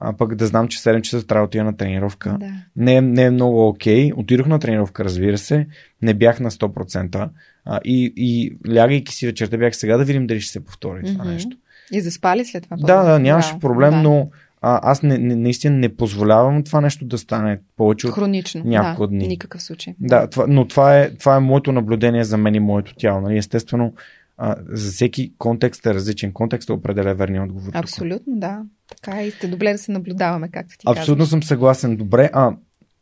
[0.05, 2.37] а пък да знам, че 7 часа трябва да отида на тренировка.
[2.41, 2.53] Да.
[2.77, 4.11] Не, не е много окей.
[4.11, 4.21] Okay.
[4.21, 5.67] Отидох на тренировка, разбира се.
[6.03, 7.29] Не бях на 100%.
[7.65, 11.13] А, и, и лягайки си вечерта бях сега да видим дали ще се повтори mm-hmm.
[11.13, 11.57] това нещо.
[11.93, 12.77] И заспали след това?
[12.77, 14.03] Да, да, нямаше да, проблем, да.
[14.03, 14.31] но
[14.63, 19.07] а, аз не, не, наистина не позволявам това нещо да стане повече от Хронично, няколко
[19.07, 19.29] да, дни.
[19.29, 19.95] никакъв случай.
[20.01, 23.21] Да, това, но това е, това е моето наблюдение за мен и моето тяло.
[23.21, 23.37] Нали?
[23.39, 23.93] Естествено,
[24.37, 26.33] а, за всеки контекст е различен.
[26.33, 27.73] Контекст е определя верния отговор.
[27.75, 28.63] Абсолютно, да.
[28.89, 31.31] Така и сте добре да се наблюдаваме, както ти Абсолютно казваш.
[31.31, 31.97] съм съгласен.
[31.97, 32.31] Добре.
[32.33, 32.57] А,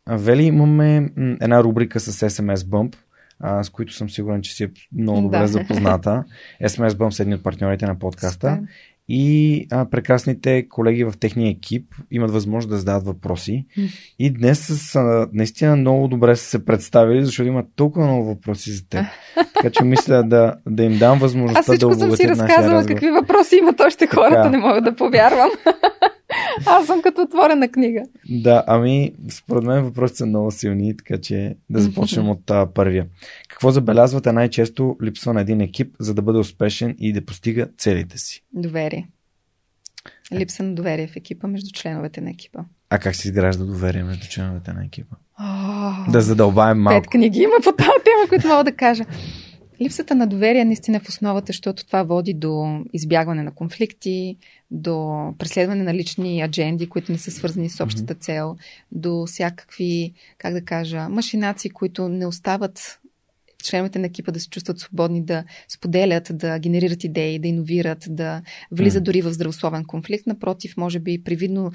[0.08, 1.10] Вели, имаме
[1.40, 2.96] една рубрика с SMS Bump,
[3.40, 5.48] а, с които съм сигурен, че си е много добре да.
[5.48, 6.24] запозната.
[6.62, 8.50] SMS Bump са едни от партньорите на подкаста.
[8.50, 8.68] Супер
[9.12, 13.66] и а, прекрасните колеги в техния екип имат възможност да задават въпроси.
[14.18, 18.88] И днес са наистина много добре са се представили, защото имат толкова много въпроси за
[18.88, 19.04] теб.
[19.54, 23.10] Така че мисля да, да им дам възможността да обогатят нашия съм си разказала какви
[23.10, 24.48] въпроси имат още хората, така.
[24.50, 25.50] не мога да повярвам.
[26.70, 28.02] Аз съм като отворена книга.
[28.28, 33.06] Да, ами според мен въпросите са много силни, така че да започнем от а, първия.
[33.48, 38.18] Какво забелязвате най-често липсва на един екип, за да бъде успешен и да постига целите
[38.18, 38.44] си?
[38.52, 39.08] Доверие.
[40.32, 42.60] Липса на доверие в екипа между членовете на екипа.
[42.90, 45.16] А как се изгражда доверие между членовете на екипа?
[45.40, 47.02] Oh, да задълбаем малко.
[47.02, 49.04] Пет книги има по тази тема, които мога да кажа.
[49.82, 54.36] Липсата на доверие наистина в основата, защото това води до избягване на конфликти,
[54.70, 58.56] до преследване на лични адженди, които не са свързани с общата цел,
[58.92, 63.00] до всякакви, как да кажа, машинации, които не остават
[63.62, 68.42] членовете на екипа да се чувстват свободни да споделят, да генерират идеи, да иновират, да
[68.72, 70.26] влизат дори в здравословен конфликт.
[70.26, 71.72] Напротив, може би привидно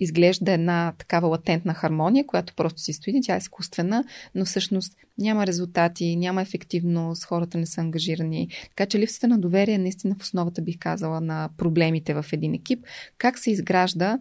[0.00, 4.04] изглежда една такава латентна хармония, която просто си стои, тя е изкуствена,
[4.34, 8.48] но всъщност няма резултати, няма ефективност, хората не са ангажирани.
[8.68, 12.54] Така че липсата на доверие е наистина в основата бих казала на проблемите в един
[12.54, 12.86] екип.
[13.18, 14.18] Как се изгражда?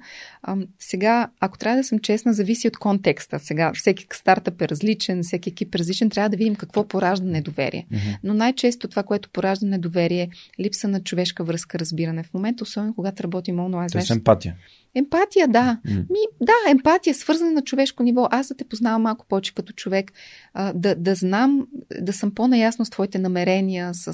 [0.80, 3.40] Сега, ако трябва да съм честна, зависи от контекста.
[3.40, 7.88] Сега всеки стартъп е различен, всеки екип е различен, трябва да видим какво поражда недоверие.
[7.92, 8.18] Mm-hmm.
[8.24, 10.30] Но най-често това, което поражда недоверие, е
[10.62, 12.24] липса на човешка връзка, разбиране.
[12.24, 13.90] В момента, особено когато работим онлайн.
[13.90, 14.56] Тоест емпатия.
[14.96, 15.80] Емпатия, да.
[15.86, 18.28] Ми, да, емпатия, свързана на човешко ниво.
[18.32, 20.12] Аз да те познавам малко повече като човек,
[20.54, 21.68] а, да, да знам,
[22.02, 24.14] да съм по-наясно с твоите намерения, с,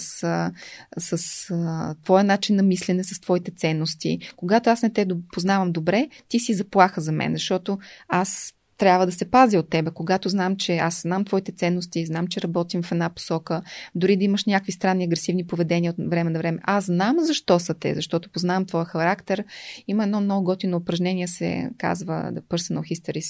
[0.97, 4.19] с а, твоя начин на мислене, с твоите ценности.
[4.35, 7.77] Когато аз не те познавам добре, ти си заплаха за мен, защото
[8.07, 8.53] аз
[8.83, 12.41] трябва да се пази от тебе, когато знам, че аз знам твоите ценности, знам, че
[12.41, 13.61] работим в една посока,
[13.95, 16.59] дори да имаш някакви странни агресивни поведения от време на време.
[16.63, 19.45] Аз знам защо са те, защото познавам твоя характер.
[19.87, 23.21] Има едно много готино упражнение, се казва The Personal History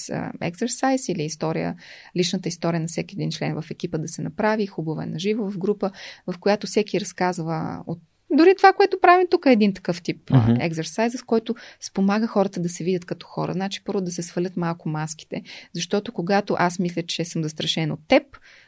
[0.52, 1.74] Exercise или история,
[2.16, 5.50] личната история на всеки един член в екипа да се направи, хубаво е на живо
[5.50, 5.90] в група,
[6.26, 7.98] в която всеки разказва от
[8.30, 10.64] дори това, което правим тук е един такъв тип uh-huh.
[10.66, 13.52] екзерсайз, с който спомага хората да се видят като хора.
[13.52, 15.42] Значи първо да се свалят малко маските.
[15.74, 18.22] Защото когато аз мисля, че съм застрашен от теб,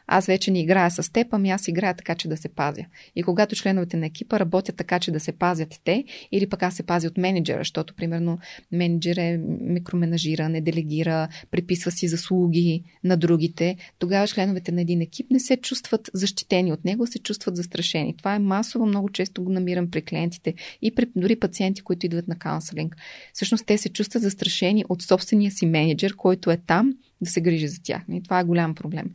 [0.07, 2.85] аз вече не играя с теб, ами аз играя така, че да се пазя.
[3.15, 6.75] И когато членовете на екипа работят така, че да се пазят те, или пък аз
[6.75, 8.39] се пазя от менеджера, защото, примерно,
[8.71, 15.31] менеджер е микроменажира, не делегира, приписва си заслуги на другите, тогава членовете на един екип
[15.31, 18.17] не се чувстват защитени от него, се чувстват застрашени.
[18.17, 22.27] Това е масово, много често го намирам при клиентите и при дори пациенти, които идват
[22.27, 22.95] на каунселинг.
[23.33, 27.67] Всъщност те се чувстват застрашени от собствения си менеджер, който е там да се грижи
[27.67, 28.01] за тях.
[28.11, 29.09] И това е голям проблем.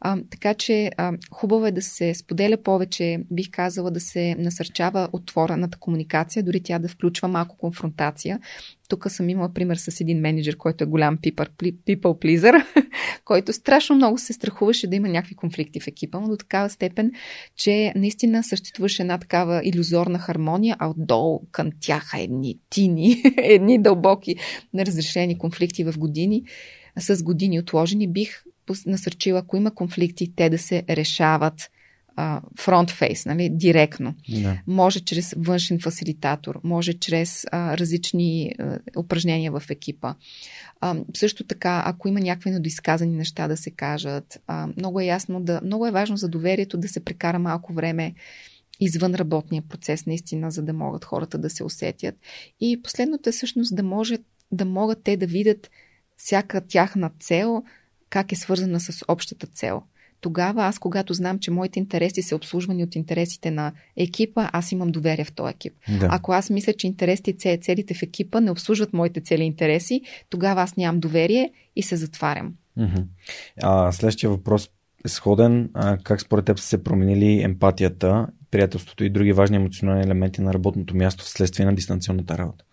[0.00, 5.08] А, така че а, хубаво е да се споделя повече, бих казала да се насърчава
[5.12, 8.40] отворената комуникация, дори тя да включва малко конфронтация.
[8.88, 11.48] Тук съм имала пример с един менеджер, който е голям people,
[11.86, 12.64] people pleaser,
[13.24, 17.12] който страшно много се страхуваше да има някакви конфликти в екипа но до такава степен,
[17.56, 24.36] че наистина съществуваше една такава иллюзорна хармония, а отдолу към тях едни тини, едни дълбоки
[24.74, 26.44] неразрешени конфликти в години
[26.98, 28.44] с години отложени, бих
[28.86, 31.70] насърчила, ако има конфликти, те да се решават
[32.58, 34.14] фронтфейс, нали, директно.
[34.28, 34.58] Да.
[34.66, 40.14] Може чрез външен фасилитатор, може чрез а, различни а, упражнения в екипа.
[40.80, 45.40] А, също така, ако има някакви недоизказани неща да се кажат, а, много е ясно
[45.40, 48.14] да, много е важно за доверието да се прекара малко време
[48.80, 52.14] извън работния процес, наистина, за да могат хората да се усетят.
[52.60, 54.18] И последното е всъщност да, може,
[54.52, 55.70] да могат те да видят
[56.24, 57.62] всяка тяхна цел
[58.10, 59.82] как е свързана с общата цел.
[60.20, 64.90] Тогава аз, когато знам, че моите интереси са обслужвани от интересите на екипа, аз имам
[64.90, 65.72] доверие в този екип.
[66.00, 66.08] Да.
[66.10, 70.00] Ако аз мисля, че интересите и целите в екипа не обслужват моите цели и интереси,
[70.30, 72.54] тогава аз нямам доверие и се затварям.
[73.62, 74.70] А, следващия въпрос
[75.04, 75.70] е сходен.
[75.74, 80.54] А, как според теб са се променили емпатията, приятелството и други важни емоционални елементи на
[80.54, 82.64] работното място вследствие на дистанционната работа?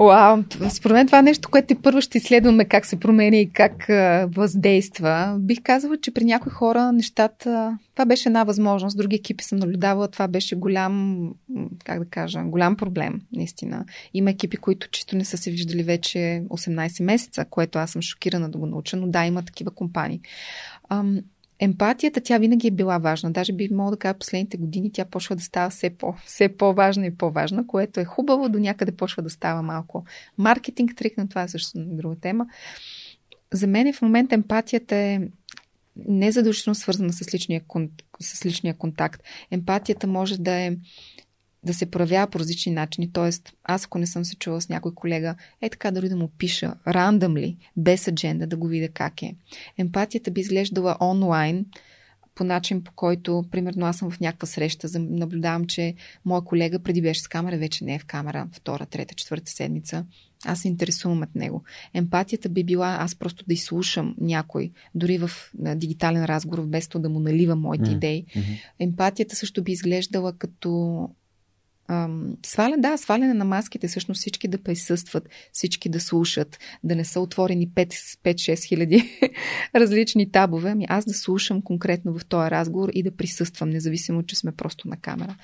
[0.00, 3.86] Уау, според мен това е нещо, което първо ще изследваме как се промени и как
[4.36, 5.36] въздейства.
[5.40, 8.96] Бих казала, че при някои хора нещата, това беше една възможност.
[8.96, 11.28] Други екипи съм наблюдавала, това беше голям,
[11.84, 13.84] как да кажа, голям проблем, наистина.
[14.14, 16.18] Има екипи, които чисто не са се виждали вече
[16.48, 20.20] 18 месеца, което аз съм шокирана да го науча, но да, има такива компании.
[21.58, 23.32] Емпатията, тя винаги е била важна.
[23.32, 27.06] Даже би мога да кажа, последните години тя почва да става все, по, все по-важна
[27.06, 30.04] и по-важна, което е хубаво, до някъде почва да става малко
[30.38, 32.46] маркетинг трик, но това е също друга тема.
[33.52, 35.20] За мен в момента емпатията е
[35.96, 37.62] не задължително свързана с личния,
[38.20, 39.22] с личния контакт.
[39.50, 40.76] Емпатията може да е
[41.64, 43.12] да се проявява по различни начини.
[43.12, 46.28] Тоест, аз ако не съм се чувала с някой колега, е така дори да му
[46.38, 49.34] пиша, рандъмли, без адженда, да го видя как е.
[49.78, 51.66] Емпатията би изглеждала онлайн,
[52.34, 57.02] по начин по който, примерно аз съм в някаква среща, наблюдавам, че моя колега преди
[57.02, 60.04] беше с камера, вече не е в камера, втора, трета, четвърта седмица.
[60.44, 61.62] Аз се интересувам от него.
[61.94, 67.08] Емпатията би била аз просто да изслушам някой, дори в дигитален разговор, без то да
[67.08, 67.94] му наливам моите mm-hmm.
[67.94, 68.26] идеи.
[68.78, 71.08] Емпатията също би изглеждала като
[72.46, 77.20] Сваля, да, сваляне на маските, всъщност всички да присъстват, всички да слушат, да не са
[77.20, 79.20] отворени 5-6 хиляди
[79.74, 84.36] различни табове, ами аз да слушам конкретно в този разговор и да присъствам, независимо, че
[84.36, 85.36] сме просто на камера.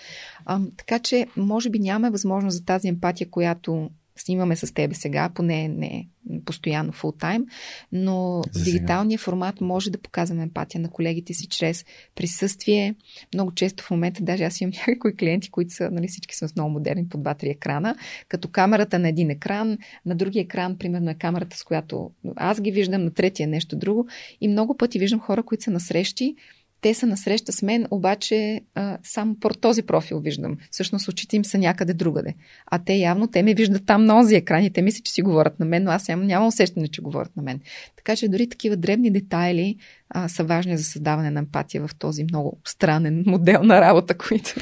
[0.47, 3.91] Ам, така че, може би нямаме възможност за тази емпатия, която
[4.21, 6.09] снимаме с тебе сега, поне не
[6.45, 7.47] постоянно фул тайм,
[7.93, 11.85] но в дигиталния формат може да показваме емпатия на колегите си чрез
[12.15, 12.95] присъствие.
[13.35, 16.71] Много често в момента, даже аз имам някои клиенти, които са, нали, всички са много
[16.71, 17.97] модерни по два-три екрана,
[18.29, 22.71] като камерата на един екран, на другия екран, примерно е камерата, с която аз ги
[22.71, 24.09] виждам, на третия е нещо друго.
[24.41, 26.35] И много пъти виждам хора, които са на срещи,
[26.81, 30.57] те са насреща с мен, обаче а, само по този профил виждам.
[30.70, 32.35] Всъщност очите им са някъде другаде.
[32.66, 35.23] А те явно, те ме виждат там на този екран и те мислят, че си
[35.23, 37.61] говорят на мен, но аз нямам, нямам усещане, че говорят на мен.
[37.97, 39.77] Така че дори такива дребни детайли
[40.09, 44.55] а, са важни за създаване на емпатия в този много странен модел на работа, който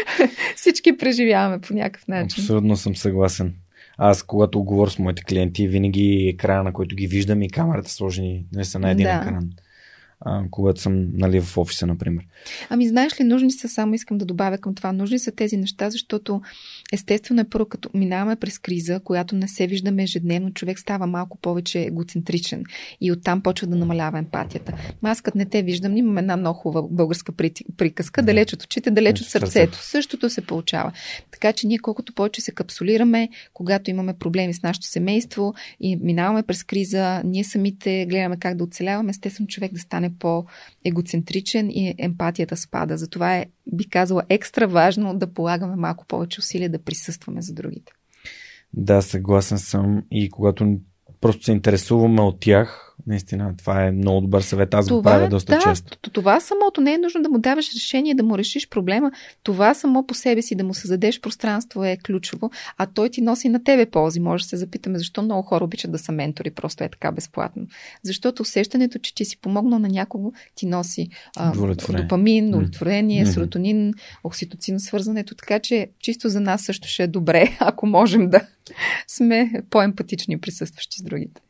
[0.56, 2.42] всички преживяваме по някакъв начин.
[2.42, 3.54] Абсолютно съм съгласен.
[3.98, 8.44] Аз, когато говоря с моите клиенти, винаги екрана, на който ги виждам и камерата сложени
[8.52, 9.12] не са на един да.
[9.12, 9.50] екран
[10.20, 12.24] а, когато съм нали, в офиса, например.
[12.70, 15.90] Ами знаеш ли, нужни са, само искам да добавя към това, нужни са тези неща,
[15.90, 16.40] защото
[16.92, 21.38] естествено е първо, като минаваме през криза, която не се виждаме ежедневно, човек става малко
[21.38, 22.64] повече егоцентричен
[23.00, 24.72] и оттам почва да намалява емпатията.
[25.02, 27.32] Аз като не те виждам, имам една много хубава българска
[27.76, 29.78] приказка, далеч от очите, далеч от сърцето.
[29.82, 30.92] Същото се получава.
[31.30, 36.42] Така че ние колкото повече се капсулираме, когато имаме проблеми с нашето семейство и минаваме
[36.42, 41.94] през криза, ние самите гледаме как да оцеляваме, естествено човек да стане стане по-егоцентричен и
[41.98, 42.96] емпатията спада.
[42.96, 47.92] Затова е, би казала, екстра важно да полагаме малко повече усилия да присъстваме за другите.
[48.72, 50.02] Да, съгласен съм.
[50.10, 50.78] И когато
[51.20, 54.74] просто се интересуваме от тях, Наистина, това е много добър съвет.
[54.74, 55.98] Аз това, го правя доста да, често.
[56.10, 59.10] Това самото не е нужно да му даваш решение, да му решиш проблема.
[59.42, 63.48] Това само по себе си, да му създадеш пространство е ключово, а той ти носи
[63.48, 64.20] на тебе ползи.
[64.20, 67.66] Може да се запитаме защо много хора обичат да са ментори, просто е така безплатно.
[68.02, 71.52] Защото усещането, че ти си помогнал на някого, ти носи а,
[71.88, 73.34] допамин, удовлетворение, mm-hmm.
[73.34, 75.34] серотонин, окситоцин, свързването.
[75.34, 78.40] Така че чисто за нас също ще е добре, ако можем да
[79.08, 81.40] сме по-емпатични присъстващи с другите.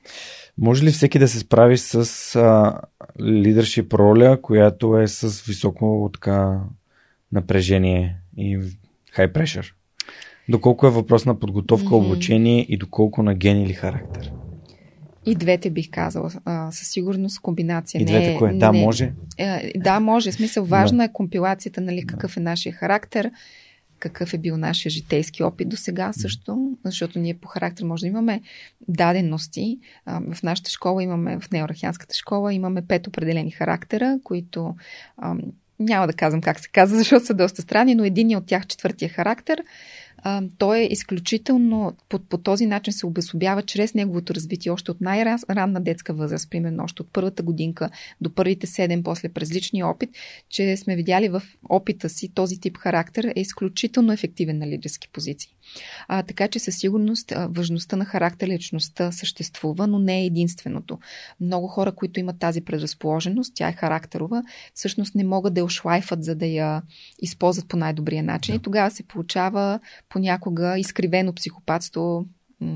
[0.58, 2.80] Може ли всеки да се справи с а,
[3.22, 6.60] лидершип роля, която е с високо така,
[7.32, 8.58] напрежение и
[9.16, 9.72] high pressure?
[10.48, 12.06] Доколко е въпрос на подготовка, mm-hmm.
[12.06, 14.32] обучение и доколко на ген или характер?
[15.26, 16.30] И двете бих казала.
[16.44, 18.02] А, със сигурност комбинация.
[18.02, 18.52] И двете не, кое?
[18.52, 19.12] Да, не, може?
[19.38, 20.30] Е, да, може.
[20.30, 23.30] В смисъл, важна е компилацията, нали, какъв е нашия характер,
[23.98, 28.06] какъв е бил нашия житейски опит до сега също, защото ние по характер може да
[28.06, 28.42] имаме
[28.88, 29.78] дадености.
[30.06, 34.74] В нашата школа имаме, в неорахианската школа имаме пет определени характера, които
[35.78, 39.08] няма да казвам как се казва, защото са доста странни, но един от тях, четвъртия
[39.08, 39.62] характер,
[40.28, 45.00] а, той е изключително, по, по този начин се обесобява чрез неговото развитие още от
[45.00, 47.90] най-ранна детска възраст, примерно още от първата годинка
[48.20, 50.10] до първите седем, после през личния опит,
[50.48, 55.50] че сме видяли в опита си този тип характер е изключително ефективен на лидерски позиции.
[56.08, 60.98] А, така че със сигурност важността на характер, личността съществува, но не е единственото.
[61.40, 64.42] Много хора, които имат тази предразположеност, тя е характерова,
[64.74, 66.82] всъщност не могат да я ошлайфат, за да я
[67.22, 68.52] използват по най-добрия начин.
[68.52, 68.56] Да.
[68.56, 69.80] И тогава се получава
[70.16, 72.26] понякога изкривено психопатство,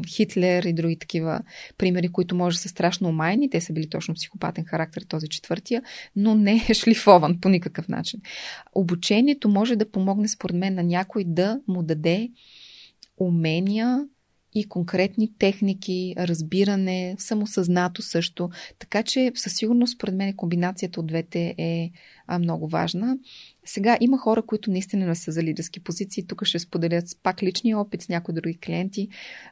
[0.09, 1.41] Хитлер и други такива
[1.79, 3.51] примери, които може да са страшно омайни.
[3.51, 5.83] Те са били точно психопатен характер, този четвъртия,
[6.17, 8.21] но не е шлифован по никакъв начин.
[8.73, 12.31] Обучението може да помогне, според мен, на някой да му даде
[13.17, 14.07] умения
[14.55, 18.51] и конкретни техники, разбиране, самосъзнато също.
[18.79, 21.91] Така че със сигурност, според мен, комбинацията от двете е
[22.39, 23.19] много важна.
[23.73, 26.27] Сега има хора, които наистина не са за лидерски позиции.
[26.27, 29.09] Тук ще споделят пак личния опит с някои други клиенти.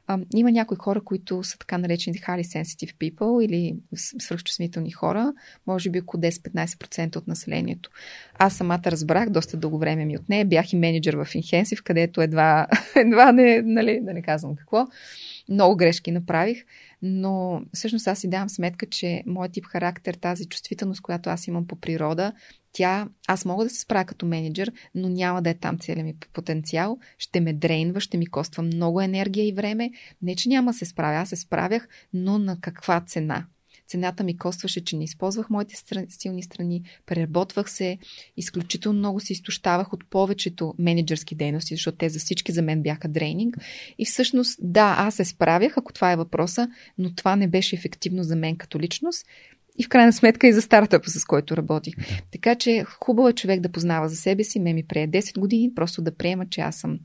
[0.07, 5.33] А, има някои хора, които са така наречени highly sensitive people или свръхчувствителни хора,
[5.67, 7.91] може би около 10-15% от населението.
[8.39, 10.45] Аз самата разбрах, доста дълго време ми от нея.
[10.45, 12.67] Бях и менеджер в Инхенсив, където едва,
[12.97, 14.87] едва не, нали, да не казвам какво.
[15.49, 16.65] Много грешки направих,
[17.03, 21.67] но всъщност аз си давам сметка, че моят тип характер, тази чувствителност, която аз имам
[21.67, 22.33] по природа,
[22.73, 26.15] тя, аз мога да се справя като менеджер, но няма да е там целият ми
[26.33, 26.99] потенциал.
[27.19, 29.91] Ще ме дрейнва, ще ми коства много енергия и време.
[30.23, 33.47] Не, че няма да се справя, аз се справях, но на каква цена?
[33.89, 35.75] Цената ми костваше, че не използвах моите
[36.09, 37.99] силни страни, преработвах се,
[38.37, 43.09] изключително много се изтощавах от повечето менеджерски дейности, защото те за всички за мен бяха
[43.09, 43.57] дрейнинг.
[43.99, 48.23] И всъщност, да, аз се справях, ако това е въпроса, но това не беше ефективно
[48.23, 49.27] за мен като личност
[49.79, 51.97] и в крайна сметка и за стартъпа, с който работих.
[51.97, 52.05] Да.
[52.33, 54.61] Така че хубаво е човек да познава за себе си.
[54.61, 56.99] Ме ми прие 10 години, просто да приема, че аз съм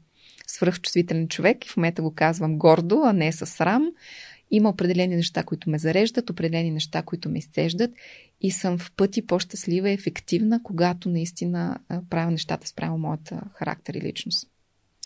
[0.47, 3.91] свръхчувствителен човек и в момента го казвам гордо, а не с срам.
[4.51, 7.91] Има определени неща, които ме зареждат, определени неща, които ме изцеждат
[8.41, 11.77] и съм в пъти по-щастлива и ефективна, когато наистина
[12.09, 14.49] правя нещата спрямо моята характер и личност.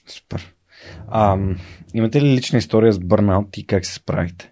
[0.07, 0.53] Супер.
[1.07, 1.37] А,
[1.93, 4.51] имате ли лична история с бърнаут и как се справите?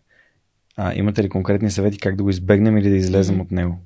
[0.78, 3.41] А, имате ли конкретни съвети как да го избегнем или да излезем mm-hmm.
[3.41, 3.78] от него?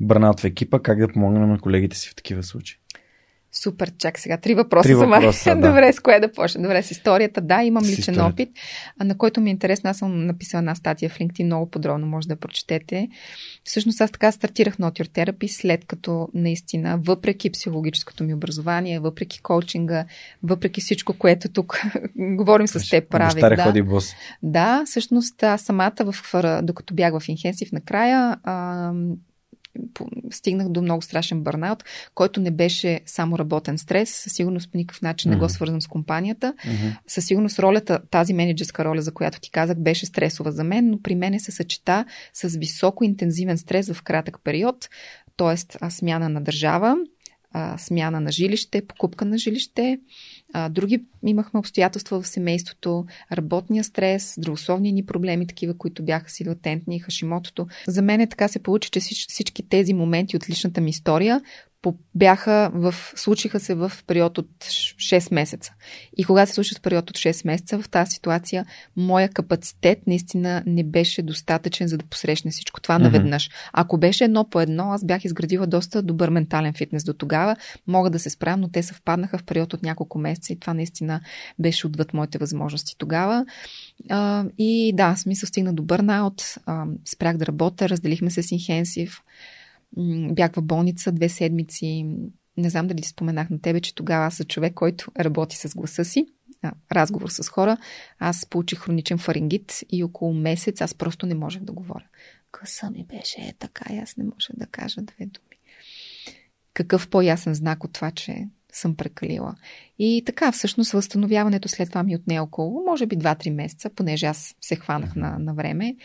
[0.00, 2.79] Бърнаут в екипа, как да помогнем на колегите си в такива случаи?
[3.52, 4.36] Супер, чак сега.
[4.36, 5.20] Три въпроса Три за мен.
[5.20, 5.68] въпроса, да.
[5.68, 6.62] Добре, с кое да почна?
[6.62, 7.40] Добре, с историята.
[7.40, 8.24] Да, имам С личен историята.
[8.24, 8.48] опит,
[9.04, 9.90] на който ми е интересно.
[9.90, 13.08] Аз съм написала една статия в LinkedIn, много подробно може да прочетете.
[13.64, 19.40] Всъщност аз така стартирах Not Your Therapy, след като наистина, въпреки психологическото ми образование, въпреки
[19.42, 20.04] коучинга,
[20.42, 21.80] въпреки всичко, което тук
[22.16, 23.34] говорим с теб прави.
[23.34, 24.14] Бащаря Да, ходи бос.
[24.42, 26.14] да, всъщност аз самата, в,
[26.62, 28.36] докато бях в Инхенсив накрая,
[30.30, 31.84] стигнах до много страшен бърнаут,
[32.14, 35.86] който не беше само работен стрес, със сигурност по никакъв начин не го свързвам с
[35.86, 36.54] компанията.
[36.66, 36.88] Мгм.
[37.06, 41.02] Със сигурност ролята, тази менеджерска роля, за която ти казах, беше стресова за мен, но
[41.02, 44.88] при мен се съчета с високо интензивен стрес в кратък период,
[45.36, 45.90] т.е.
[45.90, 46.96] смяна на държава,
[47.76, 49.98] смяна на жилище, покупка на жилище.
[50.52, 56.48] А, други имахме обстоятелства в семейството, работния стрес, здравословни ни проблеми, такива, които бяха си
[56.48, 57.66] латентни, хашимотото.
[57.88, 61.40] За мен е така се получи, че всич- всички тези моменти от личната ми история
[62.14, 65.72] бяха в, случиха се в период от 6 месеца.
[66.16, 68.66] И когато се случи в период от 6 месеца, в тази ситуация,
[68.96, 73.04] моя капацитет наистина не беше достатъчен, за да посрещне всичко това Мгм.
[73.04, 73.50] наведнъж.
[73.72, 77.56] Ако беше едно по едно, аз бях изградила доста добър ментален фитнес до тогава.
[77.86, 81.20] Мога да се справям, но те съвпаднаха в период от няколко месеца и това наистина
[81.58, 83.46] беше отвъд моите възможности тогава.
[84.10, 89.20] А, и да, смисъл стигна до бърнаут, а, спрях да работя, разделихме се с инхенсив,
[90.30, 92.06] бях в болница две седмици.
[92.56, 96.04] Не знам дали споменах на тебе, че тогава аз съм човек, който работи с гласа
[96.04, 96.26] си,
[96.92, 97.76] разговор с хора.
[98.18, 102.06] Аз получих хроничен фарингит и около месец аз просто не можех да говоря.
[102.58, 105.56] Гласа ми беше е така и аз не можех да кажа две думи.
[106.74, 109.54] Какъв по-ясен знак от това, че съм прекалила.
[109.98, 114.54] И така, всъщност, възстановяването след това ми отне около, може би 2-3 месеца, понеже аз
[114.60, 115.96] се хванах на, на време.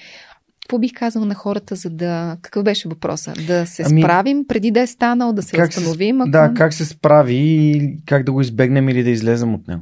[0.65, 2.37] Какво бих казал на хората, за да...
[2.41, 3.33] Какъв беше въпроса?
[3.47, 6.73] Да се Ами- справим преди да е станал, да се Как се, ако- да, как
[6.73, 9.81] се справи и как да го избегнем или да излезем от него?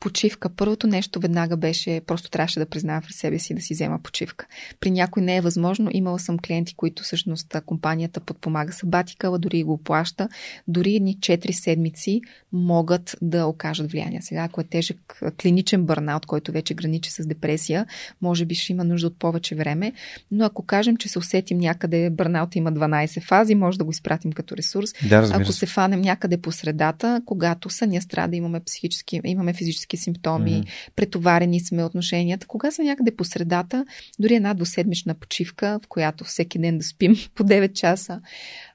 [0.00, 0.48] Почивка.
[0.48, 4.46] Първото нещо веднага беше, просто трябваше да призная в себе си да си взема почивка.
[4.80, 5.90] При някой не е възможно.
[5.92, 10.28] Имала съм клиенти, които всъщност компанията подпомага сабатикала, дори и го плаща.
[10.68, 12.20] Дори едни 4 седмици
[12.52, 14.22] могат да окажат влияние.
[14.22, 17.86] Сега, ако е тежък клиничен бърнаут, който вече граничи с депресия,
[18.22, 19.92] може би ще има нужда от повече време.
[20.30, 24.32] Но ако кажем, че се усетим някъде, бърнаут има 12 фази, може да го изпратим
[24.32, 24.92] като ресурс.
[25.08, 25.58] Да, разбира Ако се.
[25.58, 30.60] се фанем някъде по средата, когато съня страда, имаме психически, имаме физически симптоми, Мгм.
[30.60, 30.90] mm-hmm.
[30.96, 32.46] претоварени сме отношенията.
[32.46, 33.86] Кога сме някъде по средата,
[34.18, 38.20] дори една двуседмична почивка, в която всеки ден да спим по 9 часа,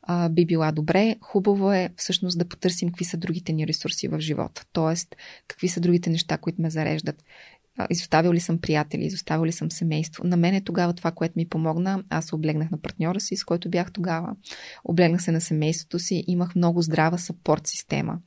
[0.04, 1.16] а, би била добре.
[1.22, 4.66] Хубаво е всъщност да потърсим какви са другите ни ресурси в живота.
[4.74, 5.16] Тоест,
[5.48, 7.24] какви са другите неща, които ме зареждат.
[7.90, 10.24] Изоставил ли съм приятели, изоставил ли съм семейство.
[10.28, 12.04] На мен е тогава това, което ми помогна.
[12.10, 14.36] Аз облегнах на партньора си, с който бях тогава.
[14.84, 16.24] Облегнах се на семейството си.
[16.28, 18.20] Имах много здрава съпорт система.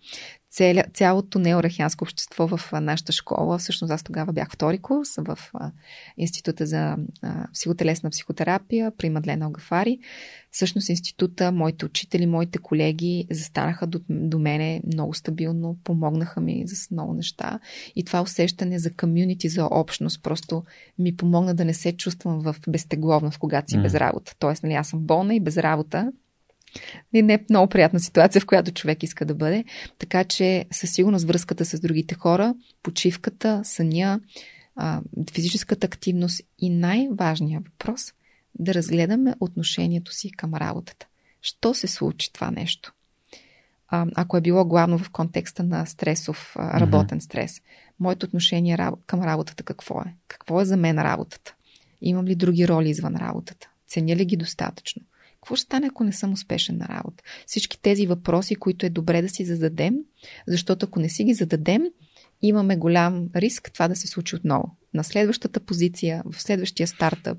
[0.55, 5.39] Целя, цялото неорахианско общество в нашата школа, всъщност аз тогава бях втори курс в
[6.17, 6.97] Института за
[7.53, 9.99] психотелесна психотерапия при Мадлена Огафари.
[10.51, 16.77] Всъщност института, моите учители, моите колеги застанаха до, до мене много стабилно, помогнаха ми за
[16.91, 17.61] много неща.
[17.97, 20.65] И това усещане за комюнити, за общност, просто
[20.99, 23.83] ми помогна да не се чувствам в безтегловност, когато си Мгм.
[23.83, 24.35] без работа.
[24.39, 26.13] Тоест, нали, аз съм болна и без работа.
[27.13, 29.65] И не е много приятна ситуация, в която човек иска да бъде.
[29.99, 34.21] Така че със сигурност връзката с другите хора, почивката, съня,
[35.33, 38.13] физическата активност и най-важният въпрос
[38.59, 41.07] да разгледаме отношението си към работата.
[41.43, 42.93] Що се случи това нещо?
[43.89, 47.61] Ако е било главно в контекста на стресов, работен стрес,
[48.01, 50.15] моето отношение към работата какво е?
[50.29, 51.55] Какво е за мен работата?
[52.01, 53.69] Имам ли други роли извън работата?
[53.89, 55.03] Ценя ли ги достатъчно?
[55.45, 57.25] Какво ще стане, ако не съм успешен на работа?
[57.47, 59.95] Всички тези въпроси, които е добре да си зададем,
[60.47, 61.83] защото ако не си ги зададем,
[62.43, 64.77] имаме голям риск това да се случи отново.
[64.95, 67.39] На следващата позиция, в следващия стартъп.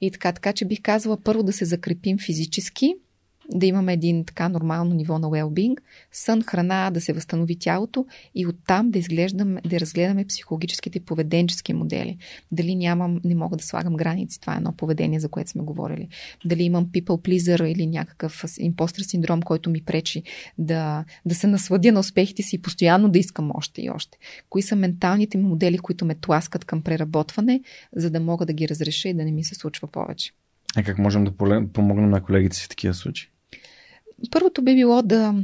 [0.00, 2.94] И така, така че бих казала първо да се закрепим физически,
[3.54, 5.76] да имаме един така нормално ниво на well-being,
[6.12, 11.72] сън, храна, да се възстанови тялото и оттам да изглеждаме, да разгледаме психологическите и поведенчески
[11.72, 12.18] модели.
[12.52, 16.08] Дали нямам, не мога да слагам граници, това е едно поведение, за което сме говорили.
[16.44, 20.22] Дали имам people pleaser или някакъв импостър синдром, който ми пречи
[20.58, 24.18] да, да се насладя на успехите си и постоянно да искам още и още.
[24.50, 27.60] Кои са менталните ми модели, които ме тласкат към преработване,
[27.96, 30.32] за да мога да ги разреша и да не ми се случва повече.
[30.76, 31.32] А как можем да
[31.72, 33.28] помогнем на колегите си в такива случаи?
[34.30, 35.34] Първото би било да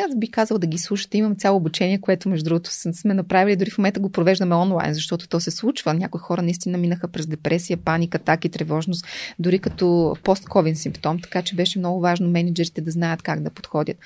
[0.00, 1.18] аз би казал да ги слушате.
[1.18, 3.56] Имам цяло обучение, което между другото сме направили.
[3.56, 5.94] Дори в момента го провеждаме онлайн, защото то се случва.
[5.94, 9.06] Някои хора наистина минаха през депресия, паника, таки, тревожност,
[9.38, 11.20] дори като постковин симптом.
[11.20, 13.96] Така че беше много важно менеджерите да знаят как да подходят.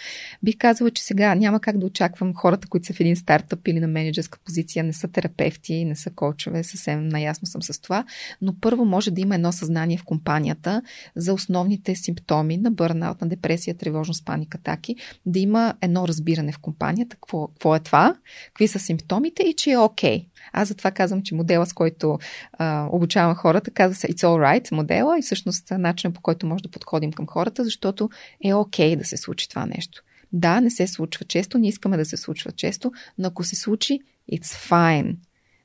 [0.43, 3.81] Бих казала, че сега няма как да очаквам хората, които са в един стартъп или
[3.81, 8.05] на менеджерска позиция, не са терапевти, не са коучове, съвсем наясно съм с това.
[8.43, 10.83] Но първо може да има едно съзнание в компанията
[11.17, 14.97] за основните симптоми на бърнаут, на депресия, тревожност, паника, таки,
[15.27, 18.15] да има едно разбиране в компанията, какво, какво е това,
[18.47, 20.19] какви са симптомите и че е окей.
[20.19, 20.27] Okay.
[20.53, 22.19] Аз затова казвам, че модела, с който
[22.53, 26.63] а, обучавам хората, казва се It's All Right модела и всъщност начинът по който може
[26.63, 28.11] да подходим към хората, защото
[28.45, 30.03] е окей okay да се случи това нещо.
[30.33, 34.01] Да, не се случва често, не искаме да се случва често, но ако се случи,
[34.33, 35.17] it's fine.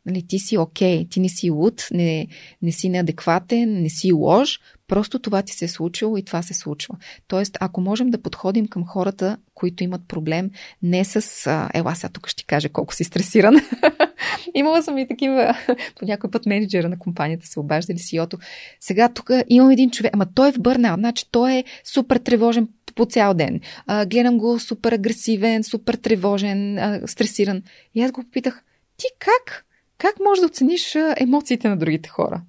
[0.06, 2.28] Нали, ти си окей, okay, ти не си луд, не,
[2.62, 6.54] не си неадекватен, не си лож, просто това ти се е случило и това се
[6.54, 6.96] случва.
[7.28, 10.52] Тоест, ако можем да подходим към хората, които имат проблем,
[10.82, 13.56] не с а, ела сега тук ще ти кажа колко си стресиран.
[14.56, 15.58] Имала съм и такива,
[16.00, 18.38] по някой път менеджера на компанията се обаждали си ото.
[18.80, 22.68] Сега тук имам един човек, ама той е в бърнал, значи той е супер тревожен
[22.96, 23.60] по цял ден.
[23.88, 27.64] А, гледам го супер агресивен, супер тревожен, а, стресиран.
[27.96, 28.64] И аз го попитах,
[28.98, 29.66] ти как?
[30.04, 32.42] Как можеш да оцениш емоциите на другите хора?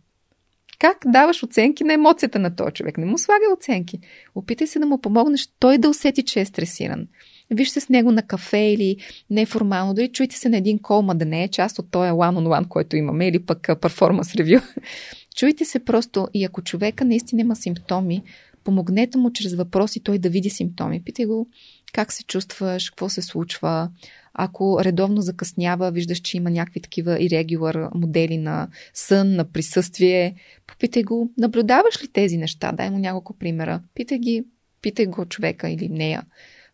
[0.78, 2.98] Как даваш оценки на емоцията на този човек?
[2.98, 3.98] Не му слагай оценки.
[4.34, 7.06] Опитай се да му помогнеш той да усети, че е стресиран.
[7.50, 8.96] Виж се с него на кафе или
[9.30, 12.68] неформално, дори чуйте се на един кол, ма да не е част от този one-on-one,
[12.68, 14.60] който имаме, или пък перформанс ревю.
[15.36, 18.22] чуйте се просто и ако човека наистина има симптоми,
[18.64, 21.02] помогнете му чрез въпроси той да види симптоми.
[21.04, 21.48] Питай го
[21.94, 23.90] как се чувстваш, какво се случва,
[24.34, 30.34] ако редовно закъснява, виждаш, че има някакви такива ирегулар модели на сън, на присъствие,
[30.66, 32.72] попитай го, наблюдаваш ли тези неща?
[32.72, 33.82] Дай му няколко примера.
[33.94, 34.44] Питай ги,
[34.82, 36.22] питай го човека или нея.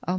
[0.02, 0.18] А,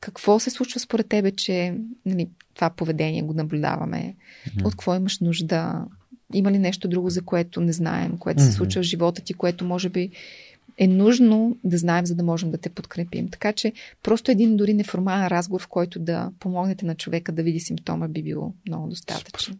[0.00, 1.74] какво се случва според тебе, че
[2.06, 4.14] нали, това поведение го наблюдаваме?
[4.48, 4.64] Mm-hmm.
[4.64, 5.84] От какво имаш нужда?
[6.34, 8.46] Има ли нещо друго, за което не знаем, което mm-hmm.
[8.46, 10.10] се случва в живота ти, което може би
[10.78, 13.28] е нужно да знаем, за да можем да те подкрепим.
[13.28, 13.72] Така че
[14.02, 18.22] просто един дори неформален разговор, в който да помогнете на човека да види симптома, би
[18.22, 19.56] било много достатъчно.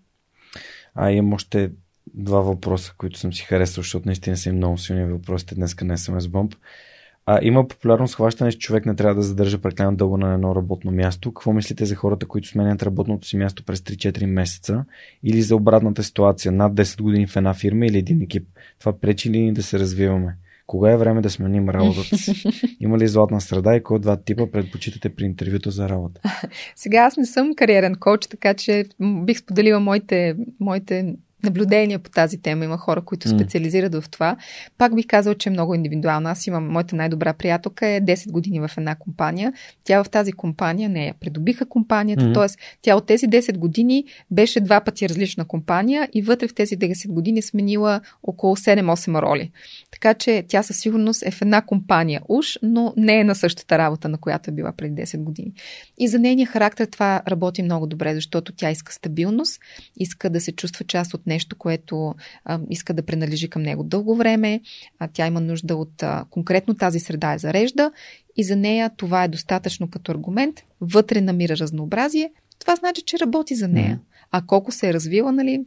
[0.95, 1.71] А имам още
[2.15, 6.21] два въпроса, които съм си харесал, защото наистина са много силни въпросите днес на SMS
[6.21, 6.57] Bomb.
[7.29, 10.93] А, има популярно схващане, че човек не трябва да задържа прекалено дълго на едно работно
[10.93, 11.33] място.
[11.35, 14.85] Какво мислите за хората, които сменят работното си място през 3-4 месеца
[15.23, 18.49] или за обратната ситуация, над 10 години в една фирма или един екип?
[18.79, 20.37] Това пречи ли ни да се развиваме?
[20.67, 22.45] Кога е време да сменим работата си?
[22.81, 26.21] Има ли златна среда и кой два типа предпочитате при интервюто за работа?
[26.77, 31.15] Сега аз не съм кариерен коуч, така че бих споделила моите, моите
[31.45, 32.65] наблюдения по тази тема.
[32.65, 34.37] Има хора, които специализират в това.
[34.79, 36.29] Пак бих казал, че е много индивидуално.
[36.29, 39.53] Аз имам, моята най-добра приятелка е 10 години в една компания.
[39.85, 42.35] Тя в тази компания не я придобиха компанията, mm-hmm.
[42.35, 42.79] т.е.
[42.83, 47.09] тя от тези 10 години беше два пъти различна компания и вътре в тези 10
[47.09, 49.51] години сменила около 7-8 роли.
[49.91, 53.79] Така че тя със сигурност е в една компания уж, но не е на същата
[53.79, 55.53] работа, на която е била преди 10 години.
[55.99, 59.61] И за нейния характер това работи много добре, защото тя иска стабилност,
[59.97, 64.16] иска да се чувства част от нещо, което а, иска да принадлежи към него дълго
[64.16, 64.61] време.
[64.98, 67.93] А, тя има нужда от а, конкретно тази среда е зарежда
[68.36, 70.61] и за нея това е достатъчно като аргумент.
[70.81, 72.32] Вътре намира разнообразие.
[72.59, 74.01] Това значи, че работи за нея.
[74.31, 75.65] А колко се е развила, нали,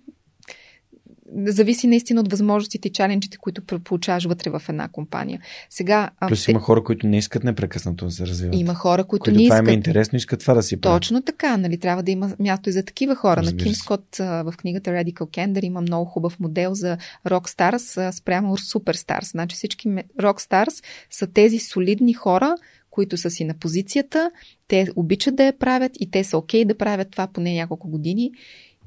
[1.45, 5.41] зависи наистина от възможностите и чаленджите, които получаваш вътре в една компания.
[5.69, 6.51] Сега, Плюс те...
[6.51, 8.55] има хора, които не искат непрекъснато да се развиват.
[8.55, 9.65] Има хора, които, които не това искат.
[9.65, 11.01] Това е интересно, искат това да си правят.
[11.01, 11.77] Точно така, нали?
[11.79, 13.41] Трябва да има място и за такива хора.
[13.41, 16.97] Разбира На Ким Скот в книгата Radical Candor има много хубав модел за
[17.27, 19.31] Rockstars спрямо Superstars.
[19.31, 19.87] Значи всички
[20.19, 22.55] Rockstars са тези солидни хора,
[22.89, 24.31] които са си на позицията,
[24.67, 27.89] те обичат да я правят и те са окей okay да правят това поне няколко
[27.89, 28.31] години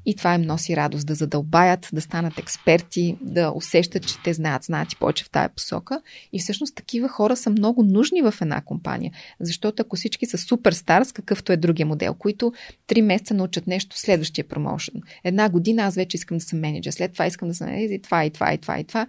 [0.05, 4.63] и това им носи радост да задълбаят, да станат експерти, да усещат, че те знаят,
[4.63, 6.01] знаят и повече в тая посока.
[6.33, 9.11] И всъщност такива хора са много нужни в една компания.
[9.39, 12.53] Защото ако всички са суперстарс, какъвто е другия модел, които
[12.87, 15.01] три месеца научат нещо следващия промоушен.
[15.23, 18.25] Една година аз вече искам да съм менеджер, след това искам да съм и това,
[18.25, 19.07] и това, и това, и това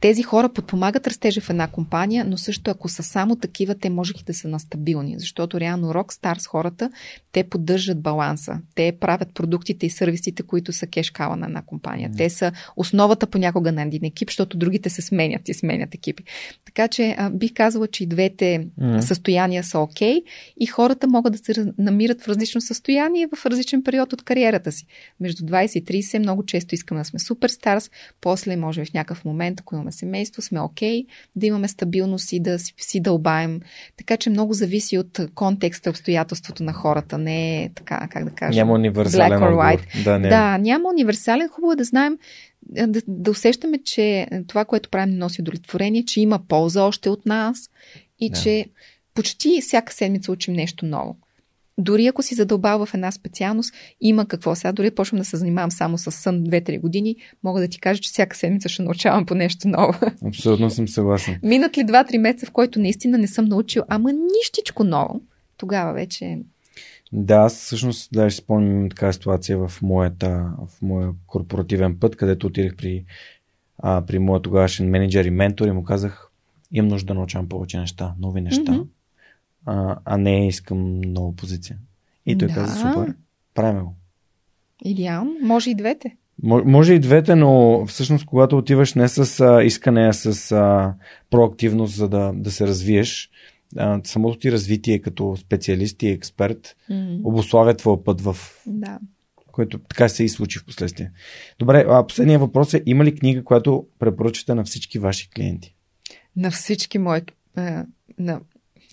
[0.00, 4.12] тези хора подпомагат растежа в една компания, но също ако са само такива, те може
[4.26, 6.90] да са настабилни, защото реално Rockstar с хората,
[7.32, 8.60] те поддържат баланса.
[8.74, 12.10] Те правят продуктите и сервисите, които са кешкала на една компания.
[12.10, 12.16] Mm.
[12.16, 16.24] Те са основата понякога на един екип, защото другите се сменят и сменят екипи.
[16.64, 19.00] Така че а, бих казала, че и двете mm.
[19.00, 20.22] състояния са окей okay,
[20.60, 24.86] и хората могат да се намират в различно състояние в различен период от кариерата си.
[25.20, 27.90] Между 20 и 30 много често искаме да сме суперстарс,
[28.20, 31.06] после може в някакъв момент, ако имаме семейство, сме окей, okay,
[31.36, 33.60] да имаме стабилност и да си, си дълбаем.
[33.96, 37.18] Така че много зависи от контекста, обстоятелството на хората.
[37.18, 38.58] Не е така, как да кажа.
[38.58, 40.04] Няма универсален black or white.
[40.04, 40.28] Да, не.
[40.28, 41.48] да, няма универсален.
[41.48, 42.18] Хубаво е да знаем,
[42.70, 47.70] да, да усещаме, че това, което правим, носи удовлетворение, че има полза още от нас
[48.18, 48.40] и да.
[48.40, 48.66] че
[49.14, 51.16] почти всяка седмица учим нещо ново.
[51.78, 54.72] Дори ако си задълбал в една специалност, има какво сега.
[54.72, 58.10] Дори почвам да се занимавам само с сън 2-3 години, мога да ти кажа, че
[58.10, 59.92] всяка седмица ще научавам по нещо ново.
[60.26, 61.38] Абсолютно съм съгласен.
[61.42, 65.20] Минат ли 2-3 месеца, в който наистина не съм научил, ама нищичко ново,
[65.56, 66.38] тогава вече
[67.12, 72.46] да, аз всъщност да ще спомням така ситуация в, моята, в моя корпоративен път, където
[72.46, 73.04] отидах при,
[73.78, 76.30] а, при моя тогавашен менеджер и ментор и му казах,
[76.72, 78.72] имам нужда да научавам повече неща, нови неща.
[78.72, 78.86] Mm-hmm
[79.66, 81.78] а, а не искам нова позиция.
[82.26, 82.54] И той да.
[82.54, 83.14] каза, супер,
[83.54, 83.94] правим го.
[84.84, 85.36] Идеално.
[85.42, 86.16] Може и двете.
[86.42, 90.94] Може и двете, но всъщност когато отиваш не с а, искане, а с а,
[91.30, 93.30] проактивност, за да, да се развиеш,
[93.76, 97.20] а, самото ти развитие като специалист и експерт mm-hmm.
[97.24, 98.36] обославя твоя път в...
[98.66, 98.98] Да.
[99.52, 101.12] Което така се и случи в последствие.
[101.58, 105.74] Добре, а последният въпрос е, има ли книга, която препоръчате на всички ваши клиенти?
[106.36, 107.20] На всички мои...
[108.18, 108.40] На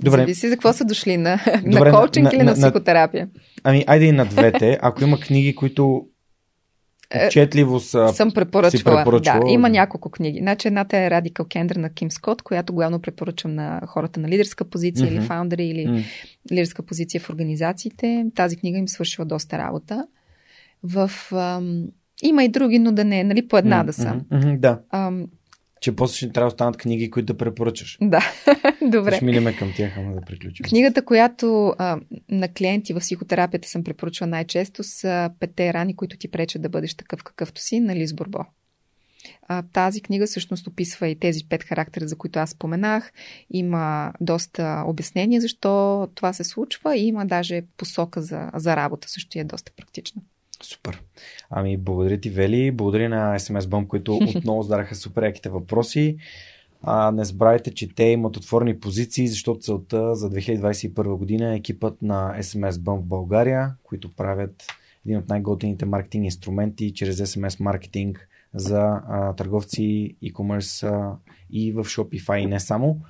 [0.02, 0.18] Добре.
[0.18, 3.30] Зависи за какво са дошли, на, Добре, на коучинг на, или на, на психотерапия.
[3.64, 4.80] Ами, айде и на двете.
[4.82, 6.06] Ако има книги, които
[7.14, 8.98] е, четливо са съм препоръчвала.
[8.98, 9.46] препоръчвала.
[9.46, 10.40] Да, има няколко книги.
[10.40, 14.66] Значи едната е Radical Candor на Ким Скот, която главно препоръчвам на хората на лидерска
[14.66, 15.18] позиция mm-hmm.
[15.18, 16.04] или фаундъри или mm-hmm.
[16.52, 18.26] лидерска позиция в организациите.
[18.36, 20.08] Тази книга им свършила доста работа.
[20.84, 21.88] В, ам,
[22.24, 23.86] има и други, но да не е, нали, по една mm-hmm.
[23.86, 24.22] да са.
[24.32, 24.80] Mm-hmm, да.
[24.92, 25.26] Ам,
[25.84, 27.98] че после ще трябва да останат книги, които да препоръчаш.
[28.02, 28.32] Да,
[28.82, 29.16] добре.
[29.16, 30.64] Ще минеме към тях, ама да приключим.
[30.64, 32.00] Книгата, която а,
[32.30, 36.96] на клиенти в психотерапията съм препоръчвала най-често, са Петте рани, които ти пречат да бъдеш
[36.96, 38.40] такъв какъвто си, на Лиз Борбо.
[39.48, 43.12] А, тази книга всъщност описва и тези пет характера, за които аз споменах.
[43.50, 49.40] Има доста обяснения защо това се случва и има даже посока за, за работа, също
[49.40, 50.22] е доста практична.
[50.66, 51.02] Супер.
[51.50, 52.72] Ами, благодаря ти, Вели.
[52.72, 56.18] Благодаря на SMS Bump, които отново зададаха супер яките въпроси.
[56.82, 62.02] А, не забравяйте, че те имат отворени позиции, защото целта за 2021 година е екипът
[62.02, 64.66] на SMS Bump в България, които правят
[65.06, 71.16] един от най-готените маркетинг инструменти чрез SMS маркетинг за а, търговци, e-commerce а,
[71.50, 73.02] и в Shopify и не само.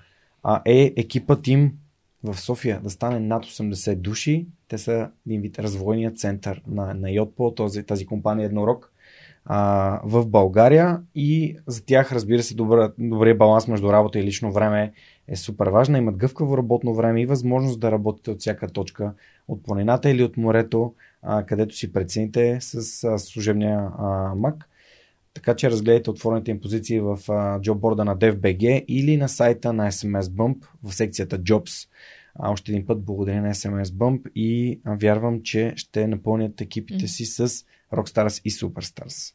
[0.43, 1.71] А, е екипът им
[2.23, 4.47] в София да стане над 80 души.
[4.67, 8.93] Те са един вид развойния център на, на Йотпо, този, тази компания Еднорог
[9.45, 14.51] а, в България и за тях разбира се добър, добрия баланс между работа и лично
[14.51, 14.93] време
[15.27, 15.97] е супер важна.
[15.97, 19.13] Имат гъвкаво работно време и възможност да работите от всяка точка
[19.47, 24.69] от планината или от морето, а, където си прецените с а, служебния а, мак.
[25.33, 27.19] Така че разгледайте отворените им позиции в
[27.61, 31.89] джобборда на DevBG или на сайта на SMS Bump в секцията Jobs.
[32.35, 37.25] А, още един път благодаря на SMS Bump и вярвам, че ще напълнят екипите си
[37.25, 37.47] с
[37.93, 39.33] Rockstars и Superstars.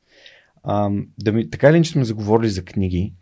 [0.62, 3.12] А, да ми, така ли, че сме заговорили за книги,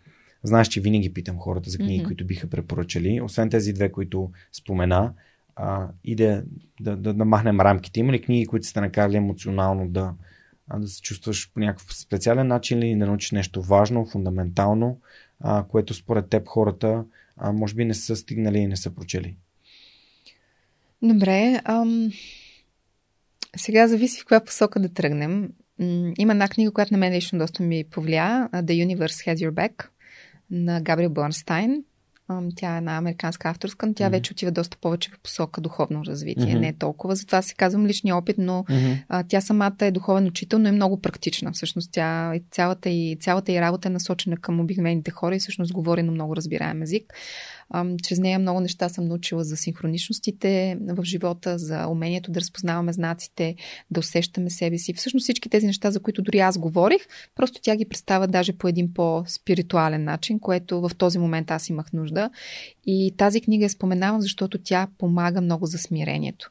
[0.43, 2.07] знаеш, че винаги питам хората за книги, mm-hmm.
[2.07, 5.12] които биха препоръчали, освен тези две, които спомена,
[5.57, 6.44] а, и да,
[6.81, 8.01] да, да, да махнем рамките.
[8.01, 10.15] Има ли книги, които сте накарали емоционално да,
[10.74, 15.01] да се чувстваш по някакъв специален начин или да научиш нещо важно, фундаментално,
[15.40, 17.05] а, което според теб хората
[17.36, 19.36] а, може би не са стигнали и не са прочели?
[21.02, 21.60] Добре.
[21.64, 22.10] Ам...
[23.56, 25.52] Сега зависи в коя посока да тръгнем.
[26.18, 28.48] Има една книга, която на мен лично доста ми повлия.
[28.52, 29.88] The Universe Has Your Back
[30.51, 31.84] на Габриел Борнстайн.
[32.57, 34.11] Тя е една американска авторска, но тя mm-hmm.
[34.11, 36.47] вече отива доста повече в посока духовно развитие.
[36.47, 36.59] Mm-hmm.
[36.59, 37.16] Не е толкова.
[37.16, 39.03] Затова се казвам личния опит, но mm-hmm.
[39.09, 41.53] а, тя самата е духовен учител, но е много практична.
[41.53, 46.03] Всъщност тя, цялата и, цялата и работа е насочена към обикновените хора и всъщност говори
[46.03, 47.15] на много разбираем език.
[48.02, 53.55] Чрез нея много неща съм научила за синхроничностите в живота, за умението да разпознаваме знаците,
[53.90, 54.93] да усещаме себе си.
[54.93, 57.02] Всъщност всички тези неща, за които дори аз говорих,
[57.34, 61.93] просто тя ги представя даже по един по-спиритуален начин, което в този момент аз имах
[61.93, 62.30] нужда.
[62.86, 66.51] И тази книга я споменавам, защото тя помага много за смирението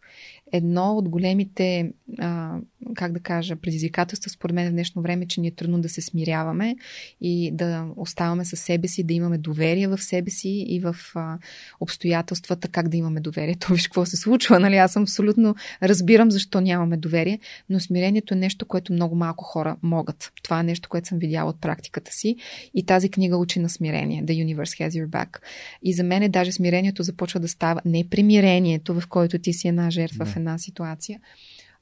[0.52, 2.58] едно от големите, а,
[2.96, 6.02] как да кажа, предизвикателства според мен в днешно време, че ни е трудно да се
[6.02, 6.76] смиряваме
[7.22, 11.38] и да оставаме със себе си, да имаме доверие в себе си и в а,
[11.80, 13.56] обстоятелствата, как да имаме доверие.
[13.60, 14.76] То виж какво се случва, нали?
[14.76, 19.78] Аз съм абсолютно разбирам защо нямаме доверие, но смирението е нещо, което много малко хора
[19.82, 20.32] могат.
[20.44, 22.36] Това е нещо, което съм видяла от практиката си
[22.74, 24.24] и тази книга учи на смирение.
[24.24, 25.40] The Universe Has Your Back.
[25.84, 29.90] И за мен даже смирението започва да става не примирението, в който ти си една
[29.90, 31.20] жертва в една ситуация,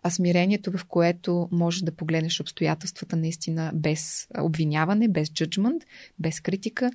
[0.04, 5.84] а смирението, в което можеш да погледнеш обстоятелствата наистина без обвиняване, без джуджмент,
[6.20, 6.92] без критика,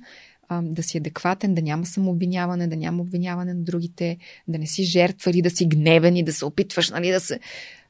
[0.61, 4.17] да си адекватен, да няма самообвиняване, да няма обвиняване на другите,
[4.47, 7.39] да не си жертва или да си гневен и да се опитваш нали, да се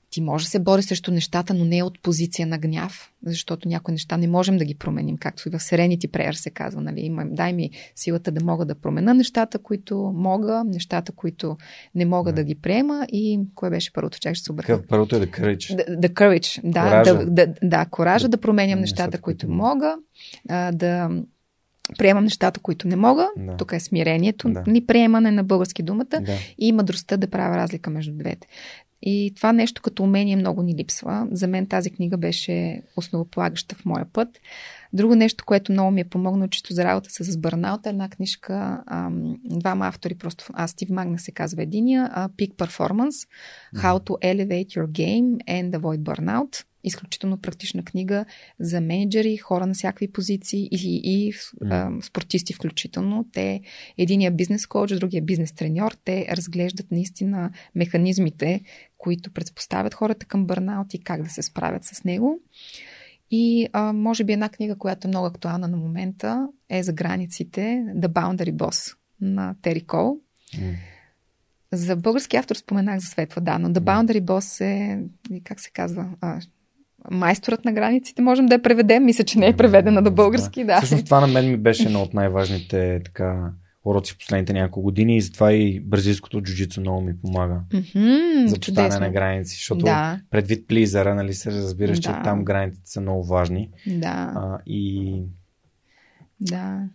[0.10, 3.92] ти може да се бори срещу нещата, но не от позиция на гняв, защото някои
[3.92, 6.82] неща не можем да ги променим, както и в Serenity Prayer се казва.
[6.82, 7.02] Нали?
[7.02, 11.58] Има, дай ми силата да мога да променя нещата, които мога, нещата, които
[11.96, 14.82] не мога да, да ги приема и кое беше първото, чак ще се обърна.
[14.90, 16.00] Първото е the courage.
[16.00, 16.82] The courage, да.
[16.82, 17.14] Коража.
[17.14, 19.96] Да, да, да, коража да, да променям нещата, нещата, които, които мога,
[20.50, 21.10] а, да
[21.98, 23.30] приемам нещата, които не мога.
[23.38, 23.58] Да.
[23.58, 24.64] Тук е смирението, да.
[24.68, 26.38] ни приемане на български думата да.
[26.58, 28.48] и мъдростта да правя разлика между двете.
[29.02, 31.28] И това нещо като умение много ни липсва.
[31.32, 34.40] За мен тази книга беше основополагаща в моя път.
[34.94, 38.84] Друго нещо, което много ми е помогнало, чисто за работа с Бърнаут, е една книжка,
[38.88, 43.28] ам, двама автори, просто, а Стив Магна се казва единия, а, Peak Performance,
[43.76, 48.26] How to Elevate Your Game and Avoid Burnout изключително практична книга
[48.60, 52.00] за менеджери, хора на всякакви позиции и, и mm.
[52.00, 53.26] а, спортисти включително.
[53.34, 53.62] Те,
[53.98, 58.62] единия бизнес коуч, другия бизнес треньор, те разглеждат наистина механизмите,
[59.00, 62.40] които предпоставят хората към бърнаут и как да се справят с него.
[63.32, 67.60] И а, може би една книга, която е много актуална на момента, е за границите
[67.96, 70.18] The Boundary Boss на Тери Кол.
[70.56, 70.76] Mm.
[71.72, 75.00] За български автор споменах за Светла, да, но The Boundary Boss е,
[75.44, 76.40] как се казва, а,
[77.12, 79.06] майсторът на границите, можем да я преведем.
[79.06, 80.64] Мисля, че не е преведена до български.
[80.64, 80.78] Да.
[80.78, 83.52] Всъщност това на мен ми беше едно от най-важните така,
[83.86, 88.60] уроци в последните няколко години и затова и бразилското джуджицу много ми помага mm-hmm, за
[88.60, 90.20] поставяне на граници, защото да.
[90.30, 92.02] предвид плизера, нали се разбираш, да.
[92.02, 93.70] че там границите са много важни.
[93.88, 94.34] Да.
[94.36, 95.14] А, и
[96.42, 96.88] да.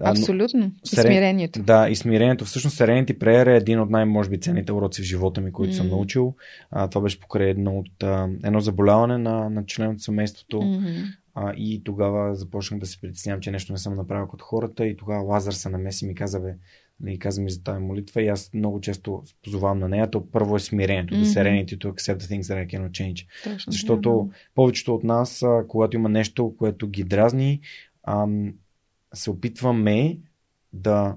[0.00, 0.72] Абсолютно.
[0.84, 1.62] И смирението.
[1.62, 2.44] Да, и смирението.
[2.44, 5.76] Всъщност Serenity Prayer е един от най-може би ценните уроци в живота ми, които mm.
[5.76, 6.34] съм научил.
[6.70, 10.56] А, това беше покрай едно, от, а, едно заболяване на, на член от семейството.
[10.56, 11.04] Mm-hmm.
[11.34, 14.86] А, и тогава започнах да се притеснявам, че нещо не съм направил като хората.
[14.86, 16.54] И тогава Лазар се намеси и ми каза, бе,
[17.02, 20.10] и нали, каза ми за тази молитва и аз много често позовавам на нея.
[20.10, 21.20] То първо е смирението, mm-hmm.
[21.20, 23.26] да serenity to accept the things that I cannot change.
[23.44, 24.36] Точно, Защото да.
[24.54, 27.60] повечето от нас, когато има нещо, което ги дразни,
[28.06, 28.54] ам,
[29.14, 30.18] се опитваме
[30.72, 31.16] да,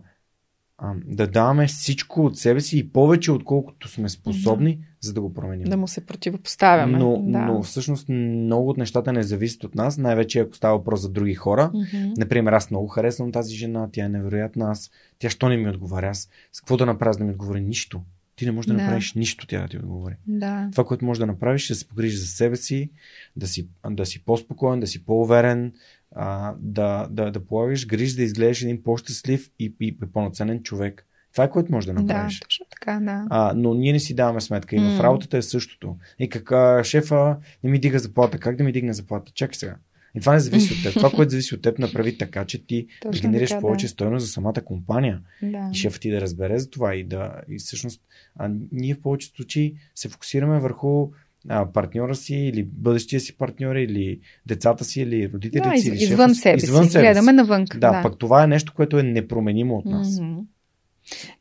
[1.05, 4.83] да даваме всичко от себе си и повече, отколкото сме способни, да.
[5.05, 5.67] За да го променим.
[5.67, 6.97] Да му се противопоставяме.
[6.97, 7.39] Но, да.
[7.39, 11.33] но всъщност много от нещата не зависят от нас, най-вече ако става въпрос за други
[11.33, 11.71] хора.
[11.73, 12.17] Mm-hmm.
[12.17, 16.09] Например, аз много харесвам тази жена, тя е невероятна, аз, тя що не ми отговаря?
[16.09, 17.61] Аз с какво да направя, да ми отговори?
[17.61, 18.01] Нищо.
[18.35, 20.15] Ти не можеш да, да направиш нищо, тя да ти отговори.
[20.27, 20.69] Да.
[20.71, 22.89] Това, което можеш да направиш, е да се погрижиш за себе си,
[23.35, 25.73] да си, да си по-спокоен, да си по-уверен,
[26.15, 31.07] а, да, да, да полагаш гриж, да изглеждаш един по-щастлив и, и, и по-наценен човек.
[31.35, 32.39] Това е което можеш да направиш.
[32.39, 33.25] Да, точно така, да.
[33.29, 34.75] А, но ние не си даваме сметка.
[34.75, 34.97] И mm.
[34.97, 35.95] в работата е същото.
[36.19, 38.37] И как а, шефа не ми дига заплата.
[38.37, 39.31] Как да ми дигне заплата?
[39.31, 39.75] Чакай сега.
[40.15, 40.93] И това не зависи от теб.
[40.93, 43.89] Това, което зависи от теб, направи така, че ти Точно генерираш така, повече да.
[43.89, 45.21] стойност за самата компания.
[45.43, 45.69] Да.
[45.73, 46.95] И шефът ти да разбере за това.
[46.95, 48.01] И, да, и всъщност
[48.35, 51.07] а, ние в повечето случаи се фокусираме върху
[51.49, 55.87] а, партньора си или бъдещия си партньор или децата си или родителите да, си.
[55.87, 56.65] Или извън себе си.
[56.65, 57.65] Извън себе Гледаме навън.
[57.65, 60.07] Да, да, пък това е нещо, което е непроменимо от нас.
[60.07, 60.45] Mm-hmm.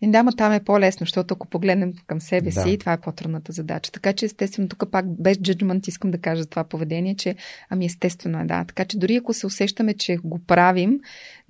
[0.03, 2.63] И да, но там е по-лесно, защото ако погледнем към себе да.
[2.63, 3.93] си, това е по-трудната задача.
[3.93, 7.35] Така че, естествено, тук пак без джеджмент искам да кажа това поведение, че
[7.71, 8.65] ами естествено е, да.
[8.65, 11.01] Така че дори ако се усещаме, че го правим,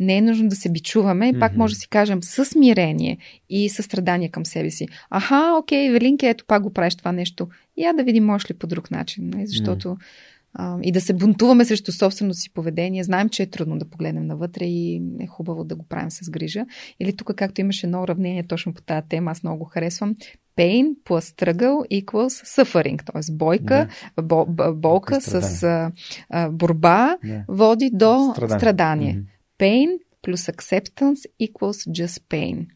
[0.00, 1.40] не е нужно да се бичуваме, mm-hmm.
[1.40, 3.18] пак може да си кажем със смирение
[3.50, 4.88] и със страдание към себе си.
[5.10, 7.48] Аха, окей, Велинке, ето пак го правиш това нещо.
[7.76, 9.30] Я да видим, можеш ли по друг начин.
[9.34, 9.46] Не?
[9.46, 13.04] Защото mm-hmm а, и да се бунтуваме срещу собственото си поведение.
[13.04, 16.64] Знаем, че е трудно да погледнем навътре и е хубаво да го правим с грижа.
[17.00, 20.14] Или тук, както имаше едно уравнение точно по тази тема, аз много го харесвам.
[20.58, 23.32] Pain plus struggle equals suffering, т.е.
[23.32, 24.22] бойка, да.
[24.22, 25.62] бо, болка с
[26.30, 27.44] а, борба да.
[27.48, 28.58] води до страдание.
[28.58, 29.14] страдание.
[29.14, 29.28] Mm-hmm.
[29.58, 32.66] Pain plus acceptance equals just pain.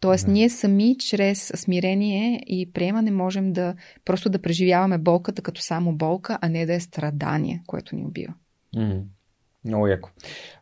[0.00, 0.32] Тоест, да.
[0.32, 6.38] ние сами, чрез смирение и приемане, можем да просто да преживяваме болката като само болка,
[6.40, 8.34] а не да е страдание, което ни убива.
[8.76, 9.02] Mm-hmm.
[9.64, 10.10] Много яко.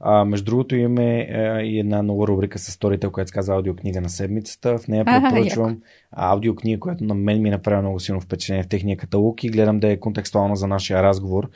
[0.00, 4.00] А, между другото имаме а, и една нова рубрика с сторите, която се казва аудиокнига
[4.00, 4.78] на седмицата.
[4.78, 5.80] В нея препоръчвам
[6.10, 9.92] аудиокнига, която на мен ми направи много силно впечатление в техния каталог и гледам да
[9.92, 11.50] е контекстуална за нашия разговор.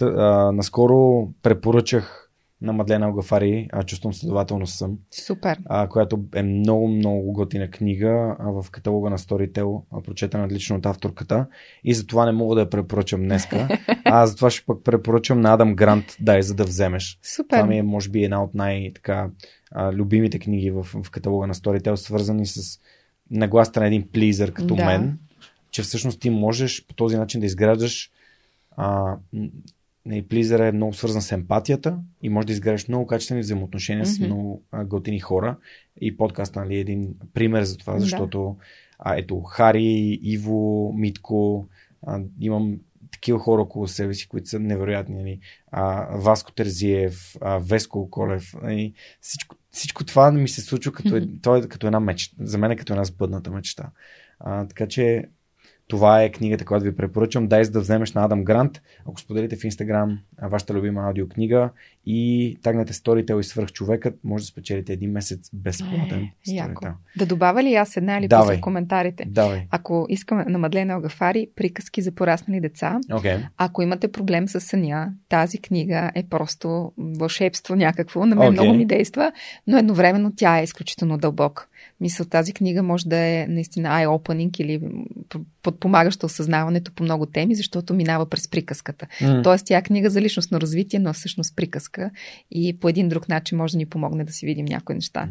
[0.00, 2.25] А, наскоро препоръчах
[2.60, 4.98] на Мадлена Огафари, а, чувствам следователно съм.
[5.10, 5.58] Супер.
[5.64, 10.76] А, която е много, много готина книга а, в каталога на Storytel, а, прочетена лично
[10.76, 11.46] от авторката.
[11.84, 13.68] И затова не мога да я препоръчам днеска.
[14.04, 17.18] а затова ще пък препоръчам на Адам Грант, дай, за да вземеш.
[17.22, 17.56] Супер.
[17.56, 19.30] Това ми е, може би, една от най-така
[19.92, 22.80] любимите книги в, в каталога на Storytel, свързани с
[23.30, 24.84] нагласта на един плизър като да.
[24.84, 25.18] мен,
[25.70, 28.10] че всъщност ти можеш по този начин да изграждаш
[28.76, 29.16] а,
[30.06, 34.16] Нали, Плизър е много свързан с емпатията и може да изградиш много качествени взаимоотношения mm-hmm.
[34.16, 35.56] с много а, готини хора.
[36.00, 38.56] И подкаст нали, е един пример за това, защото
[38.98, 41.68] а, ето Хари, Иво, Митко,
[42.06, 42.76] а, имам
[43.10, 45.14] такива хора около себе си, които са невероятни.
[45.14, 45.40] Нали?
[45.70, 48.54] А, Васко Терзиев, а, Веско Колев.
[48.62, 48.92] Нали?
[49.20, 52.36] Всичко, всичко това ми се случва като, е, това е като една мечта.
[52.40, 53.90] За мен е като една сбъдната мечта.
[54.38, 55.24] А, така че
[55.88, 57.48] това е книгата, която ви препоръчвам.
[57.48, 58.82] Дай за да вземеш на Адам Грант.
[59.08, 61.70] Ако споделите в Инстаграм вашата любима аудиокнига
[62.06, 66.30] и тагнете Storytel и свърх човекът, може да спечелите един месец безплатен е,
[67.16, 68.56] Да добавя ли аз една или Давай.
[68.56, 69.24] в коментарите?
[69.28, 69.66] Давай.
[69.70, 73.00] Ако искаме на Мадлена Огафари, приказки за пораснали деца.
[73.10, 73.46] Okay.
[73.56, 78.26] Ако имате проблем с съня, тази книга е просто вълшебство някакво.
[78.26, 78.50] На мен okay.
[78.50, 79.32] много ми действа,
[79.66, 81.66] но едновременно тя е изключително дълбока.
[82.00, 84.80] Мисля, тази книга може да е наистина eye-opening или
[85.62, 89.06] подпомагаща осъзнаването по много теми, защото минава през приказката.
[89.20, 89.44] Mm.
[89.44, 92.10] Тоест, тя е книга за личностно развитие, но всъщност приказка
[92.50, 95.28] и по един друг начин може да ни помогне да си видим някои неща.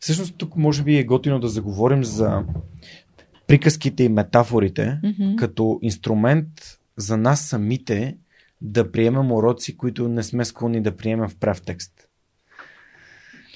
[0.00, 2.44] Всъщност, тук може би е готино да заговорим за
[3.46, 5.36] приказките и метафорите mm-hmm.
[5.36, 6.48] като инструмент
[6.96, 8.16] за нас самите
[8.60, 11.99] да приемем уроци, които не сме склонни да приемем в прав текст.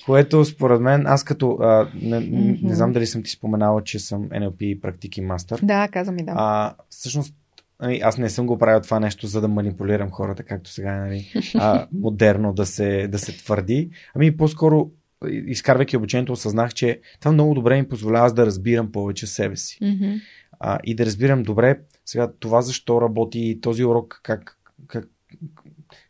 [0.07, 2.63] Което според мен, аз като, а, не, mm-hmm.
[2.63, 5.61] не знам дали съм ти споменала, че съм NLP практики мастър.
[5.63, 6.33] Да, каза ми да.
[6.37, 7.35] А, всъщност,
[7.83, 11.01] нали, аз не съм го правил това нещо, за да манипулирам хората, както сега е
[11.01, 13.91] нали, а, модерно да се, да се твърди.
[14.15, 14.91] Ами по-скоро,
[15.29, 19.79] изкарвайки обучението, осъзнах, че това много добре ми позволява аз да разбирам повече себе си.
[19.83, 20.21] Mm-hmm.
[20.61, 25.09] А, и да разбирам добре сега това защо работи този урок, как, как,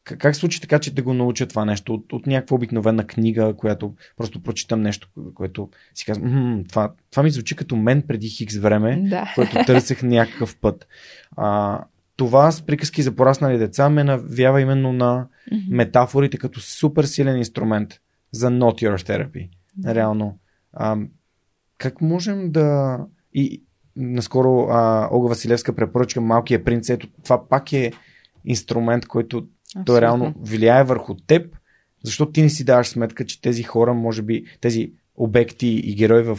[0.05, 3.55] как, как случи така, че да го науча това нещо от, от някаква обикновена книга,
[3.56, 8.56] която просто прочитам нещо, което си казвам, това, това ми звучи като мен преди хикс
[8.56, 9.32] време, да.
[9.35, 10.86] което търсех някакъв път.
[11.36, 11.81] А,
[12.16, 15.64] това с приказки за пораснали деца ме навява именно на mm-hmm.
[15.68, 18.01] метафорите като супер силен инструмент
[18.32, 19.48] за not your therapy.
[19.48, 19.94] Mm-hmm.
[19.94, 20.39] Реално.
[20.72, 20.97] А,
[21.78, 22.98] как можем да...
[23.32, 23.62] И
[23.97, 26.90] наскоро а, Ога Василевска препоръчка Малкия принц.
[26.90, 27.93] Ето, това пак е
[28.44, 29.85] инструмент, който Абсолютно.
[29.85, 31.57] Той реално влияе върху теб,
[32.05, 36.23] защото ти не си даваш сметка, че тези хора, може би, тези обекти и герои
[36.23, 36.39] в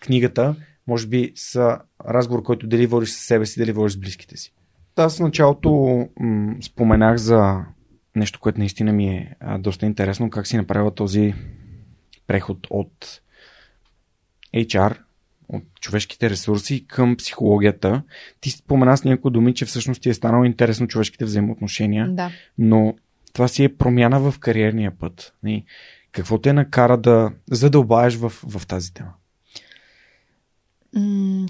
[0.00, 0.56] книгата,
[0.86, 1.78] може би са
[2.08, 4.52] разговор, който дали водиш с себе си, дали водиш с близките си.
[4.96, 5.70] Аз в началото
[6.20, 7.64] м- споменах за
[8.16, 11.34] нещо, което наистина ми е а, доста интересно, как си направила този
[12.26, 13.20] преход от
[14.54, 14.96] HR,
[15.52, 18.02] от човешките ресурси към психологията.
[18.40, 22.30] Ти спомена с някои думи, че всъщност ти е станало интересно човешките взаимоотношения, да.
[22.58, 22.94] но
[23.32, 25.34] това си е промяна в кариерния път.
[26.12, 29.12] Какво те накара да задълбаеш в, в тази тема?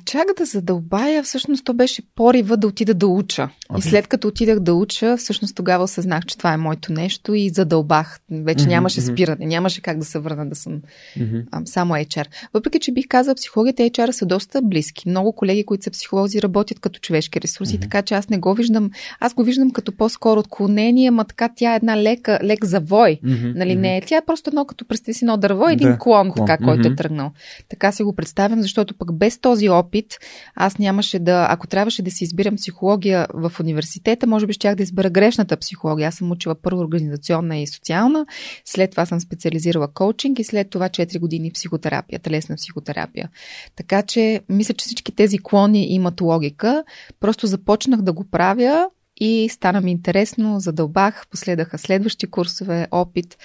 [0.05, 3.49] Чак да задълбая, всъщност то беше порива да отида да уча.
[3.71, 3.79] Okay.
[3.79, 7.49] И след като отидах да уча, всъщност тогава осъзнах, че това е моето нещо и
[7.49, 8.21] задълбах.
[8.31, 10.81] Вече mm-hmm, нямаше спиране, нямаше как да се върна да съм
[11.19, 11.45] mm-hmm.
[11.51, 12.27] а, само HR.
[12.55, 15.09] Въпреки, че бих казал, психологията и HR са доста близки.
[15.09, 17.83] Много колеги, които са психолози, работят като човешки ресурси, mm-hmm.
[17.83, 18.91] така че аз не го виждам.
[19.21, 23.21] Аз го виждам като по-скоро отклонение, ма така тя е една лека, лек завой.
[23.25, 23.55] Mm-hmm.
[23.57, 26.47] Нали, не, тя е просто едно като представи си едно дърво, един да, клон, клон,
[26.47, 26.93] така, който mm-hmm.
[26.93, 27.31] е тръгнал.
[27.69, 30.19] Така си го представям, защото пък без този опит
[30.55, 34.83] аз нямаше да, ако трябваше да си избирам психология в университета, може би щях да
[34.83, 36.09] избера грешната психология.
[36.09, 38.27] Аз съм учила първо организационна и социална,
[38.65, 43.31] след това съм специализирала коучинг и след това 4 години психотерапия, телесна психотерапия.
[43.77, 46.85] Така че мисля, че всички тези клони имат логика.
[47.21, 53.37] Просто започнах да го правя и стана ми интересно, задълбах, последаха следващи курсове, опит,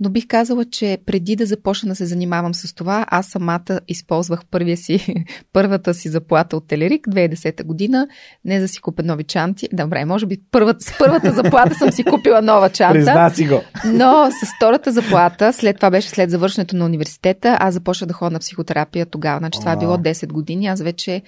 [0.00, 4.40] но бих казала, че преди да започна да се занимавам с това, аз самата използвах
[4.50, 8.08] първия си, първата си заплата от Телерик 2010 година,
[8.44, 12.04] не за си купя нови чанти, добре, може би първата, с първата заплата съм си
[12.04, 13.60] купила нова чанта, Призна си го.
[13.84, 18.30] но с втората заплата, след това беше след завършването на университета, аз започнах да ходя
[18.30, 21.22] на психотерапия тогава, значи това е било 10 години, аз вече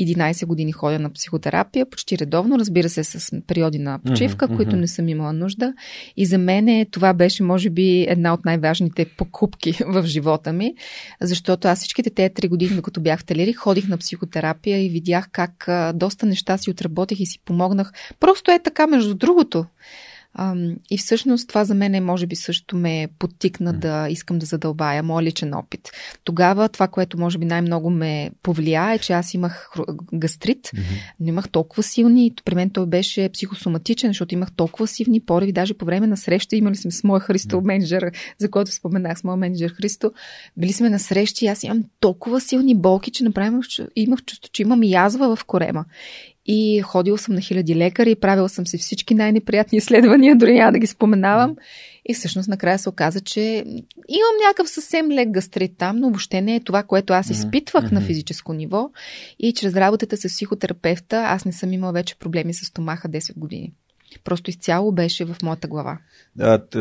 [0.00, 4.76] 11 години ходя на психотерапия, почти редовно, разбира се, с периоди на почивка, mm-hmm, които
[4.76, 5.72] не съм имала нужда.
[6.16, 10.74] И за мен това беше, може би, една от най-важните покупки в живота ми,
[11.20, 15.28] защото аз всичките тези три години, докато бях в Талери, ходих на психотерапия и видях
[15.32, 17.92] как а, доста неща си отработих и си помогнах.
[18.20, 19.64] Просто е така, между другото.
[20.90, 25.02] И всъщност това за мен е, може би също ме подтикна да искам да задълбая
[25.02, 25.90] моя личен опит.
[26.24, 29.70] Тогава това, което може би най-много ме повлия е, че аз имах
[30.14, 31.00] гастрит, mm-hmm.
[31.20, 35.74] но имах толкова силни, при мен той беше психосоматичен, защото имах толкова силни пориви, даже
[35.74, 37.66] по време на среща имали сме с моя Христо mm-hmm.
[37.66, 40.12] менеджер, за който споменах с моя менеджер Христо,
[40.56, 43.60] били сме на срещи и аз имам толкова силни болки, че направим
[43.96, 45.84] имах чувство, че имам язва в корема.
[46.50, 50.78] И ходил съм на хиляди лекари, правил съм си всички най-неприятни изследвания, дори няма да
[50.78, 51.56] ги споменавам.
[52.06, 53.40] И всъщност накрая се оказа, че
[54.08, 57.92] имам някакъв съвсем лек гастрит там, но въобще не е това, което аз изпитвах mm-hmm.
[57.92, 58.90] на физическо ниво.
[59.38, 63.72] И чрез работата с психотерапевта аз не съм имала вече проблеми с стомаха 10 години.
[64.24, 65.98] Просто изцяло беше в моята глава.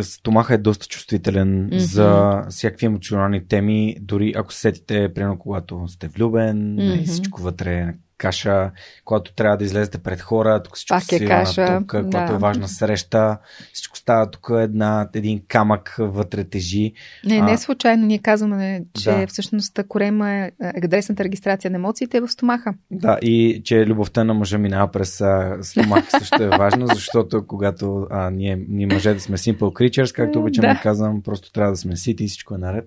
[0.02, 1.77] Стомаха е доста чувствителен mm-hmm.
[1.77, 3.98] за всякакви емоционални теми.
[4.02, 7.06] Дори ако се сетите, примерно когато сте влюбен, mm-hmm.
[7.06, 8.72] всичко вътре е каша,
[9.06, 11.77] когато трябва да излезете пред хора, тук всичко Пак е каша.
[11.80, 13.38] тук, когато е важна среща,
[13.73, 16.94] всичко става тук една, един камък вътре тежи.
[17.26, 18.06] Не, не е случайно.
[18.06, 19.27] Ние казваме, че да.
[19.27, 22.73] всъщност корема е адресната регистрация на емоциите е в стомаха.
[22.91, 25.23] Да, и че любовта на мъжа минава през
[25.61, 30.39] стомаха също е важно, защото когато а, ние, ние мъже да сме simple creatures, както
[30.39, 30.73] обичам да.
[30.73, 32.85] да казвам, просто трябва да сме сити и всичко е наред.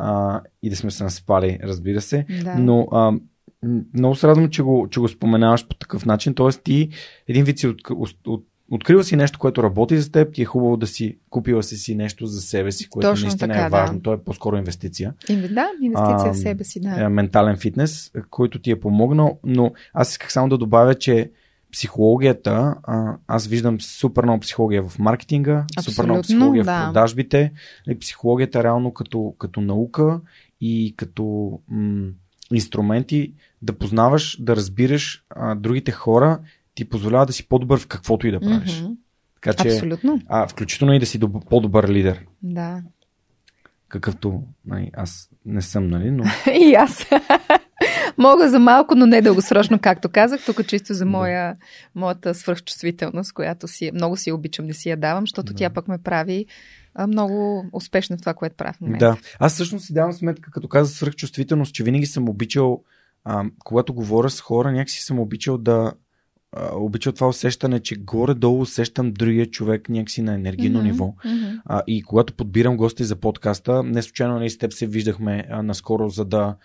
[0.00, 2.26] А, и да сме се наспали, разбира се.
[2.44, 2.54] Да.
[2.58, 3.12] Но а,
[3.94, 6.34] много се радвам, че го, че го споменаваш по такъв начин.
[6.34, 6.88] Тоест ти
[7.28, 10.44] един вид си от, от, от открила си нещо, което работи за теб, ти е
[10.44, 13.68] хубаво да си купила си, си нещо за себе си, което Точно наистина така, е
[13.68, 13.96] важно.
[13.96, 14.02] Да.
[14.02, 15.14] То е по-скоро инвестиция.
[15.28, 17.04] Да, инвестиция а, в себе си, да.
[17.04, 21.30] Е, ментален фитнес, който ти е помогнал, но аз исках само да добавя, че
[21.72, 26.82] психологията, а, аз виждам супер много психология в маркетинга, Абсолютно, супер много психология да.
[26.82, 27.52] в продажбите,
[28.00, 30.20] психологията реално като, като наука
[30.60, 32.08] и като м-
[32.52, 33.32] инструменти
[33.62, 36.40] да познаваш, да разбираш а, другите хора,
[36.74, 38.82] ти позволява да си по-добър в каквото и да правиш.
[38.82, 38.96] Mm-hmm.
[39.34, 40.20] Така че, Абсолютно.
[40.28, 41.20] А, включително и да си
[41.50, 42.24] по-добър лидер.
[42.42, 42.82] Да.
[43.88, 46.10] Какъвто нали, аз не съм, нали?
[46.10, 46.24] Но...
[46.60, 47.06] и аз.
[48.18, 50.44] Мога за малко, но не дългосрочно, както казах.
[50.46, 51.56] Тук чисто за моя,
[51.94, 55.58] моята свръхчувствителност, която си, много си обичам да си я давам, защото да.
[55.58, 56.46] тя пък ме прави
[57.06, 59.06] много успешна в това, което правя в момента.
[59.06, 62.82] Да, аз всъщност си давам сметка, като каза свръхчувствителност, че винаги съм обичал,
[63.30, 65.92] а, когато говоря с хора, някакси съм обичал да
[66.52, 71.14] а, обичал това усещане, че горе-долу усещам другия човек някакси на енергийно mm-hmm, ниво.
[71.24, 71.60] Mm-hmm.
[71.64, 75.62] А, и когато подбирам гости за подкаста, не случайно ние с теб се виждахме а,
[75.62, 76.56] наскоро, за да,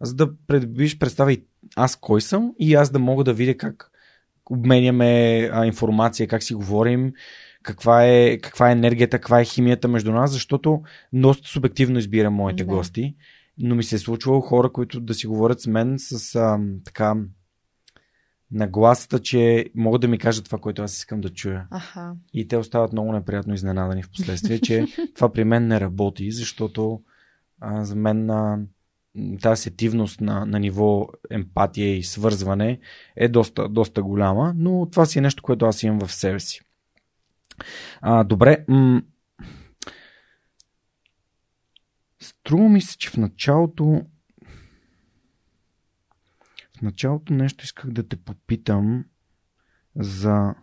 [0.00, 1.44] за да предбиш представя и
[1.76, 3.90] аз кой съм и аз да мога да видя как
[4.50, 7.12] обменяме а, информация, как си говорим
[7.62, 10.82] каква е, каква е енергията, каква е химията между нас, защото
[11.12, 12.74] доста субективно избирам моите да.
[12.74, 13.14] гости,
[13.60, 17.14] но ми се е случвало хора, които да си говорят с мен с а, така
[18.50, 21.66] нагласата, че могат да ми кажат това, което аз искам да чуя.
[21.70, 22.14] Аха.
[22.34, 27.02] И те остават много неприятно изненадани в последствие, че това при мен не работи, защото
[27.60, 28.58] а, за мен а,
[29.42, 32.78] тази сетивност на, на ниво емпатия и свързване
[33.16, 36.60] е доста, доста голяма, но това си е нещо, което аз имам в себе си.
[38.00, 38.64] А, добре.
[38.68, 39.02] М-
[42.50, 44.02] Струва ми се, че в началото
[46.78, 49.04] в началото нещо исках да те попитам
[49.96, 50.54] за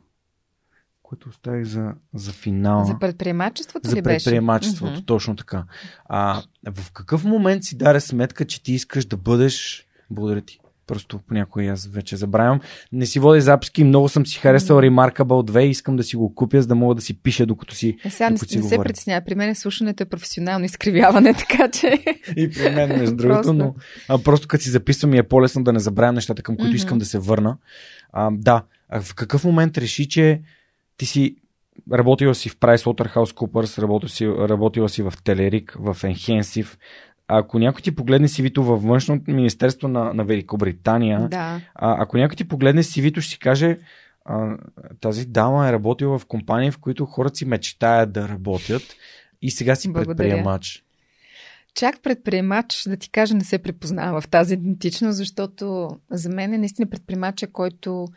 [1.03, 2.85] което оставих за, за финал.
[2.85, 4.19] За предприемачеството за ли беше?
[4.19, 5.05] За предприемачеството, mm-hmm.
[5.05, 5.65] точно така.
[6.05, 6.43] А,
[6.75, 9.87] в какъв момент си даде сметка, че ти искаш да бъдеш...
[10.09, 10.59] Благодаря ти.
[10.87, 12.59] Просто понякога аз вече забравям.
[12.91, 16.35] Не си водя записки, много съм си харесал Remarkable 2 и искам да си го
[16.35, 17.97] купя, за да мога да си пиша докато си.
[18.05, 19.25] Е, сега докато не, не се притеснява.
[19.25, 22.03] При мен слушането е професионално изкривяване, така че.
[22.37, 23.75] и при мен, между другото, но
[24.07, 26.75] а, просто като си записвам ми е по-лесно да не забравям нещата, към които mm-hmm.
[26.75, 27.57] искам да се върна.
[28.13, 30.41] А, да, а в какъв момент реши, че
[30.97, 31.35] ти си
[31.93, 36.77] работила си в PricewaterhouseCoopers, работила си, работила си в Телерик, в Enhensive,
[37.27, 41.61] ако някой ти погледне CV-то във външното министерство на, на Великобритания, да.
[41.75, 43.77] а, ако някой ти погледне CV-то, ще си каже,
[44.25, 44.57] а,
[45.01, 48.83] тази дама е работила в компании, в които хората си мечтаят да работят
[49.41, 50.15] и сега си Благодаря.
[50.15, 50.83] предприемач.
[51.73, 56.57] Чак предприемач, да ти кажа, не се препознава в тази идентичност, защото за мен е
[56.57, 58.07] наистина предприемача, който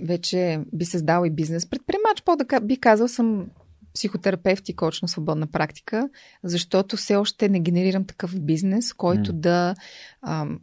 [0.00, 1.70] вече би създал и бизнес.
[1.70, 3.46] Предприемач, по да би казал, съм
[3.94, 6.08] психотерапевт и коч на свободна практика,
[6.42, 9.34] защото все още не генерирам такъв бизнес, който mm.
[9.34, 9.74] да
[10.22, 10.60] ам,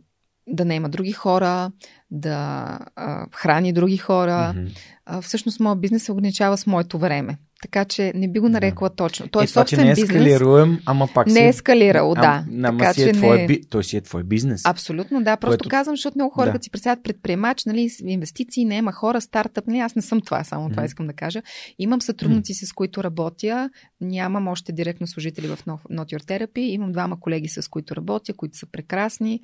[0.48, 1.72] да не има други хора,
[2.12, 4.54] да а, храни други хора.
[4.56, 4.68] Мгм.
[5.06, 7.38] А, всъщност, моят бизнес се ограничава с моето време.
[7.62, 9.28] Така че не би го нарекла точно.
[9.28, 10.10] Той е, е собствен не е бизнес.
[10.10, 11.28] скалируем, ама пак.
[11.28, 12.44] Не е скалирал, да.
[12.48, 13.48] Ам, ама така си е че твой, не...
[13.48, 13.62] би...
[13.70, 14.66] Той си е твой бизнес.
[14.66, 15.38] Абсолютно, да.
[15.38, 16.52] Просто Което- казвам, защото много хора, Да.
[16.52, 16.54] да.
[16.54, 20.44] като си представят предприемач, нали, инвестиции, не има хора, стартъп, нали, аз не съм това,
[20.44, 21.42] само това искам да кажа.
[21.80, 23.70] Имам сътрудници, с които работя,
[24.02, 28.34] нямам още директно служители в No- Not Your Therapy, имам двама колеги, с които работя,
[28.34, 29.40] които са прекрасни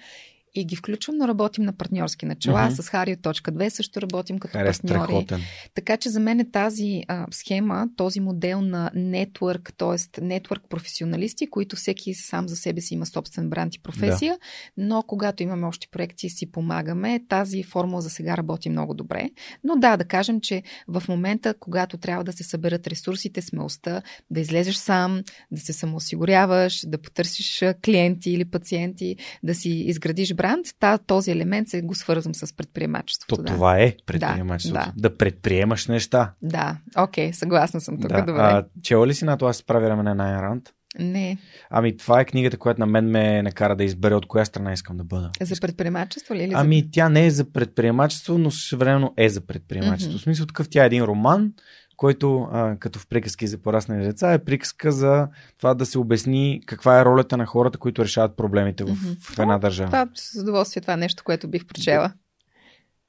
[0.57, 2.65] и ги включвам, но работим на партньорски начала.
[2.65, 2.75] Мгм.
[2.75, 5.03] С Харио точка 2 също работим като Харе, партньори.
[5.03, 5.41] страхотен.
[5.75, 10.21] Така че за мен е тази а, схема, този модел на нетворк, т.е.
[10.21, 14.38] нетворк професионалисти, които всеки сам за себе си има собствен бранд и професия,
[14.77, 14.84] да.
[14.85, 19.29] но когато имаме още проекти си помагаме, тази формула за сега работи много добре.
[19.63, 24.01] Но да, да кажем, че в момента, когато трябва да се съберат ресурсите, смелостта,
[24.31, 25.21] да излезеш сам,
[25.51, 30.47] да се самоосигуряваш, да потърсиш клиенти или пациенти, да си изградиш бранд,
[30.80, 33.36] та, този елемент се го свързвам с предприемачеството.
[33.36, 33.53] То да.
[33.53, 34.91] това е предприемачеството.
[34.95, 36.34] Да, Да, предприемаш неща.
[36.41, 38.10] Да, окей, съгласна съм тук.
[38.10, 38.22] да.
[38.22, 38.41] Добре.
[38.41, 40.69] А, чела ли си на това се прави рамене на Айн Ранд?
[40.99, 41.38] Не.
[41.69, 44.98] Ами това е книгата, която на мен ме накара да избера от коя страна искам
[44.98, 45.32] да бъда.
[45.41, 46.44] За предприемачество ли?
[46.44, 50.11] Или Ами тя не е за предприемачество, но същевременно е за предприемачество.
[50.14, 50.19] Мгм.
[50.19, 51.52] В смисъл такъв тя е един роман,
[51.98, 56.61] който а, като в приказки за пораснали деца е приказка за това да се обясни
[56.65, 58.98] каква е ролята на хората, които решават проблемите в, Мгм.
[59.22, 59.88] в една държава.
[59.90, 62.14] Това с удоволствие, това е нещо, което бих прочела.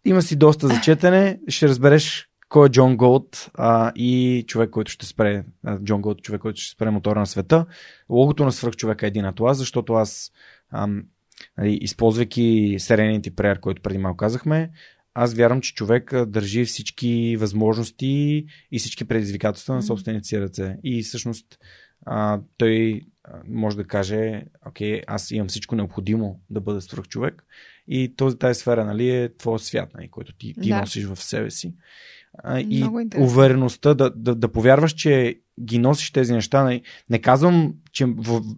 [0.05, 4.91] Има си доста за четене, ще разбереш кой е Джон Голд а, и човек, който
[4.91, 7.67] ще спре, а, Джон Голд, човек, който ще спре мотора на света.
[8.09, 10.33] Логото на свръхчовека е един това, защото аз,
[10.73, 11.03] ам,
[11.59, 14.71] нали, използвайки Serenity Prayer, който преди малко казахме,
[15.21, 20.77] аз вярвам, че човек държи всички възможности и всички предизвикателства на собствените си ръце.
[20.85, 21.59] И всъщност
[22.07, 23.03] а, той
[23.49, 27.45] може да каже, окей, аз имам всичко необходимо да бъда свръхчовек
[27.89, 30.81] и този, тази сфера нали, е твоя свят, нали, който ти, ти Да.
[30.81, 31.75] носиш в себе си.
[32.39, 32.85] А, и
[33.19, 36.63] увереността да, да, да повярваш, че ги носиш тези неща.
[36.63, 36.83] Нали.
[37.11, 38.07] Не казвам, че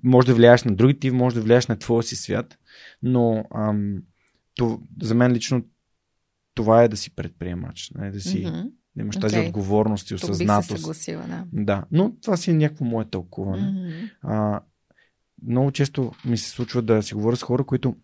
[0.02, 2.58] може да влияеш на другите, може да влияеш на твоя си свят,
[3.02, 3.96] но ам,
[4.54, 5.62] то, за мен лично
[6.60, 8.60] това е да си предприемач, нали, да, си, Мгм.
[8.96, 9.48] да имаш тази Окей.
[9.48, 10.68] отговорност и Тук бих се осъзнатост.
[10.70, 11.44] съгласила, да.
[11.52, 13.70] Да, но това си е някакво мое тълкуване.
[13.70, 14.06] Мгм.
[14.22, 14.60] А,
[15.46, 17.96] много често ми се случва да си говоря с хора, които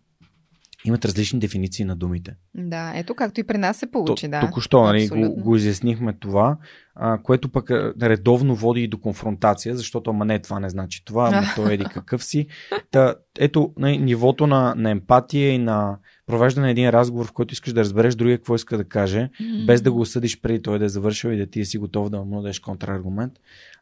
[0.85, 2.35] имат различни дефиниции на думите.
[2.55, 4.41] Да, ето както и при нас се получи, То- да.
[4.41, 6.57] Току-що нали, го, го изяснихме това,
[6.95, 7.71] а, което пък
[8.01, 11.83] редовно води и до конфронтация, защото ама не, това не значи това, ама той еди
[11.93, 12.47] какъв си.
[12.91, 15.97] Та, ето нали, нивото на, на емпатия и на
[16.27, 19.65] провеждане на един разговор, в който искаш да разбереш другия какво иска да каже, Мгм.
[19.65, 22.23] без да го осъдиш преди той да е завършил и да ти си готов да
[22.23, 23.33] му дадеш контраргумент.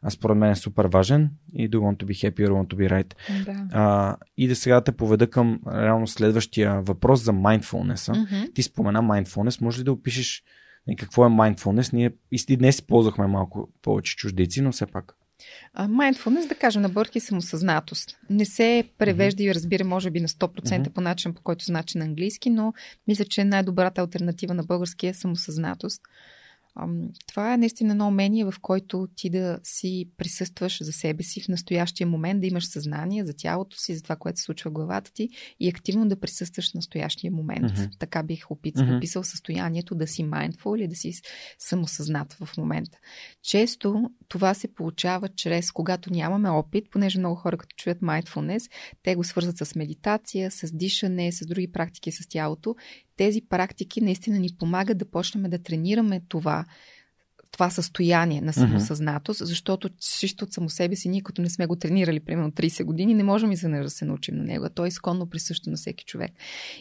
[0.02, 2.76] А според мен е супер важен и do want to be happy or want to
[2.76, 3.14] be right.
[3.44, 3.66] Да.
[3.72, 8.18] А, и да сега те поведа към реално следващия въпрос за mindfulness.
[8.20, 8.52] Мгм.
[8.54, 9.62] Ти спомена mindfulness.
[9.62, 10.42] Може ли да опишеш
[10.86, 11.92] нали, какво е mindfulness?
[11.92, 12.10] Ние
[12.48, 15.16] и днес използвахме малко повече чуждици, но все пак.
[15.78, 18.18] Mindfulness, да кажем на бърки, самосъзнатост.
[18.30, 20.92] Не се превежда и разбира, може би, на 100% Мгм.
[20.92, 22.72] по начин, по който значи на английски, но
[23.08, 26.02] мисля, че най-добрата альтернатива на български е самосъзнатост.
[27.26, 31.48] Това е наистина едно умение, в който ти да си присъстваш за себе си в
[31.48, 35.12] настоящия момент, да имаш съзнание за тялото си, за това, което се случва в главата
[35.12, 35.28] ти
[35.60, 37.72] и активно да присъстваш в настоящия момент.
[37.72, 37.82] Мгм.
[37.98, 41.12] Така бих описал състоянието да си mindful или да си
[41.58, 42.98] самосъзнат в момента.
[43.42, 48.70] Често това се получава чрез, когато нямаме опит, понеже много хора като чуят mindfulness,
[49.02, 52.76] те го свързват с медитация, с дишане, с други практики с тялото.
[53.16, 56.64] Тези практики наистина ни помагат да почнем да тренираме това,
[57.56, 59.88] това състояние на самосъзнатост, защото
[60.18, 63.24] чисто от само себе си, ние като не сме го тренирали примерно 30 години, не
[63.24, 64.64] можем изведнъж да се научим на него.
[64.64, 66.32] А то е изконно присъщо на всеки човек.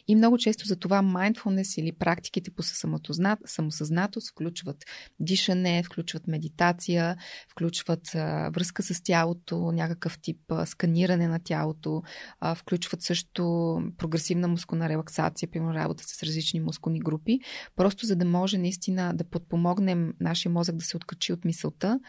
[0.08, 2.64] И много често за това mindfulness или практиките по
[3.46, 4.78] самосъзнатост включват
[5.20, 7.18] дишане, включват медитация,
[7.52, 12.04] включват а, връзка с тялото, някакъв тип а, сканиране на тялото,
[12.40, 17.40] а, включват също прогресивна мускулна релаксация, примерно работа с различни мускулни групи,
[17.76, 22.00] просто за да може наистина да подпомогнем нашия мозък да се откачи от мисълта,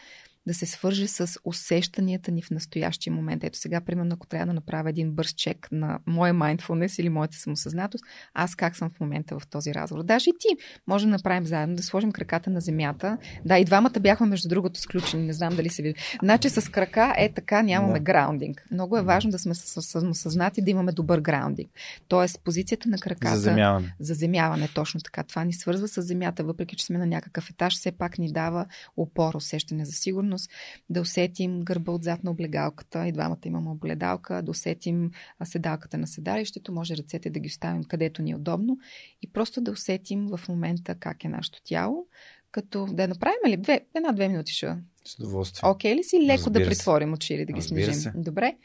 [0.47, 3.43] да се свърже с усещанията ни в настоящия момент.
[3.43, 7.37] Ето сега, примерно, ако трябва да направя един бърз чек на моя mindfulness или моята
[7.37, 8.03] самосъзнатост,
[8.33, 10.03] аз как съм в момента в този разговор.
[10.03, 10.47] Даже и ти
[10.87, 13.17] може да направим заедно, да сложим краката на земята.
[13.45, 15.25] Да, и двамата бяхме, между другото, сключени.
[15.25, 15.99] Не знам дали се вижда.
[16.23, 17.99] Значи с крака е така, нямаме Да.
[17.99, 18.65] граундинг.
[18.71, 21.69] Много е важно да сме съ- самосъзнати, да имаме добър граундинг.
[22.07, 23.95] Тоест, позицията на краката Заземяване.
[23.99, 25.23] заземяване, точно така.
[25.23, 28.65] Това ни свързва с земята, въпреки че сме на някакъв етаж, все пак ни дава
[28.97, 30.49] опор, усещане за сигурност възможност
[30.89, 33.07] да усетим гърба отзад на облегалката.
[33.07, 35.11] И двамата имаме обледалка, да усетим
[35.43, 38.77] седалката на седалището, може ръцете да ги оставим където ни е удобно
[39.21, 42.07] и просто да усетим в момента как е нашето тяло.
[42.51, 44.75] Като да направим ли две, една-две минути ще.
[45.05, 45.69] С удоволствие.
[45.69, 46.19] Окей okay ли си?
[46.21, 48.01] Леко Разбира да притворим очи или да ги Разбира снижим.
[48.01, 48.11] Се.
[48.15, 48.55] Добре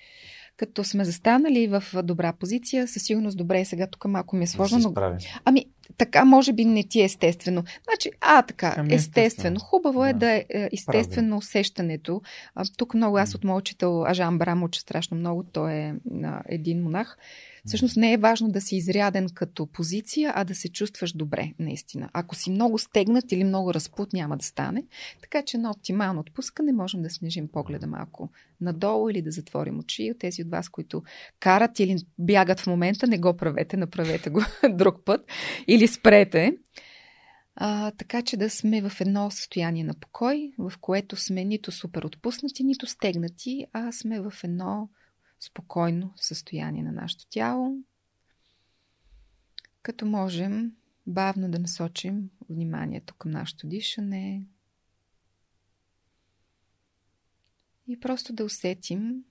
[0.57, 4.47] като сме застанали в добра позиция, със сигурност добре е сега тук малко ми е
[4.47, 4.79] сложно.
[4.79, 5.19] Но...
[5.45, 5.67] Ами,
[5.97, 7.65] така може би не ти е естествено.
[7.85, 9.27] Значи, а, така, ами, естествено.
[9.27, 9.61] естествено.
[9.61, 10.31] Хубаво е да.
[10.31, 11.37] е да е естествено Правда.
[11.37, 12.23] усещането.
[12.55, 15.43] А, тук много аз от моят учител Ажан Брам уча страшно много.
[15.43, 17.19] Той е а, един монах.
[17.67, 22.11] Всъщност не е важно да си изряден като позиция, а да се чувстваш добре, наистина.
[22.13, 24.85] Ако си много стегнат или много разпут, няма да стане.
[25.21, 28.31] Така че на оптимално отпускане можем да снижим погледа малко
[28.61, 30.11] надолу или да затворим очи.
[30.11, 31.03] От тези от вас, които
[31.41, 34.41] карат или бягат в момента, не го правете, направете го
[34.71, 35.21] друг път
[35.67, 36.57] или спрете.
[37.57, 42.03] А, така че да сме в едно състояние на покой, в което сме нито супер
[42.03, 44.89] отпуснати, нито стегнати, а сме в едно
[45.45, 47.77] спокойно състояние на нашето тяло,
[49.83, 54.47] като можем бавно да насочим вниманието към нашето дишане
[57.87, 59.25] и просто да усетим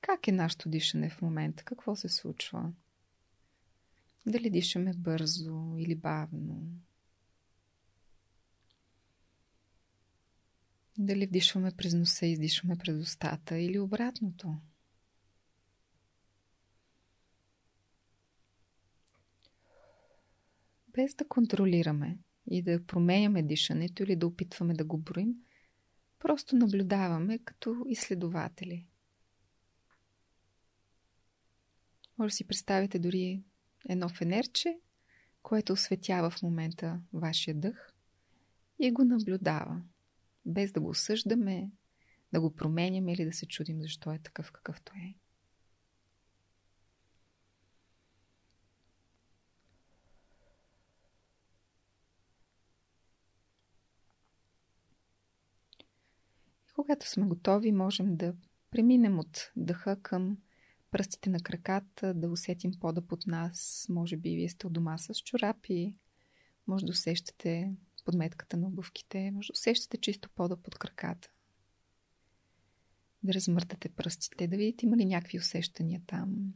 [0.00, 2.72] как е нашето дишане в момента, какво се случва.
[4.26, 6.62] Дали дишаме бързо или бавно.
[10.98, 14.56] Дали вдишваме през носа и издишваме през устата или обратното.
[20.92, 22.18] Без да контролираме
[22.50, 25.34] и да променяме дишането или да опитваме да го броим,
[26.18, 28.86] просто наблюдаваме като изследователи.
[32.18, 33.42] Може да си представите дори
[33.88, 34.78] едно фенерче,
[35.42, 37.94] което осветява в момента вашия дъх
[38.78, 39.82] и го наблюдава,
[40.46, 41.70] без да го осъждаме,
[42.32, 45.14] да го променяме или да се чудим защо е такъв какъвто е.
[56.80, 58.34] Когато сме готови, можем да
[58.70, 60.38] преминем от дъха към
[60.90, 63.86] пръстите на краката, да усетим пода под нас.
[63.88, 65.94] Може би вие сте у дома с чорапи,
[66.66, 67.72] може да усещате
[68.04, 71.30] подметката на обувките, може да усещате чисто пода под краката.
[73.22, 76.54] Да размъртате пръстите, да видите има ли някакви усещания там.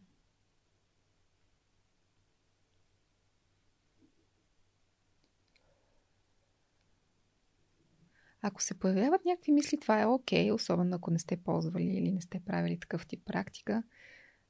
[8.47, 12.13] Ако се появяват някакви мисли, това е окей, okay, особено ако не сте ползвали или
[12.13, 13.83] не сте правили такъв тип практика.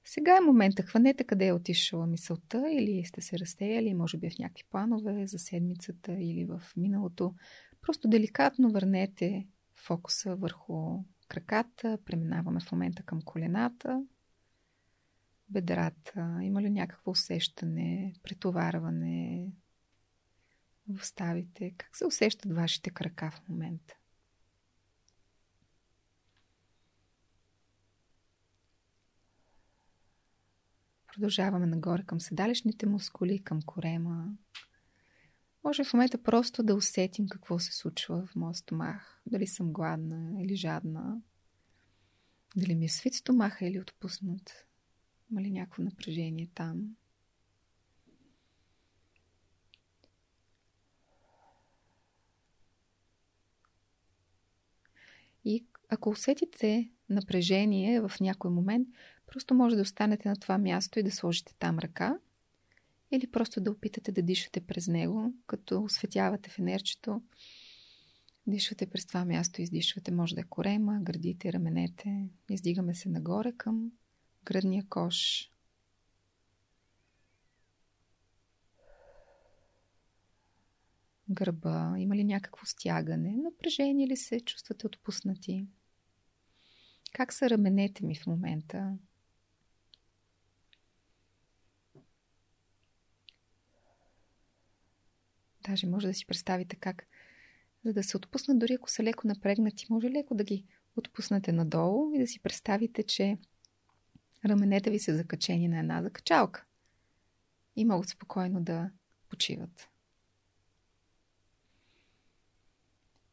[0.05, 4.39] Сега е момента, хванете къде е отишла мисълта или сте се разтеяли, може би в
[4.39, 7.35] някакви планове за седмицата или в миналото.
[7.83, 9.47] Просто деликатно върнете
[9.77, 14.05] фокуса върху краката, преминаваме в момента към колената,
[15.49, 19.53] бедрата, има ли някакво усещане, претоварване,
[20.89, 21.75] в ставите?
[21.77, 23.95] Как се усещат вашите крака в момента?
[31.07, 34.37] Продължаваме нагоре към седалищните мускули, към корема.
[35.65, 39.23] Може в момента просто да усетим какво се случва в моят стомах.
[39.27, 41.23] Дали съм гладна или жадна.
[42.57, 44.67] Дали ми е свит стомаха или отпуснат.
[45.31, 46.97] Има ли някакво напрежение там?
[55.45, 58.89] И ако усетите напрежение в някой момент,
[59.27, 62.19] просто може да останете на това място и да сложите там ръка.
[63.13, 67.23] Или просто да опитате да дишате през него, като осветявате фенерчето.
[68.47, 72.29] Дишвате през това място, издишвате, може да е корема, гърдите, раменете.
[72.51, 73.93] Издигаме се нагоре към
[74.45, 75.51] гръдния кош.
[81.31, 81.95] Гърба?
[81.99, 83.37] Има ли някакво стягане?
[83.37, 84.41] Напрежение ли се?
[84.41, 85.67] Чувствате отпуснати?
[87.13, 88.99] Как са раменете ми в момента?
[95.69, 97.07] Даже може да си представите как,
[97.85, 100.65] за да се отпуснат, дори ако са леко напрегнати, може леко да ги
[100.97, 103.39] отпуснете надолу и да си представите, че
[104.45, 106.65] раменете ви са закачени на една закачалка
[107.77, 108.91] и могат спокойно да
[109.29, 109.94] почиват.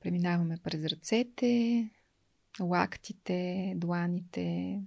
[0.02, 1.90] Преминаваме през ръцете,
[2.60, 4.80] лактите, дланите.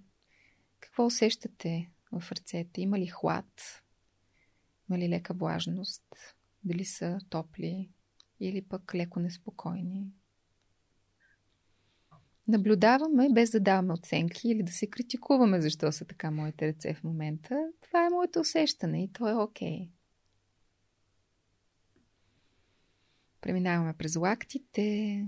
[0.81, 2.81] Какво усещате в ръцете?
[2.81, 3.83] Има ли хлад?
[4.89, 6.05] Има ли лека влажност?
[6.65, 7.91] Дали са топли
[8.41, 10.13] или пък леко неспокойни?
[12.49, 17.05] наблюдаваме без да даваме оценки или да се критикуваме защо са така моите ръце в
[17.05, 17.69] момента.
[17.83, 19.69] Това е моето усещане и то е окей.
[19.71, 19.89] Okay.
[23.45, 25.27] Преминаваме през лактите,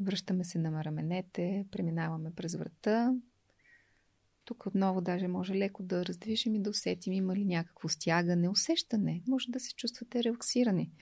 [0.00, 3.14] връщаме се на раменете, преминаваме през врата.
[4.44, 9.22] Тук отново даже може леко да раздвижим и да усетим има ли някакво стягане, усещане.
[9.28, 10.92] Може да се чувствате релаксирани.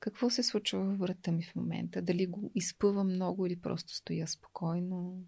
[0.00, 2.02] Какво се случва във врата ми в момента?
[2.02, 5.22] Дали го изпъвам много или просто стоя спокойно?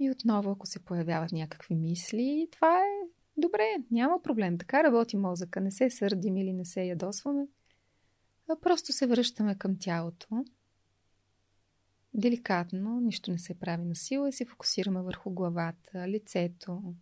[0.00, 4.58] И отново, ако се появяват някакви мисли, това е добре, няма проблем.
[4.58, 5.60] Така работи мозъка.
[5.60, 7.46] Не се сърдим или не се ядосваме,
[8.48, 10.44] а просто се връщаме към тялото.
[12.14, 16.94] Деликатно, нищо не се прави на сила и се фокусираме върху главата, лицето.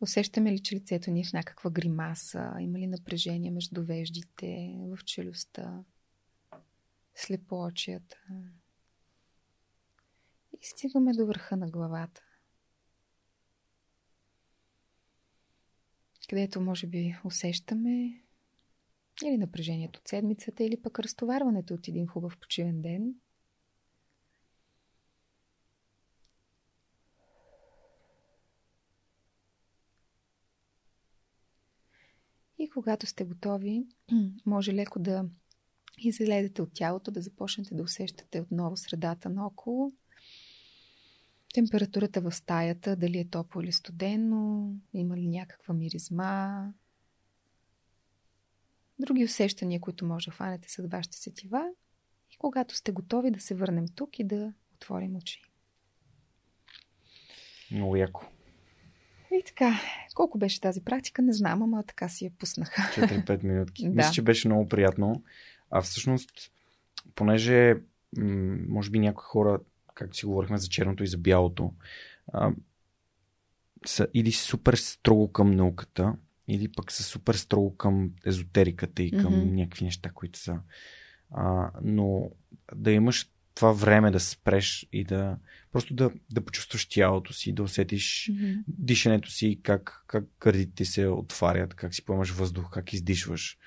[0.00, 2.52] Усещаме ли, че лицето ни е в някаква гримаса?
[2.60, 5.84] Има ли напрежение между веждите, в челюстта,
[7.14, 8.16] слепоочията?
[10.62, 12.22] И стигаме до върха на главата.
[16.28, 18.22] Където може би усещаме
[19.24, 23.14] или напрежението от седмицата, или пък разтоварването от един хубав почивен ден.
[32.58, 33.86] И когато сте готови,
[34.46, 35.24] може леко да
[35.98, 39.92] излезете от тялото, да започнете да усещате отново средата наоколо
[41.52, 46.66] Температурата в стаята, дали е топло или студено, има ли някаква миризма.
[48.98, 51.70] Други усещания, които може да хванете с вашите сетива
[52.30, 55.42] и когато сте готови да се върнем тук и да отворим очи.
[57.70, 58.24] Много яко.
[59.32, 59.80] И така,
[60.14, 62.82] колко беше тази практика, не знам, ама така си я пуснаха.
[62.82, 63.88] 4-5 минутки.
[63.88, 63.94] да.
[63.94, 65.22] Мисля, че беше много приятно.
[65.70, 66.52] А всъщност,
[67.14, 67.76] понеже
[68.68, 69.60] може би някои хора
[69.94, 71.72] както си говорихме за черното и за бялото,
[72.32, 72.52] а,
[73.86, 76.14] са или супер строго към науката,
[76.48, 79.50] или пък са супер строго към езотериката и към mm-hmm.
[79.50, 80.58] някакви неща, които са.
[81.30, 82.30] А, но
[82.74, 85.36] да имаш това време да спреш и да
[85.72, 88.64] просто да, да почувстваш тялото си, да усетиш mm-hmm.
[88.68, 93.58] дишането си, как, как гърдите се отварят, как си поемаш въздух, как издишваш.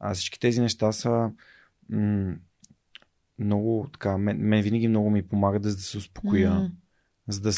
[0.00, 1.30] А всички тези неща са
[1.88, 2.36] м-
[3.40, 6.70] много така, мен, мен винаги много ми помага да, да се успокоя, mm.
[7.28, 7.52] за да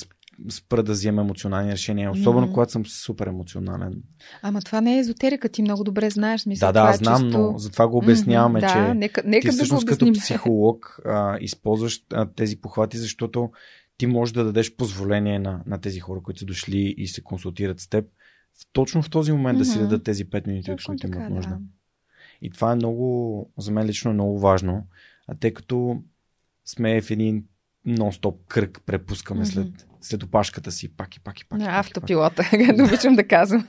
[0.50, 2.52] спра да взема емоционални решения, особено mm.
[2.52, 4.02] когато съм супер емоционален.
[4.42, 6.46] Ама това не е езотерика, ти много добре знаеш.
[6.46, 7.38] Мисля, да, да, това е знам, чисто...
[7.38, 11.38] но затова го обясняваме, mm-hmm, че да, нека, нека ти всъщност да като психолог а,
[11.40, 13.50] използваш а, тези похвати, защото
[13.96, 17.80] ти можеш да дадеш позволение на, на тези хора, които са дошли и се консултират
[17.80, 18.04] с теб,
[18.72, 19.62] точно в този момент mm-hmm.
[19.62, 21.50] да си дадат тези 5 минути, които имат нужда.
[21.50, 21.58] Да.
[22.42, 24.86] И това е много, за мен лично е много важно,
[25.28, 26.02] а тъй като
[26.64, 27.44] сме в един
[27.86, 31.58] нон-стоп кръг, препускаме след, след опашката си, пак и пак и пак.
[31.58, 33.68] На автопилота, както обичам да казвам.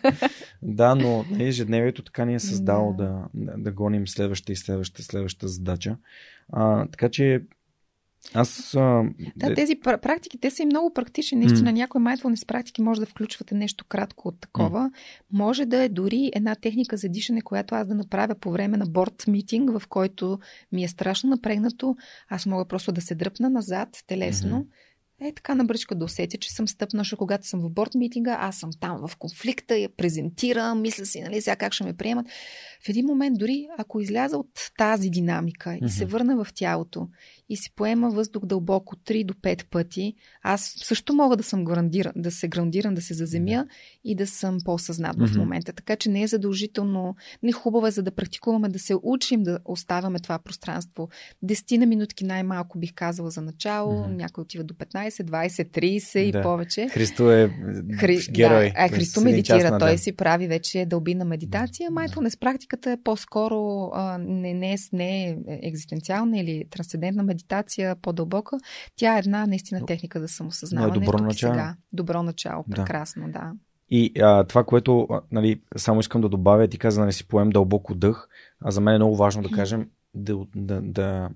[0.61, 5.47] да, но ежедневието така ни е създало да, да, да гоним следваща и следваща, следваща
[5.47, 5.97] задача.
[6.51, 7.41] А, така че
[8.33, 8.75] аз.
[8.75, 9.03] А...
[9.35, 11.37] Да, тези практики, те са и много практични.
[11.37, 11.73] Наистина, mm.
[11.73, 14.79] някои mindfulness практики може да включвате нещо кратко от такова.
[14.79, 14.91] Mm.
[15.31, 18.85] Може да е дори една техника за дишане, която аз да направя по време на
[18.85, 20.39] борт митинг, в който
[20.71, 21.95] ми е страшно напрегнато.
[22.29, 24.57] Аз мога просто да се дръпна назад телесно.
[24.57, 24.83] Mm-hmm
[25.27, 28.37] е така на бръчка да усетя, че съм стъпна, защото когато съм в борт митинга,
[28.39, 32.25] аз съм там в конфликта, я презентирам, мисля си, нали, сега как ще ме приемат.
[32.85, 35.85] В един момент, дори ако изляза от тази динамика mm-hmm.
[35.85, 37.07] и се върна в тялото
[37.49, 42.13] и си поема въздух дълбоко 3 до 5 пъти, аз също мога да съм грандиран,
[42.15, 43.67] да се грандирам, да се заземя
[44.03, 45.33] и да съм по-съзнат mm-hmm.
[45.33, 45.73] в момента.
[45.73, 49.43] Така че не е задължително, не е хубаво е за да практикуваме, да се учим
[49.43, 51.09] да оставяме това пространство.
[51.41, 54.15] Десетина минутки най-малко бих казала за начало, mm-hmm.
[54.15, 56.39] някой отива до 15, 20, 30 да.
[56.39, 56.87] и повече.
[56.87, 57.49] Христо е
[57.99, 58.19] Хри...
[58.31, 58.65] герой.
[58.69, 61.91] Да, а, Христо медитира, той си прави вече дълбина медитация.
[61.91, 68.57] Mindfulness практиката е по-скоро а, не, не, не е екзистенциална или трансцендентна медитация, по-дълбока.
[68.95, 70.93] Тя е една наистина техника за самосъзнаване.
[70.95, 71.53] Но е добро начало.
[71.53, 71.75] Сега.
[71.93, 73.31] Добро начало, прекрасно, да.
[73.31, 73.51] да.
[73.89, 77.95] И а, това, което нали, само искам да добавя, ти каза нали, си поем дълбоко
[77.95, 78.27] дъх,
[78.61, 81.29] а за мен е много важно да кажем да, да, да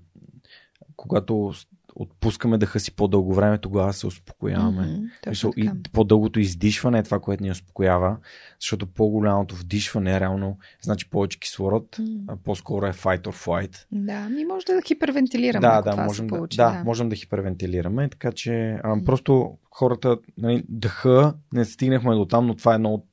[0.96, 1.52] когато
[1.98, 5.00] отпускаме дъха си по-дълго време, тогава се успокояваме.
[5.26, 8.16] Mm-hmm, и по-дългото издишване е това, което ни успокоява,
[8.60, 12.24] защото по-голямото вдишване реално значи повече кислород, mm-hmm.
[12.28, 13.84] а по-скоро е fight or flight.
[13.92, 15.60] Да, ми може да хипервентилираме.
[15.60, 19.04] Да, да, можем да, получи, да, да, можем да хипервентилираме, така че а, mm-hmm.
[19.04, 23.04] просто хората, нали, дъха, не стигнахме до там, но това е едно от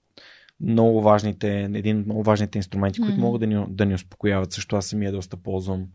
[0.62, 3.22] много важните, един от много важните инструменти, които Мгм.
[3.22, 4.52] могат да ни, да ни успокояват.
[4.52, 5.86] Също аз самия доста ползвам.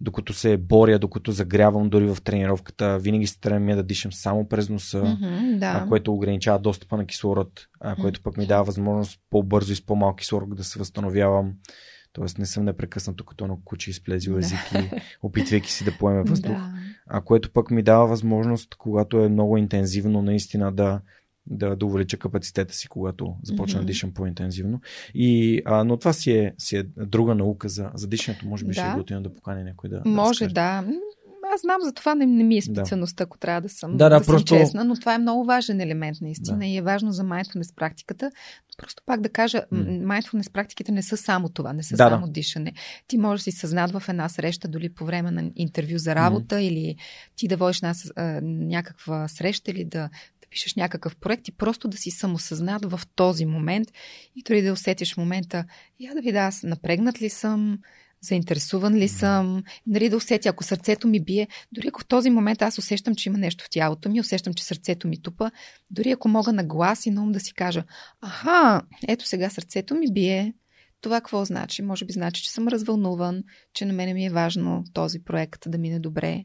[0.00, 4.68] Докато се боря, докато загрявам дори в тренировката, винаги се стремя да дишам само през
[4.68, 5.86] носа, Мгм, да.
[5.88, 10.16] което ограничава достъпа на кислород, а, което пък ми дава възможност по-бързо и с по-малко
[10.16, 11.52] кислород да се възстановявам.
[12.12, 14.90] Тоест не съм непрекъснато като едно куче изплезил език и
[15.22, 16.52] опитвайки си да поеме въздух.
[16.52, 16.72] Да.
[17.06, 21.00] А което пък ми дава възможност, когато е много интензивно, наистина да,
[21.50, 23.86] да, да увелича капацитета си, когато започна Мгм.
[23.86, 24.80] да дишам по-интензивно.
[25.14, 28.46] И, а, но това си е, си е друга наука за, за дишането.
[28.46, 28.90] Може би ще Да.
[28.90, 30.02] е готино да покани някой да.
[30.04, 30.84] Може, да.
[31.54, 32.62] Аз знам, за това не, не ми е Да.
[32.62, 35.44] специалността, ако трябва да съм, Да, да, да съм просто- честна, но това е много
[35.44, 36.66] важен елемент наистина Да.
[36.66, 38.30] и е важно за mindfulness практиката.
[38.78, 39.78] Просто пак да кажа, м.
[39.84, 42.10] mindfulness практиките не са само това, не са Да, да.
[42.10, 42.72] само дишане.
[43.06, 46.60] Ти можеш да си съзнат в една среща, дори по време на интервю за работа
[46.62, 46.96] или
[47.36, 49.98] ти да водиш нас, а, някаква среща или да,
[50.39, 53.88] да пишеш някакъв проект и просто да си самосъзнат в този момент
[54.36, 55.64] и дори да усетиш момента,
[56.00, 57.78] я да видя аз напрегнат ли съм,
[58.20, 62.62] заинтересуван ли съм, нали, да усетя, ако сърцето ми бие, дори ако в този момент
[62.62, 65.50] аз усещам, че има нещо в тялото ми, усещам, че сърцето ми тупа,
[65.90, 67.84] дори ако мога на глас и на ум да си кажа,
[68.20, 70.54] аха, ето сега сърцето ми бие,
[71.00, 71.82] това какво значи?
[71.82, 73.42] Може би значи, че съм развълнуван,
[73.74, 76.44] че на мене ми е важно този проект да мине добре.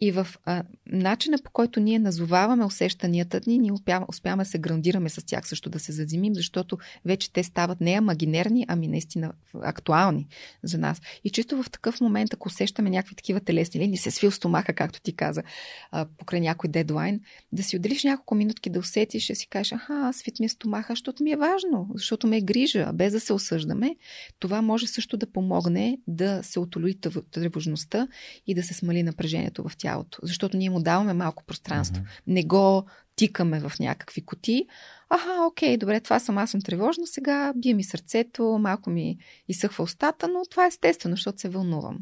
[0.00, 3.72] И в а, начина по който ние назоваваме усещанията ни, ние
[4.08, 7.92] успяваме, да се грандираме с тях също да се заземим, защото вече те стават не
[7.92, 10.26] амагинерни, ами наистина актуални
[10.62, 11.00] за нас.
[11.24, 15.00] И чисто в такъв момент, ако усещаме някакви такива телесни линии, се свил стомаха, както
[15.00, 15.42] ти каза,
[15.90, 17.20] а, покрай някой дедлайн,
[17.52, 20.92] да си отделиш няколко минутки да усетиш и си кажеш, аха, свит ми е стомаха,
[20.92, 23.96] защото ми е важно, защото ме е грижа, без да се осъждаме.
[24.38, 28.08] Това може също да помогне да се отолуи тъв- тревожността
[28.46, 30.18] и да се смали напрежението в тялото.
[30.22, 32.02] Защото ние му даваме малко пространство.
[32.02, 32.10] Мгм.
[32.26, 32.84] Не го
[33.16, 34.66] тикаме в някакви коти.
[35.10, 39.84] Аха, окей, добре, това съм, аз съм тревожна сега, бие ми сърцето, малко ми изсъхва
[39.84, 41.98] устата, но това е естествено, защото се вълнувам.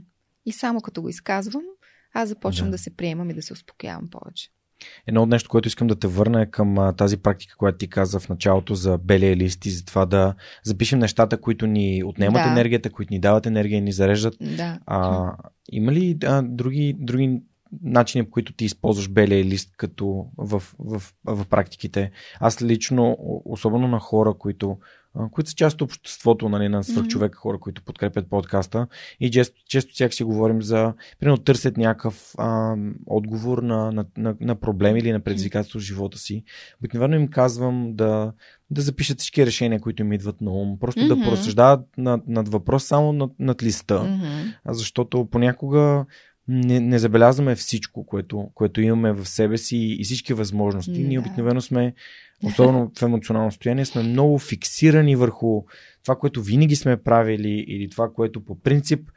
[0.47, 1.63] И само като го изказвам,
[2.15, 2.71] аз започвам Да.
[2.71, 4.49] да, да се приемам и да се успокоявам повече.
[5.07, 7.89] Едно от нещо, което искам да те върна е към а, тази практика, която ти
[7.91, 10.35] каза в началото за белия лист и за това да
[10.65, 12.51] запишем нещата, които ни отнемат Да.
[12.51, 14.35] енергията, които ни дават енергия и ни зареждат.
[14.41, 14.79] Да.
[14.87, 15.33] А,
[15.73, 17.43] има ли а, други, други
[17.83, 22.11] начини, по които ти използваш белия лист като в, в, в практиките?
[22.41, 24.79] Аз лично, особено на хора, които,
[25.31, 28.87] които са част от обществото нали, на свърхчовека, хора, които подкрепят подкаста
[29.21, 34.37] и често, често тях си говорим за, примерно, търсят някакъв а, отговор на, на, на,
[34.41, 36.45] на проблем или на предизвикателство в живота си.
[36.81, 38.33] Обикновено им казвам да,
[38.71, 41.25] да запишат всички решения, които им идват на ум, просто да Мгм.
[41.25, 44.21] поразсъждават над, над въпрос само над, над листа.
[44.65, 46.07] А защото понякога
[46.49, 51.01] не, не забелязваме всичко, което, което имаме в себе си и всички възможности.
[51.01, 51.21] М, Ние да.
[51.21, 51.95] обикновено сме,
[52.43, 55.63] особено в емоционално състояние, сме много фиксирани върху
[56.03, 59.11] това, което винаги сме правили или това, което по принцип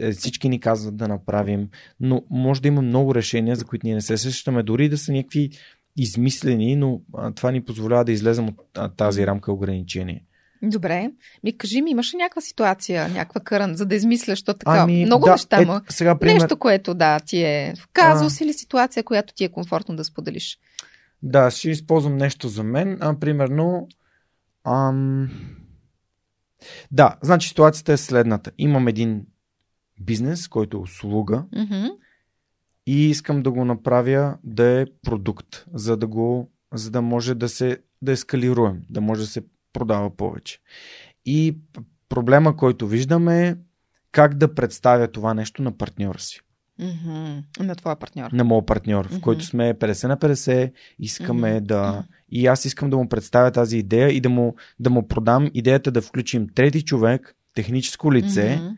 [0.00, 1.68] е, всички ни казват да направим.
[2.00, 5.12] Но може да има много решения, за които ние не се сещаме, дори да са
[5.12, 5.50] някакви
[5.96, 7.00] измислени, но
[7.34, 10.24] това ни позволява да излезем от тази рамка ограничение.
[10.62, 11.10] Добре.
[11.44, 14.78] Ми кажи ми, имаш ли някаква ситуация, някаква кърън, за да измисляш то така?
[14.78, 15.82] Ами, Много да, неща, е, ма.
[15.88, 20.04] сега, пример, Нещо, което да, ти е казус или ситуация, която ти е комфортно да
[20.04, 20.58] споделиш.
[21.22, 22.98] Да, ще използвам нещо за мен.
[23.00, 23.88] А, примерно,
[24.64, 25.30] ам...
[26.90, 28.50] да, значи ситуацията е следната.
[28.58, 29.26] Имам един
[30.00, 31.86] бизнес, който е услуга Мгм.
[32.86, 37.48] и искам да го направя да е продукт, за да го, за да може да
[37.48, 39.42] се да ескалируем, да може да се
[39.72, 40.58] продава повече.
[41.26, 41.56] И
[42.08, 43.56] проблема, който виждаме е
[44.12, 46.40] как да представя това нещо на партньора си.
[46.78, 47.42] Мгм.
[47.60, 48.30] На твоя партньор.
[48.32, 49.20] на моят партньор, в Мгм.
[49.20, 51.64] който сме 50 на 50, искаме Мгм.
[51.64, 52.04] да...
[52.28, 55.90] И аз искам да му представя тази идея и да му, да му продам идеята
[55.90, 58.68] да включим трети човек, техническо лице, Мгм.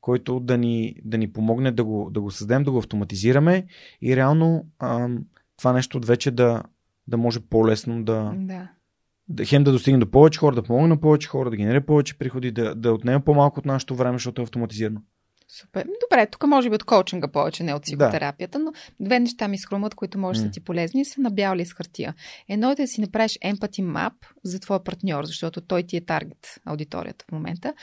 [0.00, 3.66] който да ни, да ни помогне да го, да го създадем, да го автоматизираме
[4.02, 5.24] и реално ам,
[5.56, 6.62] това нещо вече да,
[7.08, 8.68] да може по-лесно да, Да.
[9.30, 12.18] Да хем да достигне до повече хора, да помогне на повече хора, да генерира повече
[12.18, 15.00] приходи, да, да отнеме по-малко от нашето време, защото е автоматизирано.
[15.52, 15.86] Супер.
[16.10, 19.94] Добре, тук може би от коучинга повече, не от психотерапията, но две неща ми схрумват,
[19.94, 20.48] които може да М.
[20.48, 22.14] са ти полезни, са на бял лист хартия.
[22.48, 24.12] Едно е да си направиш empathy map
[24.44, 27.74] за твоя партньор, защото той ти е таргет аудиторията в момента.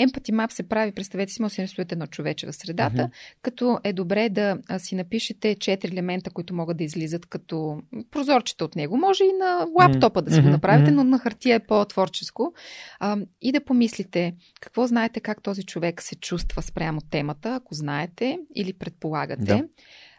[0.00, 3.12] Empathy map се прави, представете си, може да нарисувате едно човече в средата, Мгм.
[3.42, 7.80] като е добре да си напишете четири елемента, които могат да излизат като
[8.10, 8.96] прозорчета от него.
[8.96, 12.54] Може и на лаптопа да си го направите, но на хартия е по-творческо.
[13.00, 18.38] А, и да помислите какво знаете как този човек се чувства спрямо темата, ако знаете
[18.54, 19.44] или предполагате.
[19.44, 19.64] Да.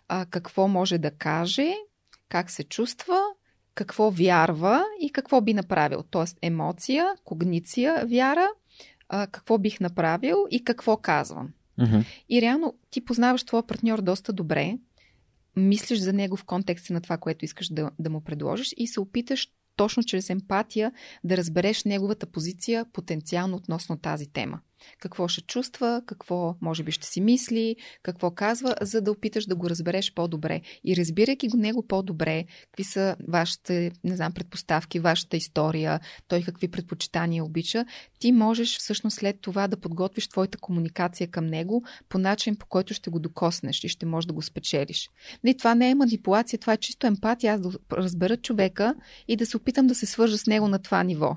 [0.08, 1.74] А, какво може да каже,
[2.30, 3.19] как се чувства,
[3.76, 6.03] какво вярва и какво би направил.
[6.09, 8.48] Тоест емоция, когниция, вяра,
[9.09, 11.50] а, какво бих направил и какво казвам.
[11.77, 12.00] Мгм.
[12.30, 14.77] И реално ти познаваш твоя партньор доста добре,
[15.56, 19.00] мислиш за него в контекста на това, което искаш да, да му предложиш и се
[19.00, 20.92] опиташ точно чрез емпатия
[21.24, 24.59] да разбереш неговата позиция потенциално относно тази тема.
[24.99, 29.56] Какво ще чувства, какво може би ще си мисли, какво казва, за да опиташ да
[29.56, 30.61] го разбереш по-добре.
[30.83, 36.67] И разбирайки го него по-добре, какви са вашите, не знам, предпоставки, вашата история, той какви
[36.67, 37.85] предпочитания обича,
[38.19, 42.93] ти можеш всъщност след това да подготвиш твоята комуникация към него по начин, по който
[42.93, 45.09] ще го докоснеш и ще можеш да го спечелиш.
[45.43, 48.95] Нали, това не е манипулация, това е чисто емпатия, аз да разбера човека
[49.27, 51.35] и да се опитам да се свържа с него на това ниво.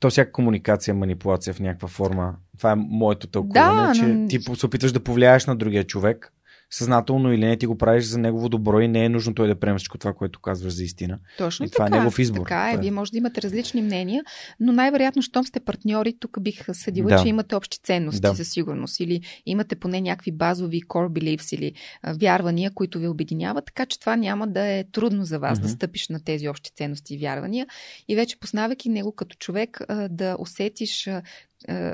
[0.00, 2.34] То всяка комуникация е манипулация в някаква форма.
[2.58, 6.32] Това е моето тълкуване, Да, че но- ти се опитваш да повлияеш на другия човек.
[6.70, 9.60] Съзнателно или не, ти го правиш за негово добро и не е нужно той да
[9.60, 11.18] приеме всичко това, което казваш за истина.
[11.38, 11.98] Точно И това е така.
[11.98, 12.40] негов избор.
[12.40, 12.74] Така е.
[12.74, 12.78] Е.
[12.78, 14.22] Вие може да имате различни мнения,
[14.60, 17.22] но най-вероятно, щом сте партньори, тук бих съдила, Да.
[17.22, 18.34] че имате общи ценности Да.
[18.34, 19.00] със сигурност.
[19.00, 24.00] Или имате поне някакви базови core beliefs или а, вярвания, които ви обединяват, така че
[24.00, 25.66] това няма да е трудно за вас Мгм.
[25.66, 27.66] да стъпиш на тези общи ценности и вярвания.
[28.08, 31.22] И вече познавайки него като човек, а, да усетиш а,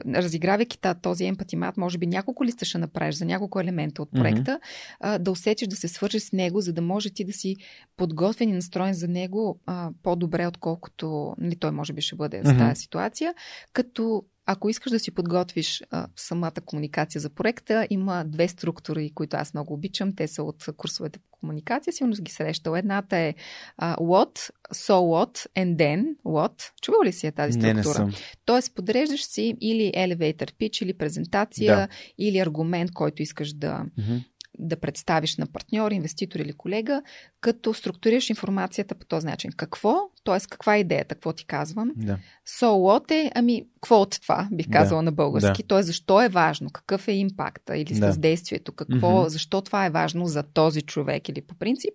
[0.06, 4.60] разигравайки та- този емпатимат, може би няколко листа ще направиш за няколко елемента от проекта,
[5.00, 7.56] а, да усетиш да се свържеш с него, за да може ти да си
[7.96, 9.60] подготвен и настроен за него
[10.02, 12.58] по-добре, отколкото нали, той може би ще бъде с Мгм.
[12.58, 13.34] тази ситуация.
[13.72, 19.36] Като ако искаш да си подготвиш а, самата комуникация за проекта, има две структури, които
[19.36, 20.14] аз много обичам.
[20.16, 22.76] Те са от курсовете по комуникация, сигурно си ги срещал.
[22.76, 23.34] Едната е
[23.76, 26.62] а, what, so what, and then what.
[26.82, 28.04] Чувал ли си я тази Не, структура?
[28.06, 28.22] не съм.
[28.44, 31.88] Тоест, подреждаш си или elevator pitch, или презентация, Да.
[32.18, 34.16] или аргумент, който искаш да, Мгм.
[34.60, 37.02] Да представиш на партньор, инвеститор или колега,
[37.40, 39.50] като структурираш информацията по този начин.
[39.56, 39.96] Какво?
[40.24, 40.38] Т.е.
[40.50, 41.14] каква е идеята?
[41.14, 41.90] Какво ти казвам?
[41.96, 42.18] Да.
[42.60, 44.72] So what е, ами, какво от това, бих Да.
[44.72, 45.62] казала на български.
[45.62, 45.68] Да.
[45.68, 45.82] Т.е.
[45.82, 46.70] защо е важно?
[46.70, 48.06] Какъв е импакта или Да.
[48.06, 48.72] въздействието?
[48.72, 49.28] Какво, Мгм.
[49.28, 51.94] защо това е важно за този човек или по принцип?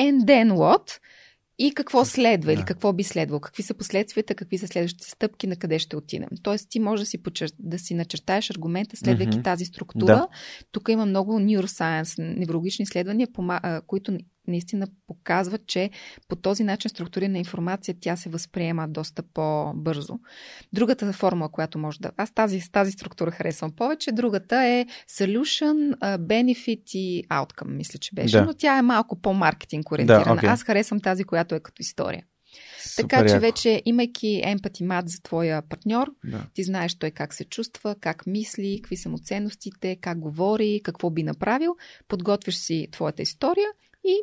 [0.00, 0.98] And then what?
[1.58, 2.64] И какво следва или Да.
[2.64, 3.40] какво би следвало?
[3.40, 6.28] Какви са последствията, какви са следващите стъпки, на къде ще отидем?
[6.42, 7.50] Тоест ти можеш да си, почер...
[7.58, 9.42] да си начертаеш аргумента, следвайки Мгм.
[9.42, 10.06] тази структура.
[10.06, 10.28] Да.
[10.72, 13.28] Тук има много neuroscience, неврологични изследвания,
[13.86, 14.18] които
[14.48, 15.90] наистина показват, че
[16.28, 20.18] по този начин структурирана информация тя се възприема доста по-бързо.
[20.72, 22.10] Другата формула, която може да...
[22.16, 24.12] Аз тази, с тази структура харесвам повече.
[24.12, 28.38] Другата е solution, benefit и outcome, мисля, че беше.
[28.38, 28.44] Да.
[28.44, 30.24] Но тя е малко по-маркетинг ориентирана.
[30.24, 30.48] Да, окей.
[30.48, 32.24] Аз харесвам тази, която е като история.
[32.80, 33.40] Супер така че яко.
[33.40, 36.46] вече, имайки емпати мат за твоя партньор, Да.
[36.54, 41.10] ти знаеш той как се чувства, как мисли, какви са му ценностите, как говори, какво
[41.10, 41.76] би направил,
[42.08, 43.68] подготвиш си твоята история
[44.06, 44.16] и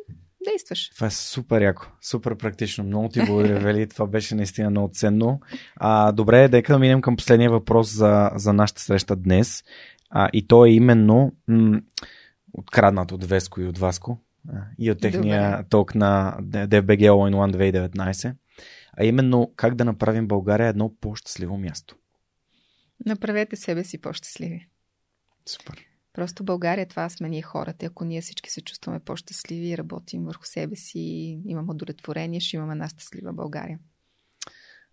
[0.44, 0.90] действаш.
[0.90, 2.84] Това е супер яко, супер практично.
[2.84, 3.88] Много ти благодаря, Вели.
[3.88, 5.40] Това беше наистина много ценно.
[5.76, 9.64] А, добре, дека да минем към последния въпрос за, за нашата среща днес.
[10.10, 11.80] А, и то е именно м-
[12.52, 14.18] откраднат от Веско и от Васко
[14.78, 15.68] и от техния Добре.
[15.68, 18.34] ток на DFBG All in One 2019.
[18.98, 21.96] А именно как да направим България едно по-щастливо място.
[23.06, 24.68] Направете себе си по-щастливи.
[25.46, 25.86] Супер.
[26.14, 27.86] Просто България това сме ние хората.
[27.86, 30.98] Ако ние всички се чувстваме по-щастливи работим върху себе си,
[31.46, 33.78] имаме удовлетворение, ще имаме една щастлива България.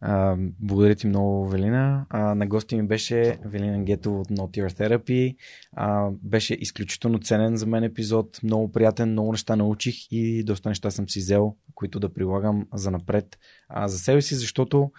[0.04, 2.06] А, благодаря ти много, Велина.
[2.10, 5.36] А, на гости ми беше Велина Гето от Not Your Therapy.
[5.76, 8.44] А, беше изключително ценен за мен епизод.
[8.44, 12.92] Много приятен, много неща научих и доста неща съм си взел, които да прилагам за
[12.92, 14.92] напред а, за себе си, защото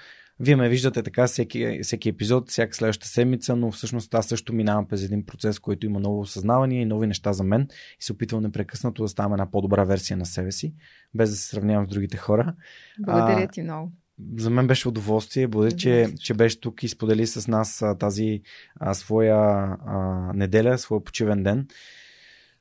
[0.43, 4.89] вие ме виждате така всеки, всеки епизод, всяка следваща седмица, но всъщност аз също минавам
[4.89, 7.69] през един процес, който има ново осъзнаване и нови неща за мен
[8.01, 10.75] и се опитвам непрекъснато да ставам една по-добра версия на себе си,
[11.15, 12.55] без да се сравнявам с другите хора.
[12.99, 13.93] Благодаря ти много.
[14.39, 15.49] За мен беше удоволствие.
[15.49, 18.43] Благодаря, че, че беше тук и сподели с нас а, тази
[18.81, 21.67] а, своя а, неделя, своя почивен ден.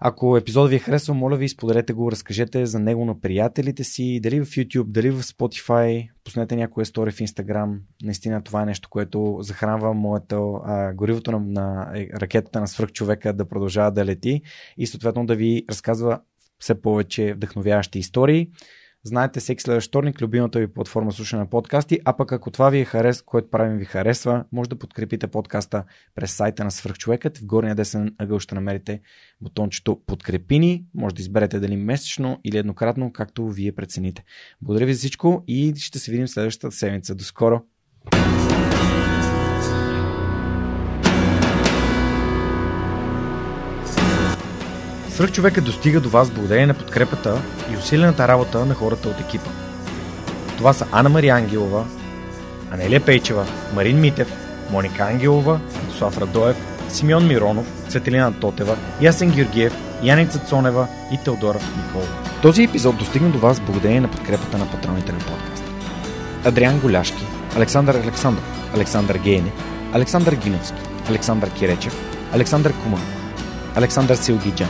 [0.03, 4.19] Ако епизод ви е харесал, моля ви, споделете го, разкажете за него на приятелите си,
[4.23, 7.77] дали в YouTube, дали в Spotify, пуснете някоя стори в Instagram.
[8.03, 13.33] Наистина това е нещо, което захранва моето а, горивото на, на е, ракетата на свръхчовека
[13.33, 14.41] да продължава да лети
[14.77, 16.19] и съответно да ви разказва
[16.59, 18.49] все повече вдъхновяващи истории.
[19.03, 22.79] Знаете, всеки следващ вторник любимата ви платформа слушане на подкасти, а пък ако това ви
[22.79, 25.83] е харес, което правим ви харесва, може да подкрепите подкаста
[26.15, 27.37] през сайта на Свърхчовекът.
[27.37, 29.01] В горния десен ъгъл ще намерите
[29.41, 30.85] бутончето Подкрепини.
[30.93, 34.23] Може да изберете дали месечно или еднократно, както вие прецените.
[34.61, 37.15] Благодаря ви за всичко и ще се видим следващата седмица.
[37.15, 37.61] До скоро!
[45.21, 47.41] Свръхчовекът достига до вас благодарение на подкрепата
[47.73, 49.49] и усилената работа на хората от екипа.
[50.57, 51.85] Това са Анна Мария Ангелова,
[52.71, 54.33] Анелия Пейчева, Марин Митев,
[54.71, 55.59] Моника Ангелова,
[55.97, 56.57] Слав Радоев,
[56.89, 62.13] Симеон Миронов, Цветелина Тотева, Ясен Георгиев, Яница Цонева и Теодора Николова.
[62.41, 65.71] Този епизод достигна до вас благодарение на подкрепата на патроните на подкаста.
[66.45, 67.23] Адриан Голяшки,
[67.55, 69.51] Александър Александров, Александър Гейне,
[69.93, 71.95] Александър Гиновски, Александър Киречев,
[72.33, 73.01] Александър Куман,
[73.75, 74.69] Александър Силгиджан,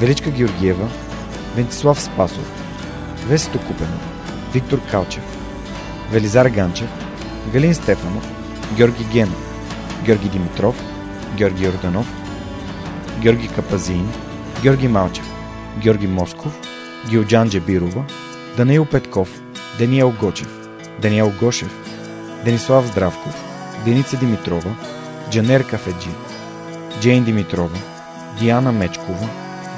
[0.00, 0.88] Величка Георгиева,
[1.56, 2.44] Вентислав Спасов,
[3.28, 3.98] Весето Купено,
[4.54, 5.22] Виктор Калчев,
[6.12, 6.88] Велизар Ганчев,
[7.52, 8.28] Галин Стефанов,
[8.76, 9.42] Георги Генов,
[10.04, 10.74] Георги Димитров,
[11.36, 12.06] Георги Йорданов,
[13.20, 14.08] Георги Капазин,
[14.62, 15.24] Георги Малчев,
[15.78, 16.52] Георги Москов,
[17.10, 18.04] Гилджан Джебирова,
[18.56, 19.28] Даниил Петков,
[19.78, 20.48] Даниел Гочев,
[21.02, 21.70] Даниел Гошев,
[22.44, 23.34] Денислав Здравков,
[23.84, 24.76] Деница Димитрова,
[25.30, 26.10] Джанер Кафеджи,
[27.00, 27.78] Джейн Димитрова,
[28.38, 29.28] Диана Мечкова,